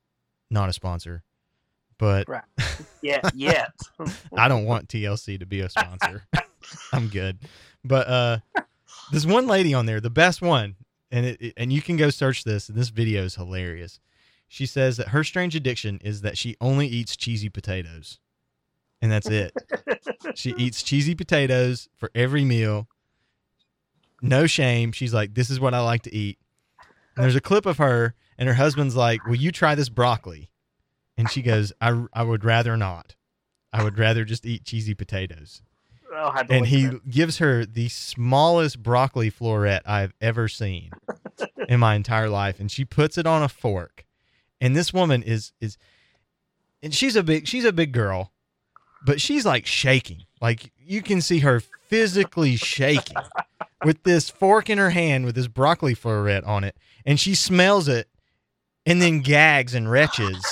Not 0.51 0.69
a 0.69 0.73
sponsor, 0.73 1.23
but 1.99 2.29
Right. 2.29 2.43
Yeah. 3.03 3.21
Yet. 3.35 3.73
I 4.37 4.49
don't 4.49 4.65
want 4.65 4.89
TLC 4.89 5.39
to 5.39 5.47
be 5.47 5.61
a 5.61 5.69
sponsor. 5.69 6.25
I'm 6.93 7.09
good. 7.09 7.39
But 7.85 8.09
uh 8.09 8.39
there's 9.13 9.27
one 9.27 9.47
lady 9.47 9.73
on 9.75 9.87
there, 9.87 10.01
the 10.01 10.11
best 10.11 10.41
one, 10.43 10.75
and 11.13 11.27
it, 11.27 11.41
it- 11.41 11.55
and 11.57 11.73
you 11.73 11.83
can 11.83 11.97
go 11.97 12.11
search 12.11 12.43
this, 12.45 12.69
and 12.69 12.77
this 12.79 12.89
video 12.89 13.23
is 13.25 13.35
hilarious. 13.37 14.01
She 14.49 14.65
says 14.67 14.97
that 14.97 15.09
her 15.09 15.23
strange 15.25 15.55
addiction 15.57 15.99
is 16.03 16.23
that 16.23 16.39
she 16.39 16.57
only 16.61 16.87
eats 16.87 17.17
cheesy 17.17 17.49
potatoes. 17.49 18.19
And 19.03 19.13
that's 19.13 19.29
it. 19.29 19.53
she 20.35 20.55
eats 20.59 20.83
cheesy 20.83 21.15
potatoes 21.15 21.89
for 21.97 22.11
every 22.15 22.45
meal. 22.45 22.89
No 24.23 24.47
shame. 24.47 24.93
She's 24.93 25.13
like, 25.13 25.35
This 25.35 25.51
is 25.51 25.61
what 25.61 25.75
I 25.75 25.81
like 25.81 26.03
to 26.03 26.15
eat. 26.15 26.39
And 27.17 27.25
there's 27.25 27.37
a 27.37 27.41
clip 27.41 27.67
of 27.67 27.79
her, 27.79 28.15
and 28.39 28.49
her 28.49 28.55
husband's 28.55 28.97
like, 28.97 29.25
Will 29.27 29.37
you 29.37 29.53
try 29.53 29.75
this 29.75 29.89
broccoli? 29.89 30.51
And 31.19 31.31
she 31.31 31.43
goes, 31.43 31.73
I, 31.81 32.07
I 32.13 32.23
would 32.23 32.45
rather 32.45 32.77
not. 32.77 33.15
I 33.73 33.83
would 33.83 33.99
rather 33.99 34.25
just 34.25 34.47
eat 34.47 34.65
cheesy 34.65 34.95
potatoes. 34.95 35.63
I'll 36.15 36.33
have 36.33 36.47
to 36.49 36.55
And 36.55 36.67
he 36.67 36.91
gives 37.09 37.39
her 37.39 37.67
the 37.67 37.89
smallest 37.89 38.83
broccoli 38.83 39.31
floret 39.31 39.81
I've 39.85 40.15
ever 40.21 40.49
seen 40.49 40.91
in 41.69 41.81
my 41.81 41.95
entire 41.95 42.29
life. 42.29 42.59
And 42.59 42.71
she 42.71 42.85
puts 42.85 43.19
it 43.19 43.27
on 43.27 43.43
a 43.43 43.49
fork. 43.49 44.05
And 44.61 44.75
this 44.75 44.93
woman 44.93 45.23
is 45.23 45.53
is 45.61 45.77
and 46.83 46.95
she's 46.95 47.17
a 47.17 47.23
big 47.23 47.47
she's 47.47 47.65
a 47.65 47.73
big 47.73 47.93
girl, 47.93 48.33
but 49.05 49.21
she's 49.21 49.45
like 49.45 49.67
shaking. 49.67 50.25
Like 50.41 50.73
you 50.79 51.03
can 51.03 51.21
see 51.21 51.41
her 51.41 51.61
physically 51.61 52.57
shaking 52.57 53.17
with 53.85 54.03
this 54.03 54.29
fork 54.31 54.69
in 54.71 54.79
her 54.79 54.91
hand 54.91 55.25
with 55.25 55.35
this 55.35 55.49
broccoli 55.49 55.95
floret 55.95 56.47
on 56.47 56.65
it. 56.65 56.77
And 57.05 57.19
she 57.21 57.35
smells 57.35 57.89
it 57.89 58.09
and 58.85 59.01
then 59.01 59.21
gags 59.21 59.75
and 59.75 59.87
retches 59.87 60.43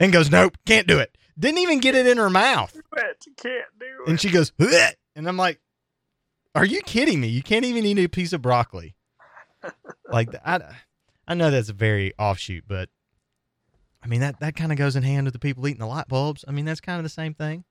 and 0.00 0.12
goes, 0.12 0.30
Nope, 0.30 0.56
can't 0.66 0.86
do 0.86 0.98
it. 0.98 1.16
Didn't 1.38 1.58
even 1.58 1.78
get 1.80 1.94
it 1.94 2.06
in 2.06 2.18
her 2.18 2.30
mouth. 2.30 2.72
Can't 3.36 3.64
do 3.78 3.86
it. 4.04 4.10
And 4.10 4.20
she 4.20 4.30
goes, 4.30 4.50
"Bleh." 4.50 4.92
and 5.14 5.28
I'm 5.28 5.36
like, 5.36 5.60
"Are 6.54 6.64
you 6.64 6.80
kidding 6.82 7.20
me? 7.20 7.28
You 7.28 7.42
can't 7.42 7.64
even 7.64 7.84
eat 7.84 7.98
a 7.98 8.08
piece 8.08 8.32
of 8.32 8.42
broccoli." 8.42 8.96
like 10.10 10.30
I, 10.44 10.60
I 11.28 11.34
know 11.34 11.50
that's 11.50 11.68
a 11.68 11.74
very 11.74 12.12
offshoot, 12.18 12.64
but 12.66 12.88
I 14.02 14.06
mean 14.06 14.20
that 14.20 14.40
that 14.40 14.54
kind 14.56 14.70
of 14.72 14.78
goes 14.78 14.96
in 14.96 15.02
hand 15.02 15.24
with 15.26 15.32
the 15.34 15.38
people 15.40 15.66
eating 15.66 15.80
the 15.80 15.86
light 15.86 16.08
bulbs. 16.08 16.44
I 16.46 16.52
mean 16.52 16.64
that's 16.64 16.80
kind 16.80 16.98
of 16.98 17.02
the 17.04 17.08
same 17.10 17.34
thing. 17.34 17.64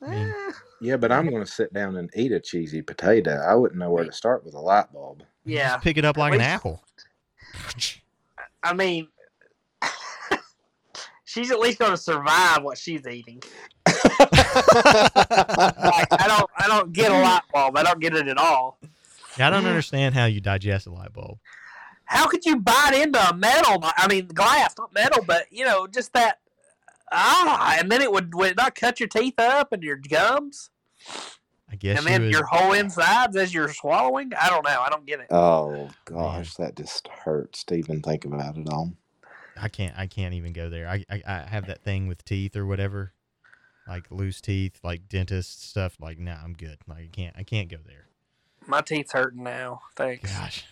mean- 0.00 0.32
Yeah, 0.80 0.96
but 0.96 1.10
I'm 1.12 1.28
going 1.30 1.44
to 1.44 1.50
sit 1.50 1.72
down 1.72 1.96
and 1.96 2.10
eat 2.14 2.30
a 2.32 2.40
cheesy 2.40 2.82
potato. 2.82 3.36
I 3.36 3.54
wouldn't 3.54 3.78
know 3.78 3.90
where 3.90 4.04
to 4.04 4.12
start 4.12 4.44
with 4.44 4.54
a 4.54 4.60
light 4.60 4.92
bulb. 4.92 5.22
Yeah. 5.44 5.70
just 5.70 5.82
pick 5.84 5.96
it 5.96 6.04
up 6.04 6.16
like 6.16 6.34
an 6.34 6.40
apple. 6.42 6.82
I 8.62 8.72
mean, 8.74 9.08
she's 11.24 11.50
at 11.50 11.58
least 11.58 11.78
going 11.78 11.92
to 11.92 11.96
survive 11.96 12.62
what 12.62 12.76
she's 12.78 13.06
eating. 13.06 13.42
Like, 13.86 14.02
I 16.12 16.24
don't, 16.26 16.50
I 16.56 16.66
don't 16.66 16.92
get 16.92 17.10
a 17.10 17.14
light 17.20 17.42
bulb. 17.52 17.76
I 17.76 17.82
don't 17.82 18.00
get 18.00 18.14
it 18.14 18.28
at 18.28 18.38
all. 18.38 18.78
Yeah, 19.38 19.48
I 19.48 19.50
don't 19.50 19.66
understand 19.66 20.14
how 20.14 20.26
you 20.26 20.40
digest 20.40 20.86
a 20.86 20.90
light 20.92 21.12
bulb. 21.12 21.38
How 22.06 22.26
could 22.26 22.44
you 22.44 22.56
bite 22.56 22.94
into 22.94 23.18
a 23.18 23.34
metal? 23.34 23.82
I 23.96 24.06
mean, 24.08 24.28
glass, 24.28 24.74
not 24.78 24.92
metal, 24.94 25.24
but 25.26 25.46
you 25.50 25.64
know, 25.64 25.86
just 25.86 26.12
that. 26.12 26.40
Ah, 27.12 27.76
and 27.78 27.92
then 27.92 28.02
it 28.02 28.10
would, 28.10 28.34
would 28.34 28.52
it 28.52 28.56
not 28.56 28.74
cut 28.74 28.98
your 28.98 29.08
teeth 29.08 29.38
up 29.38 29.72
and 29.72 29.82
your 29.82 29.96
gums, 29.96 30.70
I 31.70 31.76
guess 31.76 31.98
and 31.98 32.06
you 32.06 32.10
then 32.10 32.22
would, 32.22 32.30
your 32.30 32.46
whole 32.46 32.72
insides 32.72 33.36
as 33.36 33.54
you're 33.54 33.72
swallowing. 33.72 34.32
I 34.40 34.48
don't 34.48 34.64
know. 34.64 34.80
I 34.80 34.88
don't 34.88 35.06
get 35.06 35.20
it. 35.20 35.26
Oh 35.30 35.90
gosh, 36.06 36.54
that 36.54 36.76
just 36.76 37.06
hurts 37.08 37.62
to 37.64 37.74
even 37.74 38.00
think 38.00 38.24
about 38.24 38.56
it 38.56 38.68
all. 38.68 38.94
I 39.56 39.68
can't 39.68 39.96
I 39.96 40.06
can't 40.06 40.34
even 40.34 40.52
go 40.52 40.68
there. 40.68 40.88
I, 40.88 41.04
I 41.08 41.22
I 41.26 41.38
have 41.48 41.66
that 41.66 41.84
thing 41.84 42.08
with 42.08 42.24
teeth 42.24 42.56
or 42.56 42.66
whatever, 42.66 43.12
like 43.86 44.10
loose 44.10 44.40
teeth, 44.40 44.80
like 44.82 45.08
dentist 45.08 45.68
stuff. 45.68 45.96
Like, 46.00 46.18
nah, 46.18 46.38
I'm 46.42 46.54
good. 46.54 46.78
Like, 46.88 46.98
I 46.98 47.08
can't 47.12 47.36
I 47.38 47.42
can't 47.44 47.68
go 47.68 47.78
there. 47.86 48.06
My 48.66 48.80
teeth's 48.80 49.12
hurting 49.12 49.44
now. 49.44 49.82
Thanks. 49.94 50.32
Gosh. 50.32 50.64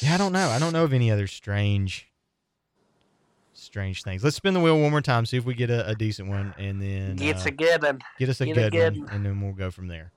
Yeah, 0.00 0.14
I 0.14 0.16
don't 0.18 0.32
know. 0.32 0.48
I 0.48 0.58
don't 0.58 0.72
know 0.72 0.84
of 0.84 0.92
any 0.92 1.10
other 1.10 1.26
strange, 1.26 2.08
strange 3.52 4.02
things. 4.02 4.22
Let's 4.22 4.36
spin 4.36 4.54
the 4.54 4.60
wheel 4.60 4.80
one 4.80 4.90
more 4.90 5.00
time, 5.00 5.26
see 5.26 5.36
if 5.36 5.44
we 5.44 5.54
get 5.54 5.70
a, 5.70 5.88
a 5.88 5.94
decent 5.94 6.28
one, 6.28 6.54
and 6.58 6.80
then 6.80 7.16
Gets 7.16 7.44
uh, 7.44 7.48
a 7.48 7.50
good 7.52 7.82
one. 7.82 7.98
get 8.18 8.28
us 8.28 8.40
a 8.40 8.46
get 8.46 8.56
a 8.58 8.60
good, 8.62 8.72
good 8.72 8.96
one, 8.96 9.04
one. 9.06 9.14
and 9.14 9.26
then 9.26 9.40
we'll 9.40 9.52
go 9.54 9.70
from 9.70 9.88
there. 9.88 10.12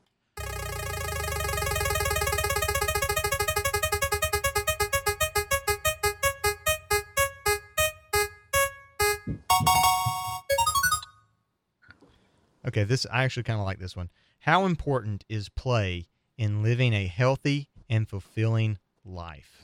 Okay, 12.67 12.83
this 12.83 13.05
I 13.11 13.23
actually 13.23 13.43
kind 13.43 13.59
of 13.59 13.65
like 13.65 13.79
this 13.79 13.95
one. 13.95 14.09
How 14.39 14.65
important 14.65 15.25
is 15.29 15.49
play 15.49 16.07
in 16.37 16.63
living 16.63 16.93
a 16.93 17.07
healthy 17.07 17.69
and 17.89 18.07
fulfilling 18.07 18.77
life? 19.05 19.61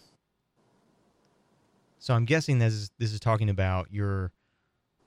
So 2.00 2.14
I'm 2.14 2.26
guessing 2.26 2.60
this 2.60 2.74
is 2.74 2.92
this 2.98 3.12
is 3.14 3.20
talking 3.20 3.50
about 3.50 3.92
your 3.92 4.32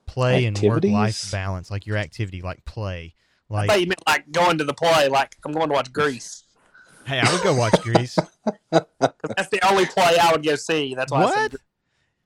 play 0.05 0.45
and 0.45 0.57
work 0.61 0.83
life 0.83 1.31
balance, 1.31 1.71
like 1.71 1.85
your 1.85 1.97
activity, 1.97 2.41
like 2.41 2.63
play. 2.65 3.15
I 3.49 3.53
Like, 3.53 3.69
thought 3.69 3.81
you 3.81 3.87
meant 3.87 4.03
like 4.07 4.31
going 4.31 4.57
to 4.59 4.63
the 4.63 4.73
play, 4.73 5.07
like 5.09 5.35
I'm 5.45 5.51
going 5.51 5.69
to 5.69 5.73
watch 5.73 5.91
Grease. 5.91 6.43
hey, 7.05 7.19
I 7.19 7.31
would 7.33 7.41
go 7.41 7.55
watch 7.55 7.81
Grease. 7.81 8.17
that's 8.71 9.49
the 9.49 9.59
only 9.69 9.85
play 9.85 10.17
I 10.21 10.31
would 10.31 10.43
go 10.43 10.55
see. 10.55 10.95
That's 10.95 11.11
why 11.11 11.21
I 11.21 11.25
What? 11.25 11.33
said 11.33 11.51
Grease. 11.51 11.61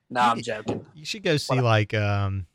No, 0.09 0.21
I'm 0.21 0.41
joking. 0.41 0.85
You 0.93 1.05
should 1.05 1.23
go 1.23 1.37
see 1.37 1.59
like 1.61 1.93
um 1.93 2.45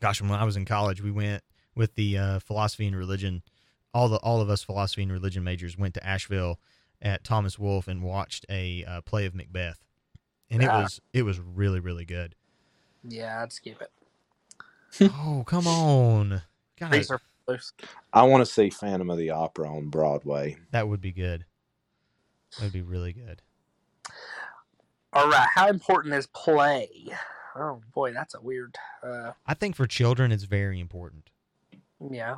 gosh, 0.00 0.20
when 0.22 0.30
I 0.30 0.44
was 0.44 0.56
in 0.56 0.64
college, 0.64 1.02
we 1.02 1.10
went 1.10 1.42
with 1.74 1.94
the 1.94 2.16
uh, 2.18 2.38
philosophy 2.38 2.86
and 2.86 2.96
religion. 2.96 3.42
All 3.92 4.08
the 4.08 4.16
all 4.18 4.40
of 4.40 4.48
us 4.50 4.62
philosophy 4.62 5.02
and 5.02 5.12
religion 5.12 5.42
majors 5.44 5.76
went 5.76 5.94
to 5.94 6.06
Asheville 6.06 6.58
at 7.02 7.24
Thomas 7.24 7.58
Wolfe 7.58 7.88
and 7.88 8.02
watched 8.02 8.46
a 8.48 8.84
uh, 8.84 9.00
play 9.02 9.26
of 9.26 9.34
Macbeth. 9.34 9.84
And 10.50 10.62
it 10.62 10.68
Ah. 10.68 10.82
was 10.82 11.00
it 11.12 11.22
was 11.22 11.38
really 11.40 11.80
really 11.80 12.04
good. 12.04 12.34
Yeah, 13.04 13.42
I'd 13.42 13.52
skip 13.52 13.80
it. 13.82 13.90
oh, 15.14 15.44
come 15.46 15.66
on. 15.66 16.42
God, 16.78 16.90
Grease 16.90 17.10
are 17.10 17.20
loose. 17.48 17.72
I 18.12 18.22
want 18.24 18.44
to 18.46 18.50
see 18.50 18.70
Phantom 18.70 19.10
of 19.10 19.18
the 19.18 19.30
Opera 19.30 19.68
on 19.68 19.88
Broadway. 19.88 20.56
that 20.72 20.88
would 20.88 21.00
be 21.00 21.12
good. 21.12 21.44
That 22.56 22.64
would 22.64 22.72
be 22.72 22.82
really 22.82 23.12
good. 23.12 23.42
All 25.12 25.28
right, 25.28 25.48
how 25.54 25.68
important 25.68 26.14
is 26.14 26.26
play? 26.28 26.88
Oh 27.54 27.80
boy, 27.94 28.12
that's 28.12 28.34
a 28.34 28.40
weird. 28.40 28.76
Uh, 29.02 29.32
I 29.46 29.54
think 29.54 29.76
for 29.76 29.86
children 29.86 30.30
it's 30.30 30.44
very 30.44 30.78
important. 30.78 31.30
yeah, 32.10 32.36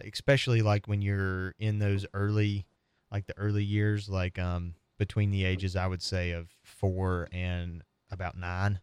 especially 0.00 0.60
like 0.62 0.86
when 0.86 1.00
you're 1.00 1.54
in 1.58 1.78
those 1.78 2.04
early 2.12 2.66
like 3.12 3.26
the 3.26 3.36
early 3.38 3.64
years 3.64 4.08
like 4.08 4.38
um 4.38 4.74
between 4.98 5.30
the 5.30 5.44
ages 5.44 5.76
i 5.76 5.86
would 5.86 6.02
say 6.02 6.30
of 6.32 6.48
four 6.62 7.28
and 7.32 7.82
about 8.10 8.36
nine 8.36 8.80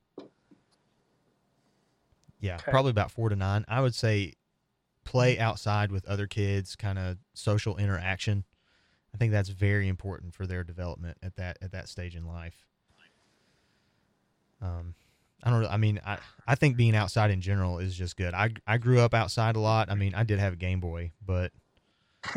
yeah 2.39 2.55
Okay. 2.55 2.71
probably 2.71 2.91
about 2.91 3.11
four 3.11 3.29
to 3.29 3.35
nine 3.35 3.65
i 3.67 3.81
would 3.81 3.95
say 3.95 4.33
play 5.03 5.37
outside 5.39 5.91
with 5.91 6.05
other 6.05 6.27
kids 6.27 6.75
kind 6.75 6.97
of 6.97 7.17
social 7.33 7.77
interaction 7.77 8.43
i 9.13 9.17
think 9.17 9.31
that's 9.31 9.49
very 9.49 9.87
important 9.87 10.33
for 10.33 10.45
their 10.47 10.63
development 10.63 11.17
at 11.21 11.35
that 11.35 11.57
at 11.61 11.71
that 11.71 11.87
stage 11.89 12.15
in 12.15 12.25
life 12.25 12.65
um 14.61 14.95
I 15.43 15.51
don't 15.51 15.61
know. 15.61 15.67
I 15.67 15.77
mean, 15.77 16.01
I, 16.03 16.17
I 16.47 16.55
think 16.55 16.75
being 16.75 16.95
outside 16.95 17.29
in 17.29 17.39
general 17.39 17.77
is 17.77 17.95
just 17.95 18.17
good. 18.17 18.33
I, 18.33 18.49
I 18.65 18.79
grew 18.79 18.99
up 18.99 19.13
outside 19.13 19.55
a 19.55 19.59
lot. 19.59 19.91
I 19.91 19.95
mean, 19.95 20.15
I 20.15 20.23
did 20.23 20.39
have 20.39 20.53
a 20.53 20.55
Game 20.55 20.79
Boy, 20.79 21.11
but 21.23 21.51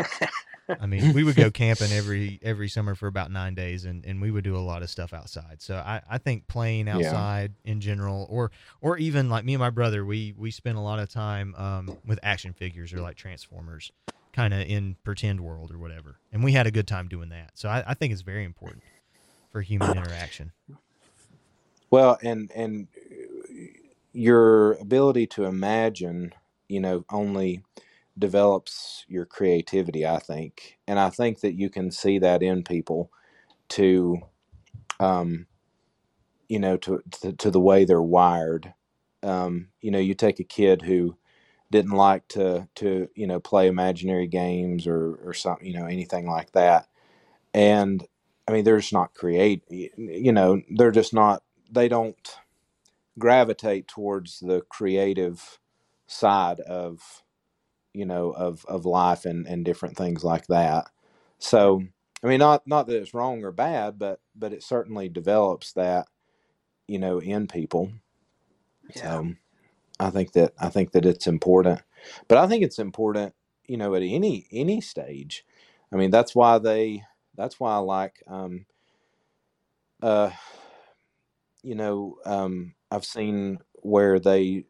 I 0.81 0.87
mean, 0.87 1.13
we 1.13 1.25
would 1.25 1.37
go 1.37 1.51
camping 1.51 1.93
every 1.93 2.39
every 2.43 2.69
summer 2.69 2.95
for 2.95 3.07
about 3.07 3.31
nine 3.31 3.55
days, 3.55 3.85
and, 3.85 4.05
and 4.07 4.21
we 4.21 4.31
would 4.31 4.45
do 4.45 4.57
a 4.57 4.61
lot 4.61 4.83
of 4.83 4.91
stuff 4.91 5.13
outside. 5.13 5.61
So 5.61 5.77
I, 5.77 6.03
I 6.09 6.19
think 6.19 6.47
playing 6.47 6.87
Yeah. 6.87 6.97
outside 6.97 7.55
in 7.65 7.81
general, 7.81 8.27
or 8.31 8.51
or 8.81 8.97
even 8.99 9.29
like 9.29 9.45
me 9.45 9.55
and 9.55 9.61
my 9.61 9.71
brother, 9.71 10.05
we 10.05 10.35
we 10.37 10.51
spent 10.51 10.79
a 10.79 10.81
lot 10.81 10.99
of 10.99 11.09
time 11.09 11.55
um, 11.57 11.97
with 12.05 12.19
action 12.23 12.53
figures 12.53 12.93
or 12.93 13.01
like 13.01 13.17
Transformers, 13.17 13.91
kind 14.33 14.55
of 14.55 14.61
in 14.61 14.97
pretend 15.05 15.41
world 15.41 15.73
or 15.73 15.79
whatever, 15.79 16.21
and 16.33 16.45
we 16.45 16.53
had 16.53 16.67
a 16.67 16.71
good 16.71 16.87
time 16.87 17.09
doing 17.09 17.31
that. 17.31 17.53
So 17.55 17.69
I, 17.69 17.83
I 17.89 17.95
think 17.95 18.13
it's 18.13 18.23
very 18.23 18.45
important 18.45 18.85
for 19.51 19.63
human 19.63 19.95
interaction. 19.95 20.53
Well, 21.91 22.19
and 22.23 22.51
and 22.55 22.89
your 24.13 24.73
ability 24.75 25.27
to 25.27 25.45
imagine, 25.45 26.33
you 26.69 26.81
know, 26.81 27.05
only 27.11 27.63
develops 28.19 29.05
your 29.09 29.27
creativity. 29.27 30.07
I 30.07 30.19
think, 30.19 30.79
and 30.89 30.99
I 31.01 31.11
think 31.11 31.41
that 31.41 31.55
you 31.55 31.71
can 31.71 31.91
see 31.93 32.19
that 32.21 32.43
in 32.43 32.65
people 32.65 33.11
to, 33.71 34.19
um, 35.01 35.47
you 36.49 36.61
know, 36.61 36.77
to 36.79 37.03
to, 37.23 37.33
to 37.35 37.51
the 37.51 37.61
way 37.61 37.85
they're 37.85 38.03
wired. 38.03 38.75
Um, 39.23 39.69
you 39.81 39.91
know, 39.91 39.99
you 40.01 40.15
take 40.15 40.41
a 40.41 40.45
kid 40.45 40.83
who 40.83 41.17
didn't 41.73 41.93
like 41.93 42.29
to 42.29 42.69
to 42.77 43.09
you 43.17 43.27
know 43.27 43.41
play 43.41 43.69
imaginary 43.69 44.29
games 44.29 44.87
or 44.87 45.17
or 45.25 45.35
something, 45.35 45.67
you 45.67 45.75
know, 45.79 45.87
anything 45.87 46.27
like 46.29 46.53
that, 46.53 46.89
and 47.55 48.07
I 48.49 48.53
mean, 48.53 48.65
they're 48.65 48.79
just 48.81 48.93
not 48.95 49.15
create. 49.15 49.65
You 49.71 50.33
know, 50.33 50.63
they're 50.71 50.93
just 50.93 51.15
not. 51.15 51.43
They 51.71 51.89
don't 51.89 52.31
gravitate 53.19 53.89
towards 53.89 54.41
the 54.41 54.63
creative 54.71 55.59
side 56.07 56.61
of, 56.61 57.23
you 57.99 58.07
know, 58.07 58.33
of 58.33 58.65
of 58.67 58.87
life 58.87 59.27
and 59.27 59.47
and 59.49 59.67
different 59.67 59.99
things 59.99 60.25
like 60.25 60.49
that. 60.49 60.87
So, 61.41 61.83
I 62.25 62.29
mean, 62.29 62.41
not 62.41 62.67
not 62.69 62.89
that 62.89 62.97
it's 63.03 63.15
wrong 63.15 63.45
or 63.45 63.53
bad, 63.53 63.99
but 63.99 64.21
but 64.37 64.55
it 64.55 64.65
certainly 64.65 65.11
develops 65.11 65.75
that, 65.75 66.09
you 66.89 66.99
know, 67.01 67.21
in 67.21 67.49
people. 67.49 67.93
yeah, 68.95 69.11
So, 69.11 69.35
I 70.01 70.11
think 70.11 70.33
that 70.33 70.55
I 70.61 70.71
think 70.71 70.93
that 70.93 71.07
it's 71.07 71.27
important, 71.29 71.83
but 72.29 72.39
I 72.39 72.49
think 72.49 72.65
it's 72.65 72.79
important, 72.81 73.35
you 73.67 73.77
know, 73.79 73.95
at 73.95 74.03
any 74.03 74.47
any 74.53 74.81
stage. 74.81 75.45
I 75.93 75.97
mean, 75.97 76.11
that's 76.11 76.35
why 76.35 76.59
they. 76.59 77.05
That's 77.37 77.61
why 77.61 77.75
I 77.75 77.79
like. 77.79 78.23
Um, 78.29 78.67
uh, 80.03 80.31
you 81.63 81.75
know, 81.75 82.17
um, 82.25 82.75
I've 82.91 83.05
seen 83.05 83.59
where 83.83 84.19
they 84.21 84.65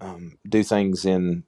um, 0.00 0.38
do 0.48 0.62
things 0.62 1.04
in 1.06 1.44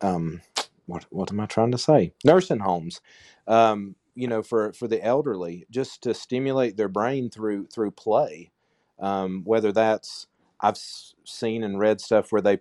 um, 0.00 0.42
what 0.86 1.06
what 1.10 1.30
am 1.32 1.40
I 1.40 1.46
trying 1.46 1.72
to 1.72 1.78
say? 1.78 2.12
Nursing 2.24 2.60
homes, 2.60 3.00
um, 3.46 3.96
you 4.14 4.28
know, 4.28 4.42
for 4.42 4.72
for 4.72 4.88
the 4.88 5.04
elderly, 5.04 5.66
just 5.70 6.02
to 6.02 6.14
stimulate 6.14 6.76
their 6.76 6.88
brain 6.88 7.30
through 7.30 7.66
through 7.68 7.92
play. 7.92 8.52
Um, 9.00 9.42
whether 9.44 9.72
that's 9.72 10.26
I've 10.60 10.78
seen 11.24 11.62
and 11.64 11.78
read 11.78 12.00
stuff 12.00 12.32
where 12.32 12.42
they, 12.42 12.58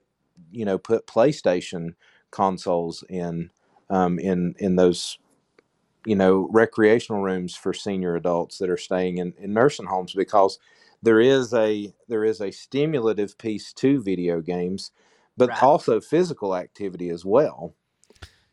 you 0.52 0.66
know, 0.66 0.78
put 0.78 1.08
PlayStation 1.08 1.96
consoles 2.32 3.04
in 3.10 3.52
um, 3.90 4.20
in 4.20 4.56
in 4.60 4.76
those 4.76 5.20
you 6.06 6.16
know 6.16 6.48
recreational 6.52 7.22
rooms 7.22 7.56
for 7.56 7.74
senior 7.74 8.16
adults 8.16 8.58
that 8.58 8.70
are 8.70 8.78
staying 8.78 9.18
in, 9.20 9.34
in 9.40 9.54
nursing 9.54 9.86
homes 9.86 10.14
because 10.14 10.60
there 11.04 11.20
is 11.20 11.54
a 11.54 11.94
there 12.08 12.24
is 12.26 12.42
a 12.42 12.52
stimulative 12.52 13.38
piece 13.38 13.74
to 13.74 14.02
video 14.02 14.42
games 14.42 14.92
but 15.38 15.50
Right. 15.50 15.64
also 15.64 16.02
physical 16.02 16.56
activity 16.56 17.10
as 17.10 17.24
well 17.26 17.76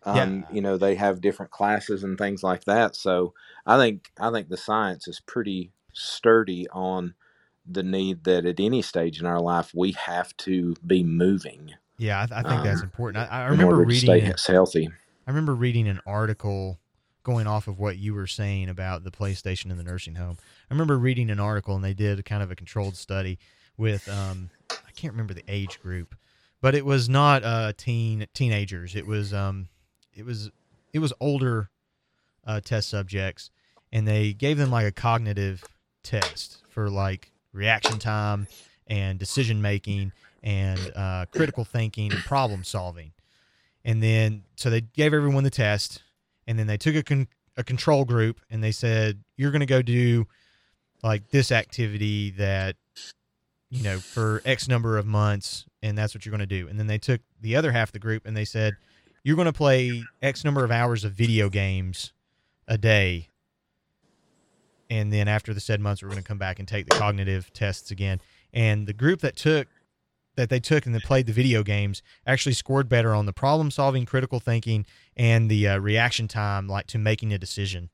Yeah. 0.07 0.23
um, 0.25 0.45
you 0.53 0.61
know 0.61 0.77
they 0.77 0.95
have 0.97 1.21
different 1.21 1.51
classes 1.51 2.05
and 2.05 2.19
things 2.19 2.43
like 2.43 2.65
that 2.65 2.95
so 2.95 3.33
i 3.67 3.77
think 3.79 4.11
i 4.21 4.31
think 4.31 4.49
the 4.49 4.57
science 4.57 5.09
is 5.09 5.21
pretty 5.21 5.73
sturdy 5.93 6.69
on 6.71 7.15
the 7.67 7.83
need 7.83 8.25
that 8.25 8.45
at 8.45 8.61
any 8.61 8.83
stage 8.83 9.19
in 9.21 9.27
our 9.27 9.41
life 9.41 9.71
we 9.75 9.93
have 9.93 10.37
to 10.37 10.75
be 10.87 11.03
moving 11.03 11.73
Yeah, 11.99 12.27
I, 12.31 12.41
I 12.41 12.43
think 12.43 12.63
that's 12.65 12.81
Um, 12.81 12.85
important. 12.85 13.31
I, 13.31 13.45
I 13.45 13.47
remember 13.47 13.77
reading. 13.85 14.11
stay 14.11 14.21
it- 14.23 14.41
healthy 14.47 14.89
I 15.27 15.31
remember 15.31 15.55
reading 15.55 15.89
an 15.89 16.01
article 16.07 16.79
going 17.23 17.47
off 17.47 17.67
of 17.67 17.79
what 17.79 17.97
you 17.97 18.13
were 18.13 18.27
saying 18.27 18.69
about 18.69 19.05
the 19.05 19.11
PlayStation 19.11 19.71
in 19.71 19.79
the 19.79 19.83
nursing 19.83 20.17
home. 20.17 20.37
I 20.71 20.75
remember 20.75 20.99
reading 20.99 21.31
an 21.31 21.41
article 21.41 21.75
and 21.75 21.83
they 21.83 21.95
did 21.95 22.23
kind 22.27 22.43
of 22.43 22.51
a 22.51 22.55
controlled 22.57 22.97
study 22.99 23.39
with 23.79 24.07
um 24.09 24.51
I 24.87 24.91
can't 24.91 25.15
remember 25.15 25.33
the 25.33 25.45
age 25.49 25.81
group, 25.81 26.15
but 26.65 26.75
it 26.75 26.87
was 26.87 27.11
not 27.11 27.45
uh 27.45 27.75
teen 27.77 28.27
teenagers. 28.33 28.97
It 28.97 29.07
was 29.07 29.35
um 29.35 29.69
it 30.15 30.25
was 30.25 30.51
it 30.95 30.99
was 30.99 31.13
older 31.21 31.69
uh 32.47 32.63
test 32.63 32.89
subjects 32.89 33.51
and 33.93 34.09
they 34.09 34.33
gave 34.33 34.57
them 34.57 34.71
like 34.71 34.87
a 34.87 34.91
cognitive 34.91 35.63
test 36.03 36.63
for 36.71 36.89
like 36.89 37.33
reaction 37.53 37.99
time 37.99 38.49
and 38.87 39.19
decision 39.19 39.61
making 39.61 40.13
and 40.43 40.91
uh, 40.97 41.27
critical 41.31 41.67
thinking 41.67 42.15
and 42.15 42.25
problem 42.25 42.65
solving 42.65 43.13
and 43.85 44.03
then 44.03 44.45
so 44.57 44.71
they 44.71 44.81
gave 44.81 45.13
everyone 45.13 45.45
the 45.45 45.51
test 45.51 46.03
and 46.47 46.59
then 46.59 46.67
they 46.67 46.79
took 46.79 46.95
a, 46.95 47.03
con- 47.03 47.29
a 47.59 47.65
control 47.65 48.07
group 48.07 48.41
and 48.51 48.65
they 48.65 48.73
said 48.73 49.23
you're 49.37 49.51
going 49.51 49.61
to 49.61 49.67
go 49.67 49.83
do 49.83 50.27
like 51.03 51.29
this 51.29 51.53
activity 51.53 52.31
that 52.31 52.77
you 53.69 53.83
know 53.83 53.99
for 53.99 54.41
x 54.47 54.67
number 54.67 54.97
of 54.97 55.05
months 55.05 55.67
and 55.85 55.97
that's 55.97 56.15
what 56.15 56.25
you're 56.25 56.31
going 56.31 56.41
to 56.41 56.47
do 56.47 56.67
and 56.69 56.79
then 56.79 56.87
they 56.87 56.99
took 56.99 57.21
the 57.41 57.55
other 57.55 57.71
half 57.71 57.91
of 57.91 57.93
the 57.93 57.99
group 57.99 58.27
and 58.27 58.37
they 58.37 58.45
said 58.45 58.75
you're 59.23 59.37
going 59.37 59.47
to 59.47 59.53
play 59.53 60.03
x 60.23 60.45
number 60.45 60.65
of 60.65 60.71
hours 60.71 61.05
of 61.05 61.13
video 61.13 61.49
games 61.49 62.13
a 62.67 62.77
day 62.77 63.29
and 64.91 65.13
then 65.13 65.29
after 65.29 65.55
the 65.55 65.61
said 65.61 65.81
months 65.81 66.03
we're 66.03 66.09
going 66.09 66.23
to 66.23 66.27
come 66.27 66.39
back 66.39 66.59
and 66.59 66.67
take 66.69 66.87
the 66.87 66.97
cognitive 66.97 67.53
tests 67.53 67.91
again 67.91 68.21
and 68.53 68.87
the 68.87 68.93
group 68.93 69.21
that 69.21 69.37
took 69.37 69.69
that 70.37 70.49
they 70.49 70.59
took 70.61 70.85
and 70.87 70.95
they 70.95 70.99
played 71.01 71.27
the 71.27 71.33
video 71.33 71.63
games 71.63 72.03
actually 72.27 72.55
scored 72.55 72.89
better 72.89 73.15
on 73.15 73.25
the 73.25 73.33
problem 73.33 73.71
solving, 73.71 74.05
critical 74.05 74.41
thinking, 74.41 74.85
and 75.17 75.49
the 75.49 75.69
uh, 75.69 75.79
reaction 75.79 76.27
time, 76.27 76.67
like 76.67 76.89
to 76.89 76.99
making 76.99 77.33
a 77.33 77.39
decision, 77.39 77.89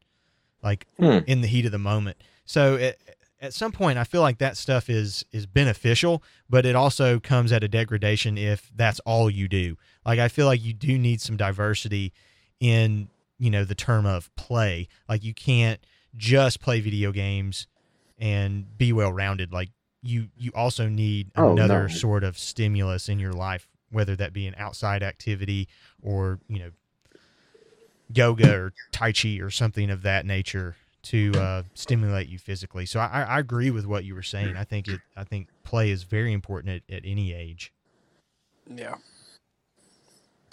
like 0.62 0.86
Hmm. 0.96 1.18
in 1.26 1.42
the 1.42 1.46
heat 1.46 1.66
of 1.66 1.72
the 1.72 1.78
moment. 1.78 2.16
So 2.46 2.76
at, 2.76 2.96
at 3.40 3.54
some 3.54 3.72
point, 3.72 3.98
I 3.98 4.04
feel 4.04 4.20
like 4.20 4.38
that 4.38 4.56
stuff 4.56 4.90
is 4.90 5.24
is 5.32 5.46
beneficial, 5.46 6.22
but 6.48 6.66
it 6.66 6.74
also 6.76 7.18
comes 7.18 7.52
at 7.52 7.64
a 7.64 7.68
degradation 7.68 8.36
if 8.36 8.70
that's 8.74 9.00
all 9.00 9.30
you 9.30 9.48
do. 9.48 9.76
Like 10.04 10.18
I 10.18 10.28
feel 10.28 10.46
like 10.46 10.62
you 10.62 10.72
do 10.72 10.98
need 10.98 11.20
some 11.20 11.36
diversity 11.36 12.12
in 12.60 13.08
you 13.38 13.50
know 13.50 13.64
the 13.64 13.74
term 13.74 14.04
of 14.06 14.34
play. 14.36 14.88
Like 15.08 15.24
you 15.24 15.32
can't 15.34 15.80
just 16.16 16.60
play 16.60 16.80
video 16.80 17.12
games 17.12 17.66
and 18.18 18.76
be 18.76 18.92
well 18.92 19.12
rounded. 19.12 19.52
Like 19.52 19.70
you 20.02 20.28
you 20.36 20.50
also 20.54 20.88
need 20.88 21.30
Oh, 21.36 21.52
another 21.52 21.82
no. 21.82 21.88
sort 21.88 22.24
of 22.24 22.38
stimulus 22.38 23.08
in 23.08 23.18
your 23.18 23.32
life, 23.32 23.68
whether 23.90 24.14
that 24.16 24.32
be 24.34 24.46
an 24.46 24.54
outside 24.58 25.02
activity 25.02 25.66
or 26.02 26.40
you 26.48 26.58
know 26.58 26.70
yoga 28.12 28.52
or 28.52 28.72
tai 28.92 29.12
chi 29.12 29.38
or 29.40 29.50
something 29.50 29.88
of 29.90 30.02
that 30.02 30.26
nature 30.26 30.76
to 31.02 31.32
uh, 31.36 31.62
stimulate 31.74 32.28
you 32.28 32.38
physically. 32.38 32.86
So 32.86 33.00
I, 33.00 33.22
I 33.22 33.38
agree 33.38 33.70
with 33.70 33.86
what 33.86 34.04
you 34.04 34.14
were 34.14 34.22
saying. 34.22 34.56
I 34.56 34.64
think 34.64 34.88
it 34.88 35.00
I 35.16 35.24
think 35.24 35.48
play 35.64 35.90
is 35.90 36.02
very 36.02 36.32
important 36.32 36.82
at, 36.88 36.94
at 36.94 37.02
any 37.04 37.32
age. 37.32 37.72
Yeah. 38.66 38.96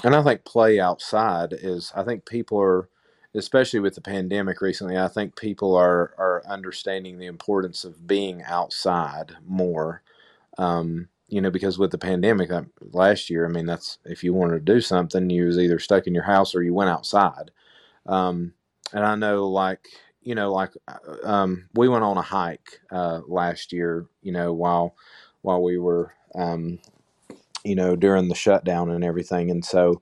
And 0.03 0.15
I 0.15 0.23
think 0.23 0.45
play 0.45 0.79
outside 0.79 1.53
is. 1.53 1.91
I 1.95 2.03
think 2.03 2.25
people 2.25 2.59
are, 2.59 2.87
especially 3.33 3.79
with 3.79 3.95
the 3.95 4.01
pandemic 4.01 4.61
recently. 4.61 4.97
I 4.97 5.07
think 5.07 5.35
people 5.35 5.75
are 5.75 6.13
are 6.17 6.43
understanding 6.47 7.17
the 7.17 7.25
importance 7.25 7.83
of 7.83 8.07
being 8.07 8.43
outside 8.43 9.33
more. 9.45 10.03
Um, 10.57 11.09
you 11.29 11.41
know, 11.41 11.51
because 11.51 11.77
with 11.77 11.91
the 11.91 11.97
pandemic 11.97 12.49
that 12.49 12.65
last 12.93 13.29
year, 13.29 13.45
I 13.45 13.49
mean, 13.49 13.65
that's 13.65 13.97
if 14.05 14.23
you 14.23 14.33
wanted 14.33 14.65
to 14.65 14.73
do 14.73 14.79
something, 14.79 15.29
you 15.29 15.45
was 15.45 15.59
either 15.59 15.79
stuck 15.79 16.07
in 16.07 16.13
your 16.13 16.23
house 16.23 16.55
or 16.55 16.63
you 16.63 16.73
went 16.73 16.89
outside. 16.89 17.51
Um, 18.05 18.53
and 18.93 19.03
I 19.03 19.15
know, 19.15 19.47
like 19.47 19.85
you 20.27 20.35
know, 20.35 20.51
like 20.53 20.71
uh, 20.87 21.27
um, 21.27 21.69
we 21.75 21.89
went 21.89 22.03
on 22.03 22.17
a 22.17 22.21
hike 22.23 22.81
uh, 22.91 23.21
last 23.27 23.73
year. 23.73 24.07
You 24.23 24.33
know, 24.33 24.53
while 24.53 24.95
while 25.43 25.63
we 25.63 25.77
were 25.79 26.13
um, 26.35 26.79
you 27.63 27.75
know, 27.75 27.95
during 27.95 28.27
the 28.29 28.35
shutdown 28.35 28.89
and 28.91 29.03
everything. 29.03 29.51
And 29.51 29.63
so, 29.63 30.01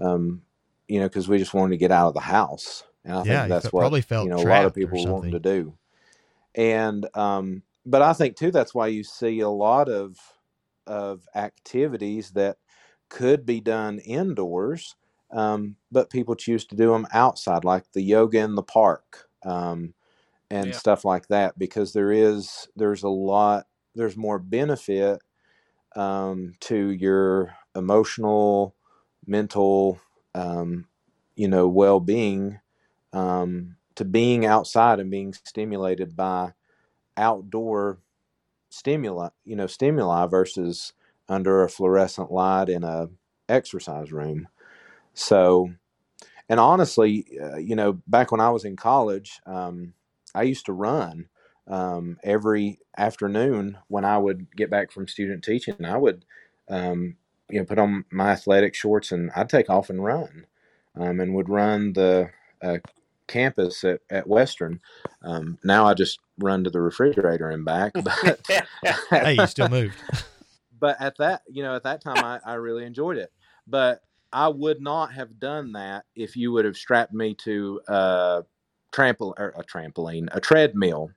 um, 0.00 0.42
you 0.88 1.00
know, 1.00 1.08
because 1.08 1.28
we 1.28 1.38
just 1.38 1.54
wanted 1.54 1.72
to 1.72 1.78
get 1.78 1.92
out 1.92 2.08
of 2.08 2.14
the 2.14 2.20
house. 2.20 2.84
And 3.04 3.14
I 3.16 3.24
Yeah, 3.24 3.24
think 3.24 3.48
that's 3.48 3.72
what, 3.72 3.80
probably 3.80 4.02
felt 4.02 4.24
you 4.24 4.30
know, 4.30 4.36
a 4.40 4.42
lot 4.42 4.66
of 4.66 4.74
people 4.74 5.04
wanting 5.04 5.32
to 5.32 5.40
do. 5.40 5.74
And, 6.54 7.06
um, 7.16 7.62
but 7.86 8.02
I 8.02 8.12
think 8.12 8.36
too, 8.36 8.50
that's 8.50 8.74
why 8.74 8.88
you 8.88 9.04
see 9.04 9.40
a 9.40 9.48
lot 9.50 9.88
of, 9.88 10.18
of 10.86 11.28
activities 11.34 12.32
that 12.32 12.58
could 13.08 13.46
be 13.46 13.60
done 13.60 14.00
indoors, 14.00 14.96
um, 15.32 15.76
but 15.92 16.10
people 16.10 16.36
choose 16.36 16.66
to 16.66 16.76
do 16.76 16.92
them 16.92 17.06
outside, 17.12 17.64
like 17.64 17.84
the 17.92 18.02
yoga 18.02 18.40
in 18.40 18.54
the 18.54 18.62
park, 18.62 19.28
um, 19.44 19.94
and 20.50 20.74
Yeah. 20.74 20.78
stuff 20.78 21.04
like 21.04 21.28
that, 21.28 21.58
because 21.58 21.92
there 21.92 22.12
is, 22.12 22.68
there's 22.76 23.02
a 23.02 23.08
lot, 23.08 23.66
there's 23.94 24.16
more 24.16 24.38
benefit 24.38 25.20
um, 25.96 26.54
to 26.60 26.90
your 26.90 27.54
emotional, 27.76 28.74
mental, 29.26 30.00
um, 30.34 30.86
you 31.36 31.48
know, 31.48 31.68
well 31.68 32.00
being, 32.00 32.60
um, 33.12 33.76
to 33.96 34.04
being 34.04 34.44
outside 34.46 35.00
and 35.00 35.10
being 35.10 35.32
stimulated 35.32 36.16
by 36.16 36.52
outdoor 37.16 37.98
stimuli, 38.70 39.28
you 39.44 39.56
know, 39.56 39.66
stimuli 39.66 40.26
versus 40.26 40.92
under 41.28 41.62
a 41.64 41.68
fluorescent 41.70 42.30
light 42.32 42.68
in 42.68 42.84
a 42.84 43.08
exercise 43.48 44.12
room. 44.12 44.48
So, 45.14 45.70
and 46.48 46.60
honestly, 46.60 47.26
uh, 47.42 47.56
you 47.56 47.76
know, 47.76 47.94
back 48.06 48.32
when 48.32 48.40
I 48.40 48.50
was 48.50 48.64
in 48.64 48.76
college, 48.76 49.40
um, 49.46 49.94
I 50.34 50.42
used 50.42 50.66
to 50.66 50.72
run 50.72 51.28
um, 51.68 52.18
every 52.22 52.80
afternoon 52.96 53.78
when 53.88 54.04
I 54.04 54.18
would 54.18 54.54
get 54.56 54.70
back 54.70 54.92
from 54.92 55.08
student 55.08 55.42
teaching. 55.42 55.84
I 55.84 55.96
would, 55.96 56.24
um, 56.68 57.16
you 57.48 57.58
know, 57.58 57.64
put 57.64 57.78
on 57.78 58.04
my 58.10 58.30
athletic 58.30 58.74
shorts 58.74 59.12
and 59.12 59.30
I'd 59.34 59.48
take 59.48 59.70
off 59.70 59.90
and 59.90 60.04
run, 60.04 60.46
um, 60.96 61.20
and 61.20 61.34
would 61.34 61.48
run 61.48 61.94
the 61.94 62.30
uh, 62.62 62.78
campus 63.26 63.84
at, 63.84 64.00
at 64.10 64.26
Western. 64.26 64.80
Um, 65.22 65.58
now 65.64 65.86
I 65.86 65.94
just 65.94 66.18
run 66.38 66.64
to 66.64 66.70
the 66.70 66.80
refrigerator 66.80 67.48
and 67.48 67.64
back, 67.64 67.92
but 68.02 68.40
Hey, 69.10 69.34
you 69.34 69.46
still 69.46 69.68
moved. 69.68 69.94
but 70.84 71.00
at 71.00 71.16
that 71.16 71.42
you 71.48 71.62
know 71.62 71.74
at 71.74 71.84
that 71.84 72.02
time 72.02 72.22
I, 72.22 72.40
I 72.44 72.54
really 72.54 72.84
enjoyed 72.84 73.16
it 73.16 73.32
but 73.66 74.02
i 74.34 74.48
would 74.48 74.82
not 74.82 75.14
have 75.14 75.40
done 75.40 75.72
that 75.74 76.06
if 76.16 76.36
you 76.36 76.52
would 76.52 76.66
have 76.66 76.78
strapped 76.78 77.14
me 77.14 77.34
to 77.34 77.80
a 77.88 78.44
trampoline 78.92 79.34
or 79.38 79.54
a 79.58 79.64
trampoline 79.64 80.28
a 80.32 80.40
treadmill 80.40 81.10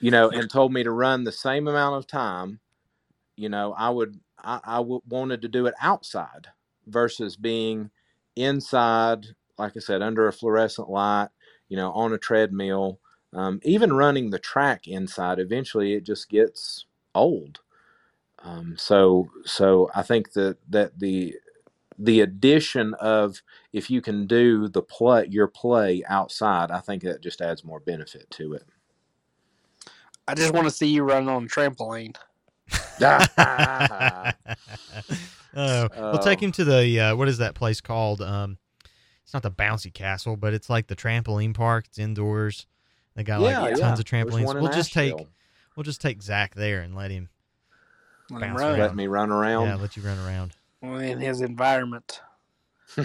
you 0.00 0.10
know 0.12 0.30
and 0.30 0.50
told 0.50 0.72
me 0.72 0.82
to 0.84 0.92
run 0.92 1.24
the 1.24 1.32
same 1.32 1.68
amount 1.68 1.96
of 1.96 2.06
time 2.08 2.60
you 3.36 3.48
know 3.50 3.74
i 3.78 3.90
would 3.90 4.20
i, 4.42 4.60
I 4.64 4.76
w- 4.78 5.02
wanted 5.08 5.42
to 5.42 5.48
do 5.48 5.66
it 5.66 5.74
outside 5.82 6.48
versus 6.86 7.36
being 7.36 7.90
inside 8.36 9.26
like 9.58 9.76
i 9.76 9.80
said 9.80 10.02
under 10.02 10.28
a 10.28 10.34
fluorescent 10.34 10.90
light 10.90 11.30
you 11.68 11.76
know 11.78 11.92
on 11.92 12.12
a 12.14 12.18
treadmill 12.18 13.00
um, 13.34 13.60
even 13.64 13.92
running 13.92 14.30
the 14.30 14.40
track 14.40 14.88
inside 14.88 15.38
eventually 15.40 15.94
it 15.94 16.04
just 16.04 16.30
gets 16.30 16.86
old. 17.14 17.60
Um, 18.42 18.76
so 18.78 19.28
so 19.46 19.90
I 19.94 20.02
think 20.02 20.32
that 20.34 20.58
that 20.70 20.98
the 21.00 21.36
the 22.00 22.20
addition 22.20 22.94
of 22.94 23.42
if 23.72 23.90
you 23.90 24.00
can 24.00 24.26
do 24.26 24.68
the 24.68 24.82
play 24.82 25.26
your 25.28 25.46
play 25.46 26.02
outside, 26.08 26.70
I 26.70 26.80
think 26.80 27.02
that 27.02 27.20
just 27.20 27.40
adds 27.42 27.62
more 27.62 27.78
benefit 27.78 28.28
to 28.30 28.54
it. 28.54 28.64
I 30.26 30.34
just 30.34 30.54
want 30.54 30.66
to 30.66 30.70
see 30.70 30.88
you 30.88 31.02
running 31.02 31.28
on 31.28 31.44
a 31.44 31.48
trampoline. 31.48 32.16
oh, 35.56 35.88
we'll 35.96 36.18
take 36.18 36.42
him 36.42 36.52
to 36.52 36.64
the 36.64 37.00
uh, 37.00 37.16
what 37.16 37.28
is 37.28 37.38
that 37.38 37.54
place 37.54 37.80
called? 37.80 38.22
Um, 38.22 38.58
it's 39.22 39.34
not 39.34 39.42
the 39.42 39.50
bouncy 39.50 39.92
castle, 39.92 40.36
but 40.36 40.54
it's 40.54 40.70
like 40.70 40.86
the 40.86 40.96
trampoline 40.96 41.54
park. 41.54 41.86
It's 41.88 41.98
indoors. 41.98 42.66
They 43.14 43.24
got 43.24 43.40
like 43.40 43.76
tons 43.76 43.98
of 43.98 44.04
trampolines. 44.06 44.54
We'll 44.54 44.72
just 44.72 44.92
take 44.92 45.14
we'll 45.76 45.84
just 45.84 46.00
take 46.00 46.22
Zach 46.22 46.54
there 46.54 46.80
and 46.80 46.94
let 46.94 47.10
him 47.10 47.28
Let 48.30 48.42
him 48.42 48.56
run 48.56 48.78
let 48.78 48.94
me 48.94 49.06
run 49.06 49.30
around. 49.30 49.66
yeah 49.66 49.74
let 49.76 49.96
you 49.96 50.02
run 50.02 50.18
around. 50.18 50.56
In 50.82 51.20
his 51.20 51.40
environment. 51.40 52.20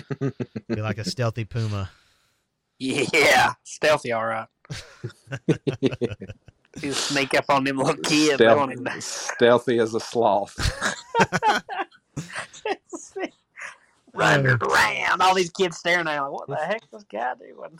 Be 0.67 0.81
like 0.81 0.97
a 0.97 1.03
stealthy 1.03 1.45
puma. 1.45 1.89
Yeah, 2.79 3.53
stealthy, 3.63 4.11
all 4.11 4.25
right. 4.25 4.47
You 6.81 6.91
sneak 6.91 7.33
up 7.35 7.45
on 7.47 7.63
them 7.63 7.77
little 7.77 7.95
kids. 8.03 8.33
Stealth- 8.33 8.59
on 8.59 8.69
him. 8.69 8.85
stealthy 8.99 9.79
as 9.79 9.95
a 9.95 9.99
sloth. 10.01 10.57
Running 14.13 14.47
around, 14.47 15.21
all 15.21 15.33
these 15.35 15.51
kids 15.51 15.77
staring 15.77 16.05
at 16.05 16.17
him 16.17 16.23
like, 16.23 16.31
"What 16.33 16.47
the 16.49 16.57
heck 16.57 16.83
is 16.83 16.89
this 16.91 17.05
guy 17.05 17.33
doing?" 17.35 17.79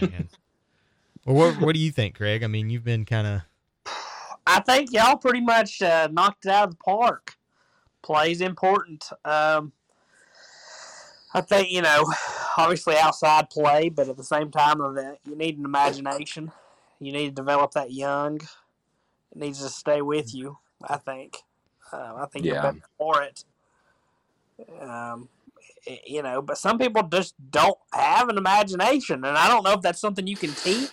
Man. 0.00 0.28
Well, 1.26 1.36
what 1.36 1.60
what 1.60 1.74
do 1.74 1.80
you 1.80 1.90
think, 1.90 2.16
Craig? 2.16 2.42
I 2.42 2.46
mean, 2.46 2.70
you've 2.70 2.84
been 2.84 3.04
kind 3.04 3.26
of 3.26 3.42
I 4.46 4.60
think 4.60 4.92
y'all 4.92 5.16
pretty 5.16 5.40
much 5.40 5.82
uh, 5.82 6.08
knocked 6.10 6.46
it 6.46 6.52
out 6.52 6.68
of 6.68 6.70
the 6.70 6.76
park. 6.76 7.34
Play's 8.06 8.40
important. 8.40 9.04
Um, 9.24 9.72
I 11.34 11.40
think 11.40 11.72
you 11.72 11.82
know, 11.82 12.04
obviously 12.56 12.96
outside 12.96 13.50
play, 13.50 13.88
but 13.88 14.08
at 14.08 14.16
the 14.16 14.24
same 14.24 14.50
time, 14.50 14.80
you 15.24 15.34
need 15.34 15.58
an 15.58 15.64
imagination. 15.64 16.52
You 17.00 17.12
need 17.12 17.26
to 17.26 17.34
develop 17.34 17.72
that 17.72 17.92
young. 17.92 18.36
It 18.36 19.36
needs 19.36 19.60
to 19.62 19.68
stay 19.68 20.02
with 20.02 20.34
you. 20.34 20.58
I 20.82 20.98
think. 20.98 21.38
Uh, 21.92 22.14
I 22.16 22.26
think 22.26 22.44
you're 22.44 22.62
better 22.62 22.80
for 22.96 23.22
it. 23.22 23.44
Um, 24.80 25.28
you 26.04 26.22
know, 26.22 26.42
but 26.42 26.58
some 26.58 26.78
people 26.78 27.02
just 27.04 27.34
don't 27.50 27.78
have 27.92 28.28
an 28.28 28.38
imagination, 28.38 29.24
and 29.24 29.36
I 29.36 29.48
don't 29.48 29.64
know 29.64 29.72
if 29.72 29.82
that's 29.82 30.00
something 30.00 30.26
you 30.26 30.36
can 30.36 30.52
teach 30.52 30.90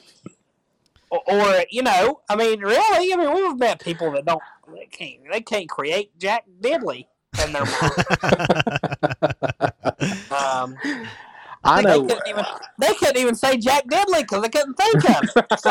or, 1.14 1.22
or 1.28 1.66
you 1.70 1.84
know, 1.84 2.22
I 2.28 2.36
mean, 2.36 2.59
really, 2.59 3.14
I 3.14 3.18
mean, 3.18 3.34
we've 3.34 3.57
met 3.57 3.80
people 3.80 4.11
that 4.14 4.26
don't, 4.26 4.41
they 4.74 4.86
can't, 4.86 5.20
they 5.32 5.41
can't 5.41 5.70
create 5.70 6.18
Jack 6.18 6.45
Diddley 6.61 7.07
in 7.43 7.51
their 7.53 7.66
mind. 7.66 9.74
Um, 10.34 10.76
I 11.64 11.82
think 11.82 11.88
know. 11.88 12.01
They 12.07 12.16
couldn't, 12.16 12.28
even, 12.28 12.45
they 12.78 12.93
couldn't 12.95 13.18
even 13.18 13.36
say 13.36 13.57
Jack 13.57 13.86
Diddley 13.88 14.22
because 14.22 14.41
they 14.41 14.49
couldn't 14.49 14.74
think 14.74 15.09
of 15.09 15.24
it. 15.24 15.59
So, 15.59 15.70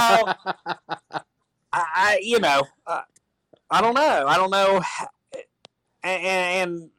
I, 1.10 1.20
I 1.72 2.20
you 2.22 2.38
know, 2.38 2.62
uh, 2.86 3.02
I 3.70 3.80
don't 3.82 3.94
know. 3.94 4.26
I 4.26 4.36
don't 4.36 4.50
know. 4.50 4.80
And, 6.02 6.22
and 6.24 6.90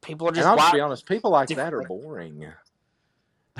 people 0.00 0.26
are 0.26 0.30
and 0.30 0.36
just 0.36 0.48
I'll 0.48 0.56
just 0.56 0.72
be 0.72 0.80
honest, 0.80 1.06
people 1.06 1.30
like 1.30 1.48
that 1.50 1.74
are 1.74 1.82
boring. 1.82 2.40
Yeah. 2.40 2.52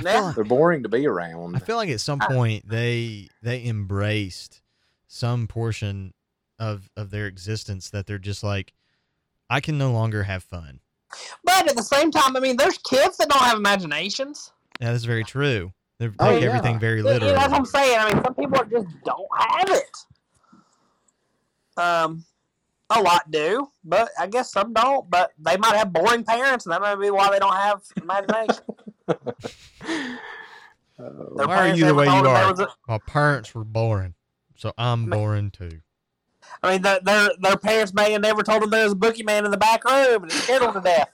like- 0.03 0.35
They're 0.35 0.45
boring 0.45 0.85
to 0.85 0.89
be 0.89 1.07
around. 1.07 1.57
I 1.57 1.59
feel 1.59 1.77
like 1.77 1.91
at 1.91 2.01
some 2.01 2.21
point 2.21 2.67
they 2.69 3.29
they 3.43 3.65
embraced 3.67 4.63
some 5.07 5.47
portion 5.47 6.15
of 6.61 6.89
of 6.97 7.11
their 7.11 7.27
existence 7.27 7.91
that 7.91 8.07
they're 8.07 8.19
just 8.19 8.45
like 8.45 8.73
I 9.49 9.61
can 9.61 9.77
no 9.79 9.91
longer 9.91 10.23
have 10.23 10.45
fun. 10.45 10.79
But 11.43 11.69
at 11.69 11.77
the 11.77 11.83
same 11.83 12.13
time, 12.13 12.37
I 12.37 12.41
mean, 12.41 12.57
there's 12.57 12.79
kids 12.79 13.17
that 13.17 13.29
don't 13.29 13.43
have 13.43 13.59
imaginations. 13.59 14.53
Yeah, 14.81 14.89
That 14.89 14.95
is 14.95 15.05
very 15.05 15.25
true. 15.25 15.73
They 15.99 16.07
take 16.07 16.15
Oh, 16.21 16.31
yeah. 16.31 16.47
everything 16.47 16.79
very 16.79 16.99
You 16.99 17.03
know, 17.03 17.11
literally. 17.11 17.35
that's 17.35 17.51
what 17.51 17.59
I'm 17.59 17.65
saying. 17.67 17.99
I 17.99 18.13
mean, 18.15 18.23
some 18.23 18.35
people 18.37 18.65
just 18.71 18.87
don't 19.05 19.27
have 19.37 19.71
it. 19.71 19.97
Um, 21.77 22.25
a 22.91 23.01
lot 23.01 23.29
do, 23.31 23.69
but 23.85 24.11
I 24.19 24.27
guess 24.29 24.53
some 24.53 24.73
don't. 24.73 25.11
But 25.11 25.33
they 25.39 25.57
might 25.57 25.75
have 25.77 25.93
boring 25.93 26.23
parents, 26.23 26.67
and 26.67 26.73
that 26.73 26.81
might 26.81 26.95
be 26.97 27.11
why 27.11 27.29
they 27.31 27.39
don't 27.41 27.57
have 27.57 27.83
imagination. 28.01 28.63
Oh, 31.03 31.47
Why 31.47 31.71
are 31.71 31.75
you 31.75 31.87
the 31.87 31.95
way 31.95 32.05
you 32.05 32.11
are? 32.13 32.53
a- 32.53 32.69
My 32.87 32.99
parents 32.99 33.55
were 33.55 33.65
boring, 33.65 34.15
so 34.57 34.73
I'm 34.77 35.07
boring 35.07 35.51
too. 35.51 35.81
I 36.63 36.73
mean, 36.73 36.83
their, 36.83 37.01
their 37.01 37.31
their 37.41 37.57
parents 37.57 37.95
may 37.95 38.13
have 38.13 38.23
never 38.23 38.43
told 38.43 38.63
them 38.63 38.71
there 38.71 38.85
was 38.85 38.93
a 38.93 38.97
boogeyman 38.97 39.45
in 39.45 39.51
the 39.51 39.57
back 39.57 39.85
room, 39.85 40.25
and 40.25 40.33
it 40.33 40.35
scared 40.37 40.63
them 40.63 40.75
to 40.75 40.81
death. 40.81 41.11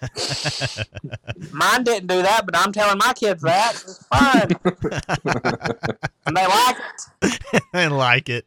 Mine 1.52 1.84
didn't 1.84 2.06
do 2.08 2.22
that, 2.22 2.46
but 2.46 2.56
I'm 2.56 2.72
telling 2.72 2.98
my 2.98 3.12
kids 3.14 3.42
that 3.42 3.72
it's 3.74 4.06
fun, 4.06 4.50
and 6.26 6.36
they 6.36 6.46
like 6.46 6.76
it. 7.22 7.62
I 7.74 7.86
like 7.88 8.28
it. 8.28 8.46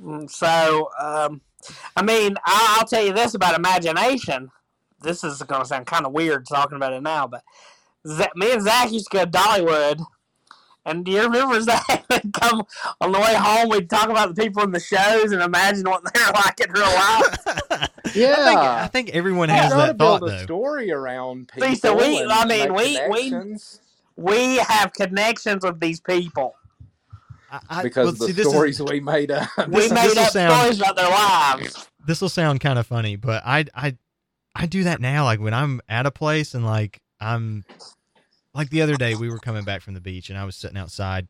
Mm, 0.00 0.30
So, 0.30 0.90
um, 0.98 1.40
I 1.96 2.02
mean, 2.02 2.36
I, 2.44 2.76
I'll 2.78 2.86
tell 2.86 3.04
you 3.04 3.12
this 3.12 3.34
about 3.34 3.54
imagination. 3.54 4.50
This 5.02 5.24
is 5.24 5.40
going 5.42 5.62
to 5.62 5.66
sound 5.66 5.86
kind 5.86 6.04
of 6.06 6.12
weird 6.12 6.46
talking 6.46 6.76
about 6.76 6.92
it 6.92 7.02
now, 7.02 7.26
but 7.26 7.42
Zach, 8.06 8.34
me 8.36 8.52
and 8.52 8.62
Zach 8.62 8.90
used 8.92 9.08
to 9.10 9.18
go 9.18 9.24
to 9.24 9.30
Dollywood. 9.30 10.04
And 10.86 11.04
do 11.04 11.10
you 11.12 11.22
remember 11.22 11.60
Zach? 11.60 12.04
We'd 12.10 12.32
come 12.32 12.62
on 13.00 13.12
the 13.12 13.18
way 13.20 13.34
home, 13.34 13.68
we'd 13.68 13.90
talk 13.90 14.08
about 14.08 14.34
the 14.34 14.42
people 14.42 14.62
in 14.62 14.72
the 14.72 14.80
shows 14.80 15.30
and 15.32 15.42
imagine 15.42 15.84
what 15.88 16.02
they're 16.12 16.32
like 16.34 16.58
in 16.60 16.72
real 16.72 16.82
life. 16.84 17.38
I 17.46 17.86
think, 18.12 18.16
yeah. 18.16 18.80
I 18.82 18.88
think 18.88 19.10
everyone 19.10 19.48
You 19.50 19.54
has 19.56 19.72
gotta 19.72 19.92
that 19.92 19.98
thought 19.98 20.20
build 20.20 20.30
a 20.32 20.36
though. 20.38 20.42
story 20.42 20.90
around 20.90 21.48
people. 21.48 21.68
See, 21.68 21.74
so 21.76 21.96
we- 21.96 22.18
and 22.20 22.32
I 22.32 22.44
mean, 22.46 22.74
we- 22.74 22.98
we- 23.08 23.56
We 24.16 24.56
have 24.56 24.92
connections 24.92 25.64
with 25.64 25.80
these 25.80 26.00
people. 26.00 26.54
I, 27.52 27.60
I, 27.68 27.82
because 27.82 28.04
well, 28.04 28.12
the 28.12 28.26
see, 28.26 28.32
this 28.32 28.46
is- 28.46 28.52
stories 28.52 28.82
we 28.82 29.00
made 29.00 29.30
up. 29.30 29.48
We 29.68 29.82
This- 29.82 29.92
made 29.92 30.04
this'll 30.10 30.22
up 30.24 30.30
sound- 30.32 30.54
stories 30.60 30.80
about 30.80 30.96
their 30.96 31.08
lives. 31.08 31.88
this 32.06 32.20
will 32.20 32.28
sound 32.28 32.60
kind 32.60 32.78
of 32.78 32.86
funny, 32.86 33.16
but 33.16 33.42
I 33.46 33.66
I 33.74 33.96
I 34.56 34.66
do 34.66 34.84
that 34.84 35.00
now. 35.00 35.24
Like 35.24 35.40
when 35.40 35.54
I'm 35.54 35.80
at 35.88 36.06
a 36.06 36.10
place 36.10 36.54
and 36.54 36.64
like 36.66 37.00
I'm 37.20 37.64
like 38.54 38.70
the 38.70 38.82
other 38.82 38.96
day 38.96 39.14
we 39.14 39.28
were 39.30 39.38
coming 39.38 39.64
back 39.64 39.82
from 39.82 39.94
the 39.94 40.00
beach 40.00 40.30
and 40.30 40.38
I 40.38 40.44
was 40.44 40.56
sitting 40.56 40.76
outside 40.76 41.28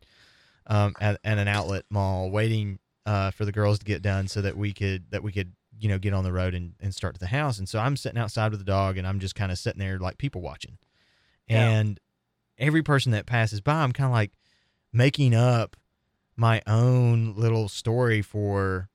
um 0.67 0.95
at, 1.01 1.19
at 1.25 1.39
an 1.39 1.49
outlet 1.49 1.85
mall 1.91 2.31
waiting 2.31 2.79
uh 3.07 3.31
for 3.31 3.45
the 3.45 3.53
girls 3.53 3.79
to 3.79 3.85
get 3.85 4.03
done 4.03 4.29
so 4.29 4.43
that 4.43 4.57
we 4.57 4.73
could 4.73 5.11
that 5.11 5.23
we 5.23 5.33
could 5.33 5.53
you 5.79 5.89
know 5.89 5.99
get 5.99 6.13
on 6.13 6.25
the 6.25 6.33
road 6.33 6.55
and, 6.55 6.75
and 6.81 6.95
start 6.95 7.15
to 7.15 7.21
the 7.21 7.27
house. 7.27 7.59
And 7.59 7.69
so 7.69 7.79
i'm 7.79 7.97
sitting 7.97 8.19
outside 8.19 8.51
with 8.51 8.61
the 8.61 8.65
dog 8.67 8.97
and 8.99 9.07
i'm 9.07 9.21
just 9.21 9.35
kind 9.35 9.51
of 9.51 9.59
sitting 9.59 9.81
there 9.81 9.99
like 9.99 10.19
people 10.19 10.41
watching. 10.41 10.79
Yeah. 11.49 11.69
and 11.69 11.99
every 12.59 12.83
person 12.83 13.13
that 13.13 13.27
passes 13.27 13.61
by 13.61 13.83
i'm 13.83 13.93
kind 13.93 14.07
of 14.07 14.13
like 14.13 14.31
making 14.93 15.35
up 15.35 15.77
my 16.37 16.63
own 16.67 17.35
little 17.37 17.69
story 17.69 18.23
for 18.23 18.89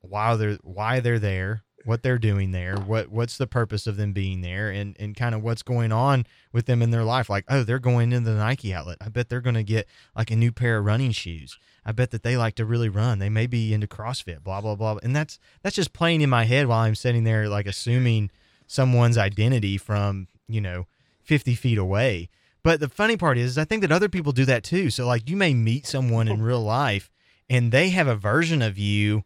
why 0.00 0.36
they're 0.36 0.58
why 0.62 1.00
they're 1.00 1.18
there 1.18 1.64
what 1.84 2.02
they're 2.02 2.18
doing 2.18 2.52
there 2.52 2.76
what 2.76 3.08
what's 3.08 3.36
the 3.36 3.46
purpose 3.46 3.86
of 3.86 3.96
them 3.96 4.12
being 4.12 4.40
there 4.40 4.70
and 4.70 4.96
and 4.98 5.16
kind 5.16 5.34
of 5.34 5.42
what's 5.42 5.62
going 5.62 5.92
on 5.92 6.26
with 6.52 6.66
them 6.66 6.82
in 6.82 6.90
their 6.90 7.04
life. 7.04 7.28
Like 7.28 7.44
oh 7.48 7.62
they're 7.62 7.78
going 7.78 8.12
into 8.12 8.30
the 8.30 8.36
nike 8.36 8.72
outlet. 8.72 8.98
I 9.00 9.08
bet 9.08 9.28
they're 9.28 9.40
going 9.40 9.54
to 9.54 9.62
get 9.62 9.86
like 10.16 10.30
a 10.30 10.36
new 10.36 10.52
pair 10.52 10.78
of 10.78 10.84
running 10.84 11.12
shoes. 11.12 11.58
I 11.84 11.92
bet 11.92 12.10
that 12.12 12.22
they 12.22 12.36
like 12.36 12.54
to 12.56 12.64
really 12.64 12.88
run. 12.88 13.18
They 13.18 13.28
may 13.28 13.46
be 13.46 13.74
into 13.74 13.86
crossfit 13.86 14.42
blah 14.42 14.60
blah 14.60 14.74
blah 14.74 14.98
and 15.02 15.14
that's 15.14 15.38
that's 15.62 15.76
just 15.76 15.92
playing 15.92 16.20
in 16.20 16.30
my 16.30 16.44
head 16.44 16.66
while 16.66 16.80
i'm 16.80 16.94
sitting 16.94 17.24
there 17.24 17.48
like 17.48 17.66
assuming 17.66 18.30
someone's 18.66 19.18
identity 19.18 19.76
from 19.76 20.28
you 20.48 20.60
know 20.60 20.86
50 21.22 21.54
feet 21.54 21.78
away. 21.78 22.28
But 22.62 22.80
the 22.80 22.88
funny 22.88 23.16
part 23.16 23.36
is 23.36 23.58
i 23.58 23.64
think 23.64 23.82
that 23.82 23.92
other 23.92 24.08
people 24.08 24.32
do 24.32 24.44
that 24.46 24.64
too. 24.64 24.90
So 24.90 25.06
like 25.06 25.28
you 25.28 25.36
may 25.36 25.54
meet 25.54 25.86
someone 25.86 26.28
in 26.28 26.42
real 26.50 26.62
life 26.62 27.10
and 27.50 27.72
they 27.72 27.90
have 27.90 28.06
a 28.06 28.16
version 28.16 28.62
of 28.62 28.78
you 28.78 29.24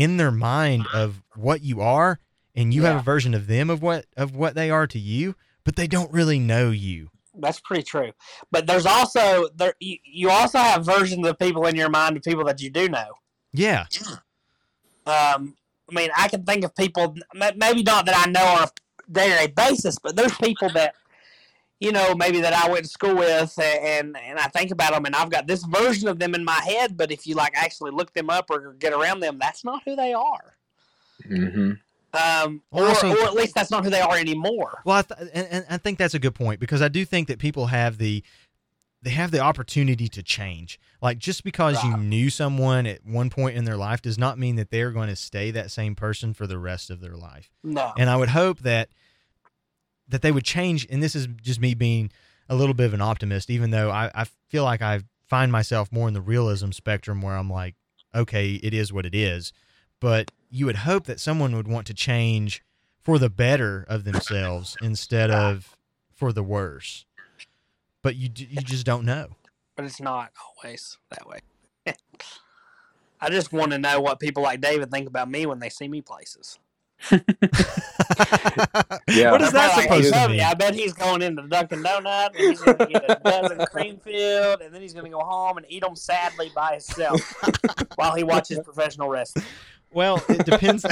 in 0.00 0.16
their 0.16 0.30
mind 0.30 0.86
of 0.94 1.22
what 1.36 1.62
you 1.62 1.80
are 1.80 2.18
and 2.54 2.72
you 2.72 2.82
have 2.82 2.96
a 2.96 3.02
version 3.02 3.34
of 3.34 3.46
them 3.46 3.68
of 3.68 3.82
what 3.82 4.06
of 4.16 4.34
what 4.34 4.54
they 4.54 4.70
are 4.70 4.86
to 4.86 4.98
you 4.98 5.34
but 5.64 5.76
they 5.76 5.86
don't 5.86 6.10
really 6.12 6.38
know 6.38 6.70
you 6.70 7.10
That's 7.34 7.60
pretty 7.60 7.84
true. 7.84 8.12
But 8.50 8.66
there's 8.66 8.86
also 8.86 9.48
there 9.54 9.74
you, 9.78 9.98
you 10.04 10.30
also 10.30 10.58
have 10.58 10.84
versions 10.84 11.26
of 11.26 11.38
people 11.38 11.66
in 11.66 11.76
your 11.76 11.90
mind 11.90 12.16
of 12.16 12.22
people 12.22 12.44
that 12.44 12.60
you 12.60 12.70
do 12.70 12.88
know. 12.88 13.10
yeah 13.52 13.84
Um, 15.06 15.56
I 15.90 15.94
mean, 15.94 16.10
I 16.16 16.28
can 16.28 16.44
think 16.44 16.64
of 16.64 16.74
people, 16.74 17.16
maybe 17.34 17.82
not 17.82 18.06
that 18.06 18.16
I 18.26 18.30
know 18.30 18.44
on 18.44 18.68
a 18.68 19.12
day 19.12 19.28
to 19.30 19.36
day 19.36 19.46
basis, 19.48 19.98
but 19.98 20.14
there's 20.16 20.36
people 20.38 20.70
that, 20.70 20.94
you 21.80 21.92
know, 21.92 22.14
maybe 22.14 22.40
that 22.42 22.52
I 22.52 22.70
went 22.70 22.84
to 22.84 22.90
school 22.90 23.16
with, 23.16 23.58
and 23.58 24.16
and 24.16 24.38
I 24.38 24.48
think 24.48 24.70
about 24.70 24.92
them, 24.92 25.06
and 25.06 25.16
I've 25.16 25.30
got 25.30 25.46
this 25.46 25.64
version 25.64 26.08
of 26.08 26.18
them 26.18 26.34
in 26.34 26.44
my 26.44 26.60
head. 26.60 26.96
But 26.96 27.10
if 27.10 27.26
you 27.26 27.34
like 27.34 27.52
actually 27.56 27.90
look 27.90 28.12
them 28.12 28.30
up 28.30 28.46
or 28.50 28.74
get 28.74 28.92
around 28.92 29.20
them, 29.20 29.38
that's 29.40 29.64
not 29.64 29.82
who 29.84 29.96
they 29.96 30.12
are. 30.12 30.54
hmm 31.26 31.72
Um, 32.12 32.62
or, 32.70 32.86
also- 32.86 33.10
or 33.12 33.24
at 33.24 33.34
least 33.34 33.54
that's 33.54 33.70
not 33.70 33.84
who 33.84 33.90
they 33.90 34.00
are 34.00 34.16
anymore. 34.16 34.82
well 34.84 34.98
I 34.98 35.02
th- 35.02 35.30
and, 35.32 35.46
and 35.50 35.64
i 35.70 35.76
think 35.76 35.96
that's 35.98 36.14
a 36.14 36.18
good 36.18 36.34
point 36.34 36.58
because 36.58 36.82
i 36.82 36.88
do 36.88 37.04
think 37.04 37.28
that 37.28 37.38
people 37.38 37.66
have 37.68 37.98
the 37.98 38.24
they 39.02 39.10
have 39.10 39.30
the 39.30 39.38
opportunity 39.38 40.08
to 40.08 40.22
change 40.22 40.80
like 41.00 41.18
just 41.18 41.44
because 41.44 41.82
you 41.84 41.96
knew 41.96 42.28
someone 42.28 42.84
at 42.86 43.06
one 43.06 43.30
point 43.30 43.56
in 43.56 43.64
their 43.64 43.76
life 43.76 44.02
does 44.02 44.18
not 44.18 44.38
mean 44.38 44.56
that 44.56 44.70
they're 44.70 44.90
going 44.90 45.08
to 45.08 45.14
stay 45.16 45.50
that 45.52 45.70
same 45.70 45.94
person 45.94 46.34
for 46.34 46.46
the 46.48 46.58
rest 46.58 46.90
of 46.90 47.00
their 47.00 47.16
life 47.16 47.48
No, 47.62 47.92
and 47.96 48.10
I 48.10 48.16
would 48.16 48.30
hope 48.30 48.58
that 48.60 48.88
that 50.10 50.22
they 50.22 50.32
would 50.32 50.44
change. 50.44 50.86
And 50.90 51.02
this 51.02 51.14
is 51.14 51.26
just 51.42 51.60
me 51.60 51.74
being 51.74 52.10
a 52.48 52.54
little 52.54 52.74
bit 52.74 52.86
of 52.86 52.94
an 52.94 53.00
optimist, 53.00 53.50
even 53.50 53.70
though 53.70 53.90
I, 53.90 54.10
I 54.14 54.26
feel 54.48 54.64
like 54.64 54.82
I 54.82 55.02
find 55.28 55.52
myself 55.52 55.90
more 55.92 56.08
in 56.08 56.14
the 56.14 56.20
realism 56.20 56.72
spectrum 56.72 57.22
where 57.22 57.36
I'm 57.36 57.50
like, 57.50 57.76
okay, 58.14 58.54
it 58.54 58.74
is 58.74 58.92
what 58.92 59.06
it 59.06 59.14
is. 59.14 59.52
But 60.00 60.30
you 60.50 60.66
would 60.66 60.76
hope 60.76 61.04
that 61.06 61.20
someone 61.20 61.54
would 61.54 61.68
want 61.68 61.86
to 61.86 61.94
change 61.94 62.64
for 63.00 63.18
the 63.18 63.30
better 63.30 63.84
of 63.88 64.04
themselves 64.04 64.76
instead 64.82 65.30
of 65.30 65.76
for 66.12 66.32
the 66.32 66.42
worse. 66.42 67.06
But 68.02 68.16
you 68.16 68.30
you 68.34 68.62
just 68.62 68.84
don't 68.86 69.04
know. 69.04 69.36
but 69.76 69.84
it's 69.84 70.00
not 70.00 70.32
always 70.62 70.98
that 71.10 71.26
way. 71.28 71.38
I 73.20 73.28
just 73.30 73.52
want 73.52 73.72
to 73.72 73.78
know 73.78 74.00
what 74.00 74.18
people 74.18 74.42
like 74.42 74.60
David 74.60 74.90
think 74.90 75.06
about 75.06 75.30
me 75.30 75.44
when 75.46 75.58
they 75.58 75.68
see 75.68 75.86
me 75.88 76.00
places. 76.00 76.58
Yeah. 79.08 79.32
What 79.32 79.42
is 79.42 79.52
that 79.52 79.72
probably 79.72 80.04
supposed 80.04 80.12
to 80.14 80.24
"Oh, 80.24 80.28
mean? 80.28 80.36
yeah, 80.38 80.50
I 80.50 80.54
bet 80.54 80.74
he's 80.74 80.92
going 80.92 81.22
into 81.22 81.42
Dunkin' 81.42 81.82
Donuts 81.82 82.36
and 82.38 82.48
he's 82.50 82.60
going 82.60 82.78
to 82.78 82.86
get 82.86 83.04
a 83.10 83.20
dozen 83.24 83.58
Creamfield 83.72 84.64
and 84.64 84.72
then 84.74 84.80
he's 84.82 84.92
going 84.92 85.04
to 85.06 85.10
go 85.10 85.20
home 85.20 85.56
and 85.56 85.66
eat 85.68 85.82
them 85.82 85.96
sadly 85.96 86.50
by 86.54 86.72
himself 86.72 87.20
while 87.96 88.14
he 88.14 88.22
watches 88.22 88.58
professional 88.60 89.08
wrestling 89.08 89.44
Well, 89.92 90.22
it 90.28 90.44
depends. 90.46 90.84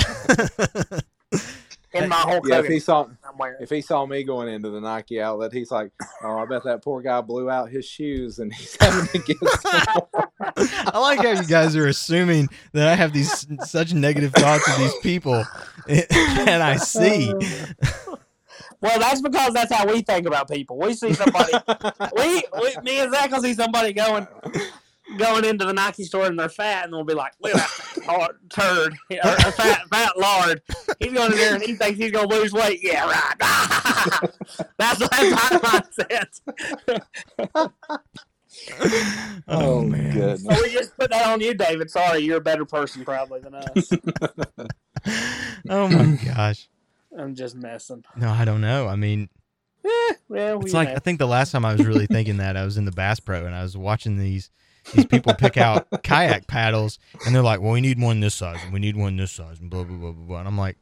in 1.92 2.09
my 2.09 2.16
whole 2.16 2.40
Yeah, 2.44 2.61
if 2.61 2.66
he 2.66 2.80
saw 2.80 3.06
I'm 3.41 3.55
if 3.61 3.70
he 3.70 3.80
saw 3.80 4.07
me 4.07 4.22
going 4.24 4.49
into 4.49 4.70
the 4.70 4.80
Nike 4.80 5.20
outlet, 5.20 5.53
he's 5.53 5.70
like, 5.70 5.91
"Oh, 6.22 6.39
I 6.39 6.47
bet 6.47 6.64
that 6.64 6.82
poor 6.82 7.03
guy 7.03 7.20
blew 7.20 7.51
out 7.51 7.70
his 7.70 7.84
shoes 7.84 8.39
and 8.39 8.53
he's 8.53 8.76
having 8.80 9.07
to 9.09 9.18
get 9.18 9.36
some 9.61 9.82
more." 9.95 10.28
I 10.57 10.99
like 10.99 11.18
how 11.18 11.32
you 11.32 11.47
guys 11.47 11.76
are 11.76 11.86
assuming 11.86 12.49
that 12.72 12.89
I 12.89 12.95
have 12.95 13.12
these 13.12 13.47
such 13.64 13.93
negative 13.93 14.32
thoughts 14.32 14.68
of 14.68 14.78
these 14.78 14.95
people, 15.03 15.45
and 15.89 16.62
I 16.62 16.76
see. 16.76 17.32
Well, 18.80 18.99
that's 19.01 19.20
because 19.20 19.53
that's 19.55 19.72
how 19.74 19.86
we 19.86 20.03
think 20.03 20.26
about 20.26 20.49
people. 20.49 20.78
We 20.78 20.95
see 20.95 21.12
somebody, 21.12 21.53
we, 22.16 22.45
we 22.61 22.76
me 22.84 23.01
and 23.01 23.12
Zach 23.12 23.30
will 23.32 23.43
see 23.43 23.55
somebody 23.55 23.93
going 23.93 24.28
going 25.16 25.44
into 25.44 25.64
the 25.64 25.72
Nike 25.72 26.04
store 26.04 26.26
and 26.26 26.38
they're 26.38 26.48
fat, 26.48 26.84
and 26.84 26.92
we'll 26.92 27.04
be 27.04 27.14
like, 27.14 27.32
"Look 27.40 27.54
at 27.54 27.68
that 28.06 28.30
turd, 28.50 28.94
or 29.11 29.18
a 29.20 29.52
fat 29.52 29.82
fat 29.90 30.16
lard." 30.18 30.62
He's 31.00 31.12
going 31.12 31.32
in 31.32 31.38
there 31.38 31.54
and 31.54 31.62
he 31.62 31.74
thinks 31.74 31.98
he's 31.98 32.12
going 32.12 32.28
to 32.28 32.34
lose 32.36 32.52
weight. 32.52 32.80
Yeah, 32.82 33.06
right. 33.06 33.38
that's 34.78 34.98
that's 34.98 35.22
our 35.22 35.61
mindset. 35.61 36.40
Oh, 39.46 39.82
man. 39.82 40.14
goodness. 40.14 40.42
So 40.42 40.62
we 40.62 40.72
just 40.72 40.96
put 40.98 41.11
that 41.11 41.26
on 41.28 41.40
you, 41.40 41.54
David. 41.54 41.90
Sorry, 41.90 42.20
you're 42.20 42.38
a 42.38 42.40
better 42.40 42.64
person 42.64 43.04
probably 43.04 43.40
than 43.40 43.54
us. 43.54 43.90
Oh 45.68 45.88
my 45.88 46.18
gosh. 46.24 46.68
I'm 47.16 47.34
just 47.34 47.54
messing. 47.54 48.04
No, 48.16 48.30
I 48.30 48.44
don't 48.44 48.61
know. 48.61 48.88
I 48.88 48.96
mean, 48.96 49.28
Eh, 49.84 50.14
well, 50.28 50.56
it's 50.61 50.66
we 50.66 50.70
like 50.72 50.88
I 50.88 50.96
think 50.96 51.18
the 51.18 51.26
last 51.26 51.52
time 51.52 51.64
I 51.64 51.72
was 51.72 51.86
really 51.86 52.06
thinking 52.06 52.38
that 52.38 52.56
I 52.56 52.64
was 52.64 52.76
in 52.76 52.84
the 52.84 52.90
Bass 52.90 53.20
Pro 53.20 53.46
and 53.46 53.54
I 53.54 53.62
was 53.62 53.76
watching 53.76 54.18
these 54.18 54.50
these 54.93 55.07
people 55.07 55.34
pick 55.34 55.57
out 55.57 55.86
kayak 56.03 56.47
paddles 56.47 56.99
and 57.26 57.34
they're 57.34 57.43
like, 57.43 57.61
"Well, 57.61 57.72
we 57.72 57.80
need 57.80 58.01
one 58.01 58.20
this 58.20 58.34
size 58.34 58.59
and 58.64 58.72
we 58.72 58.78
need 58.80 58.97
one 58.97 59.16
this 59.16 59.32
size 59.32 59.61
and 59.61 59.70
blah 59.70 59.84
blah 59.84 59.97
blah 59.97 60.12
blah." 60.12 60.26
blah. 60.26 60.39
And 60.41 60.49
I'm 60.49 60.59
like, 60.59 60.76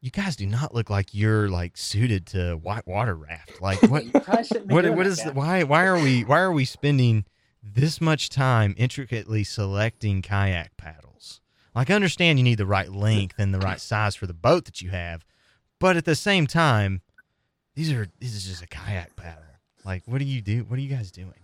"You 0.00 0.10
guys 0.10 0.36
do 0.36 0.46
not 0.46 0.74
look 0.74 0.90
like 0.90 1.14
you're 1.14 1.48
like 1.48 1.76
suited 1.76 2.26
to 2.28 2.54
white 2.56 2.86
water 2.86 3.14
raft. 3.14 3.60
Like 3.60 3.82
what 3.82 4.04
You 4.12 4.12
probably 4.12 4.44
shouldn't 4.44 4.70
what 4.70 4.88
what 4.94 5.06
is 5.06 5.20
guy. 5.20 5.30
why 5.30 5.62
why 5.62 5.84
are 5.86 5.98
we 5.98 6.22
why 6.24 6.40
are 6.40 6.52
we 6.52 6.64
spending 6.64 7.24
this 7.62 8.00
much 8.00 8.28
time 8.30 8.74
intricately 8.78 9.44
selecting 9.44 10.22
kayak 10.22 10.76
paddles? 10.76 11.40
Like 11.74 11.90
I 11.90 11.94
understand 11.94 12.38
you 12.38 12.44
need 12.44 12.58
the 12.58 12.66
right 12.66 12.90
length 12.90 13.36
and 13.38 13.52
the 13.52 13.58
right 13.58 13.80
size 13.80 14.14
for 14.16 14.26
the 14.26 14.34
boat 14.34 14.64
that 14.64 14.80
you 14.80 14.90
have, 14.90 15.24
but 15.78 15.96
at 15.96 16.04
the 16.04 16.14
same 16.14 16.46
time, 16.46 17.02
these 17.74 17.92
are 17.92 18.06
this 18.20 18.34
is 18.34 18.46
just 18.46 18.62
a 18.62 18.66
kayak 18.66 19.14
paddle. 19.16 19.42
Like 19.84 20.02
what 20.06 20.18
do 20.18 20.24
you 20.24 20.40
do? 20.40 20.64
What 20.64 20.78
are 20.78 20.82
you 20.82 20.88
guys 20.88 21.10
doing? 21.10 21.34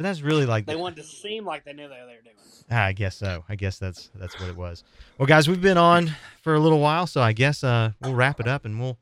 But 0.00 0.04
that's 0.04 0.22
really 0.22 0.46
like 0.46 0.64
They 0.64 0.72
the- 0.72 0.78
wanted 0.78 0.96
to 0.96 1.02
seem 1.02 1.44
like 1.44 1.66
they 1.66 1.74
knew 1.74 1.86
they 1.86 1.94
were 2.00 2.22
doing. 2.24 2.34
Ah, 2.70 2.84
I 2.84 2.92
guess 2.92 3.18
so. 3.18 3.44
I 3.50 3.54
guess 3.54 3.78
that's 3.78 4.08
that's 4.14 4.40
what 4.40 4.48
it 4.48 4.56
was. 4.56 4.82
Well, 5.18 5.26
guys, 5.26 5.46
we've 5.46 5.60
been 5.60 5.76
on 5.76 6.14
for 6.40 6.54
a 6.54 6.58
little 6.58 6.80
while, 6.80 7.06
so 7.06 7.20
I 7.20 7.32
guess 7.34 7.62
uh, 7.62 7.90
we'll 8.00 8.14
wrap 8.14 8.40
it 8.40 8.48
up 8.48 8.64
and 8.64 8.80
we'll 8.80 8.96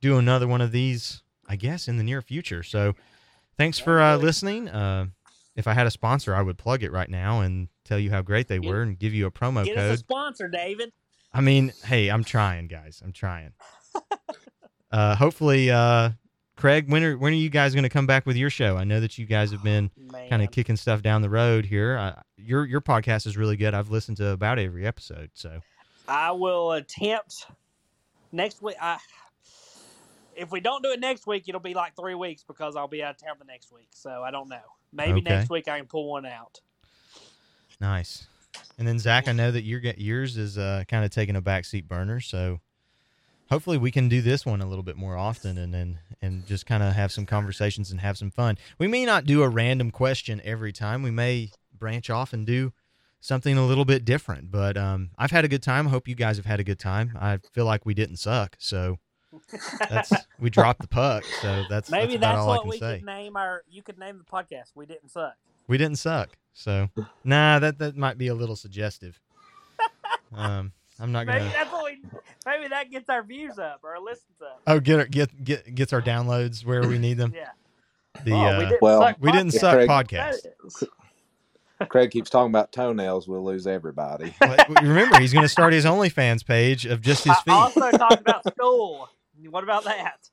do 0.00 0.16
another 0.16 0.46
one 0.46 0.60
of 0.60 0.70
these. 0.70 1.24
I 1.48 1.56
guess 1.56 1.88
in 1.88 1.96
the 1.96 2.04
near 2.04 2.22
future. 2.22 2.62
So, 2.62 2.94
thanks 3.58 3.80
for 3.80 4.00
uh, 4.00 4.16
listening. 4.16 4.68
Uh, 4.68 5.06
if 5.56 5.66
I 5.66 5.74
had 5.74 5.88
a 5.88 5.90
sponsor, 5.90 6.36
I 6.36 6.42
would 6.42 6.56
plug 6.56 6.84
it 6.84 6.92
right 6.92 7.10
now 7.10 7.40
and 7.40 7.66
tell 7.84 7.98
you 7.98 8.10
how 8.12 8.22
great 8.22 8.46
they 8.46 8.60
were 8.60 8.82
and 8.82 8.96
give 8.96 9.12
you 9.12 9.26
a 9.26 9.32
promo 9.32 9.64
Get 9.64 9.76
us 9.76 9.84
a 9.86 9.88
code. 9.90 9.98
sponsor, 9.98 10.46
David. 10.46 10.92
I 11.32 11.40
mean, 11.40 11.72
hey, 11.84 12.10
I'm 12.12 12.22
trying, 12.22 12.68
guys. 12.68 13.02
I'm 13.04 13.12
trying. 13.12 13.54
uh, 14.92 15.16
hopefully, 15.16 15.72
uh, 15.72 16.10
Craig, 16.64 16.90
when 16.90 17.04
are 17.04 17.18
when 17.18 17.34
are 17.34 17.36
you 17.36 17.50
guys 17.50 17.74
going 17.74 17.82
to 17.82 17.90
come 17.90 18.06
back 18.06 18.24
with 18.24 18.36
your 18.36 18.48
show? 18.48 18.78
I 18.78 18.84
know 18.84 18.98
that 19.00 19.18
you 19.18 19.26
guys 19.26 19.50
have 19.52 19.62
been 19.62 19.90
Man. 19.98 20.30
kind 20.30 20.42
of 20.42 20.50
kicking 20.50 20.76
stuff 20.76 21.02
down 21.02 21.20
the 21.20 21.28
road 21.28 21.66
here. 21.66 21.98
Uh, 21.98 22.22
your 22.38 22.64
your 22.64 22.80
podcast 22.80 23.26
is 23.26 23.36
really 23.36 23.58
good. 23.58 23.74
I've 23.74 23.90
listened 23.90 24.16
to 24.16 24.28
about 24.30 24.58
every 24.58 24.86
episode. 24.86 25.28
So 25.34 25.60
I 26.08 26.30
will 26.30 26.72
attempt 26.72 27.48
next 28.32 28.62
week. 28.62 28.76
I, 28.80 28.96
if 30.36 30.50
we 30.50 30.60
don't 30.60 30.82
do 30.82 30.92
it 30.92 31.00
next 31.00 31.26
week, 31.26 31.44
it'll 31.48 31.60
be 31.60 31.74
like 31.74 31.96
three 31.96 32.14
weeks 32.14 32.44
because 32.48 32.76
I'll 32.76 32.88
be 32.88 33.02
out 33.02 33.10
of 33.10 33.18
town 33.18 33.36
the 33.38 33.44
next 33.44 33.70
week. 33.70 33.88
So 33.90 34.22
I 34.22 34.30
don't 34.30 34.48
know. 34.48 34.64
Maybe 34.90 35.18
Okay. 35.18 35.20
next 35.20 35.50
week 35.50 35.68
I 35.68 35.76
can 35.76 35.86
pull 35.86 36.10
one 36.10 36.24
out. 36.24 36.62
nice. 37.78 38.26
And 38.78 38.88
then 38.88 38.98
Zach, 38.98 39.28
I 39.28 39.32
know 39.32 39.50
that 39.50 39.64
your 39.64 39.80
get 39.80 39.98
yours 39.98 40.38
is 40.38 40.56
uh, 40.56 40.84
kind 40.88 41.04
of 41.04 41.10
taking 41.10 41.36
a 41.36 41.42
backseat 41.42 41.86
burner. 41.88 42.20
So 42.20 42.60
hopefully 43.50 43.78
we 43.78 43.90
can 43.90 44.08
do 44.08 44.22
this 44.22 44.46
one 44.46 44.60
a 44.60 44.66
little 44.66 44.82
bit 44.82 44.96
more 44.96 45.16
often 45.16 45.58
and 45.58 45.74
and 45.74 45.98
and 46.22 46.46
just 46.46 46.66
kind 46.66 46.82
of 46.82 46.94
have 46.94 47.12
some 47.12 47.26
conversations 47.26 47.90
and 47.90 48.00
have 48.00 48.16
some 48.16 48.30
fun. 48.30 48.58
We 48.78 48.88
may 48.88 49.04
not 49.04 49.26
do 49.26 49.42
a 49.42 49.48
random 49.48 49.90
question 49.90 50.40
every 50.44 50.72
time. 50.72 51.02
We 51.02 51.10
may 51.10 51.50
branch 51.78 52.10
off 52.10 52.32
and 52.32 52.46
do 52.46 52.72
something 53.20 53.56
a 53.56 53.64
little 53.66 53.84
bit 53.84 54.04
different. 54.04 54.50
But 54.50 54.76
um, 54.76 55.10
I've 55.18 55.30
had 55.30 55.44
a 55.44 55.48
good 55.48 55.62
time. 55.62 55.88
I 55.88 55.90
hope 55.90 56.08
you 56.08 56.14
guys 56.14 56.36
have 56.36 56.46
had 56.46 56.60
a 56.60 56.64
good 56.64 56.78
time. 56.78 57.16
I 57.20 57.38
feel 57.52 57.64
like 57.64 57.84
we 57.86 57.94
didn't 57.94 58.16
suck. 58.16 58.56
So 58.58 58.98
that's 59.88 60.12
we 60.38 60.50
dropped 60.50 60.80
the 60.80 60.88
puck. 60.88 61.24
So 61.42 61.64
that's 61.68 61.90
Maybe 61.90 62.16
that's, 62.16 62.20
that's, 62.20 62.34
about 62.34 62.38
all 62.38 62.50
I 62.50 62.56
what 62.56 62.60
can 62.62 62.70
we 62.70 62.78
say. 62.78 62.96
could 62.98 63.06
name 63.06 63.36
our. 63.36 63.64
You 63.70 63.82
could 63.82 63.98
name 63.98 64.18
the 64.18 64.24
podcast. 64.24 64.72
We 64.74 64.86
didn't 64.86 65.10
suck. 65.10 65.34
We 65.66 65.78
didn't 65.78 65.98
suck. 65.98 66.30
So 66.52 66.90
nah, 67.24 67.58
that 67.58 67.78
that 67.78 67.96
might 67.96 68.18
be 68.18 68.28
a 68.28 68.34
little 68.34 68.56
suggestive. 68.56 69.20
Um, 70.32 70.72
I'm 71.00 71.12
not 71.12 71.26
gonna. 71.26 71.50
that's 71.52 71.72
what 71.72 71.84
we. 71.84 72.02
Maybe 72.46 72.68
that 72.68 72.90
gets 72.90 73.08
our 73.08 73.22
views 73.22 73.58
up 73.58 73.80
or 73.82 73.96
our 73.96 74.00
listens 74.00 74.40
up. 74.40 74.62
Oh, 74.66 74.78
get 74.80 74.98
our, 75.00 75.06
get 75.06 75.44
get 75.44 75.74
gets 75.74 75.92
our 75.92 76.00
downloads 76.02 76.64
where 76.64 76.82
we 76.86 76.98
need 76.98 77.14
them. 77.14 77.32
Yeah. 77.34 77.48
The 78.24 78.32
oh, 78.32 78.36
uh, 78.36 78.58
we 78.58 78.64
didn't 78.66 78.82
well, 78.82 79.00
suck. 79.00 79.16
we 79.20 79.32
didn't 79.32 79.48
podcast. 79.48 79.58
suck 79.58 79.74
Craig- 79.74 79.88
podcast. 79.88 80.88
Craig 81.88 82.10
keeps 82.12 82.30
talking 82.30 82.50
about 82.50 82.70
toenails. 82.70 83.26
We'll 83.26 83.44
lose 83.44 83.66
everybody. 83.66 84.32
But 84.40 84.68
remember, 84.82 85.18
he's 85.18 85.32
going 85.32 85.42
to 85.42 85.48
start 85.48 85.72
his 85.72 85.84
OnlyFans 85.84 86.46
page 86.46 86.86
of 86.86 87.00
just 87.00 87.24
his 87.24 87.36
I 87.36 87.42
feet. 87.42 87.52
also 87.52 87.90
talked 87.90 88.20
about 88.20 88.44
school. 88.46 89.08
What 89.50 89.64
about 89.64 89.84
that? 89.84 90.30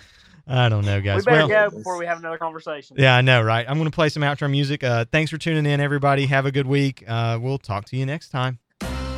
I 0.46 0.68
don't 0.68 0.84
know, 0.84 1.00
guys. 1.00 1.16
we 1.16 1.22
better 1.32 1.48
Well, 1.48 1.70
go 1.70 1.76
before 1.76 1.98
we 1.98 2.06
have 2.06 2.18
another 2.18 2.38
conversation. 2.38 2.96
yeah, 2.98 3.16
I 3.16 3.20
know, 3.20 3.42
right? 3.42 3.66
I'm 3.68 3.78
going 3.78 3.90
to 3.90 3.94
play 3.94 4.08
some 4.08 4.22
outro 4.22 4.50
music. 4.50 4.84
Uh, 4.84 5.04
thanks 5.10 5.30
for 5.30 5.38
tuning 5.38 5.66
in, 5.66 5.80
everybody. 5.80 6.26
Have 6.26 6.46
a 6.46 6.52
good 6.52 6.66
week. 6.66 7.02
Uh, 7.06 7.38
we'll 7.40 7.58
talk 7.58 7.84
to 7.86 7.96
you 7.96 8.06
next 8.06 8.28
time. 8.28 8.58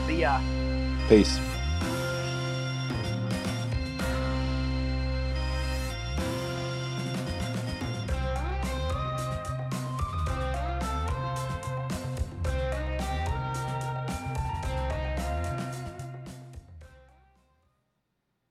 See 0.07 0.21
ya. 0.21 0.41
Peace. 1.09 1.39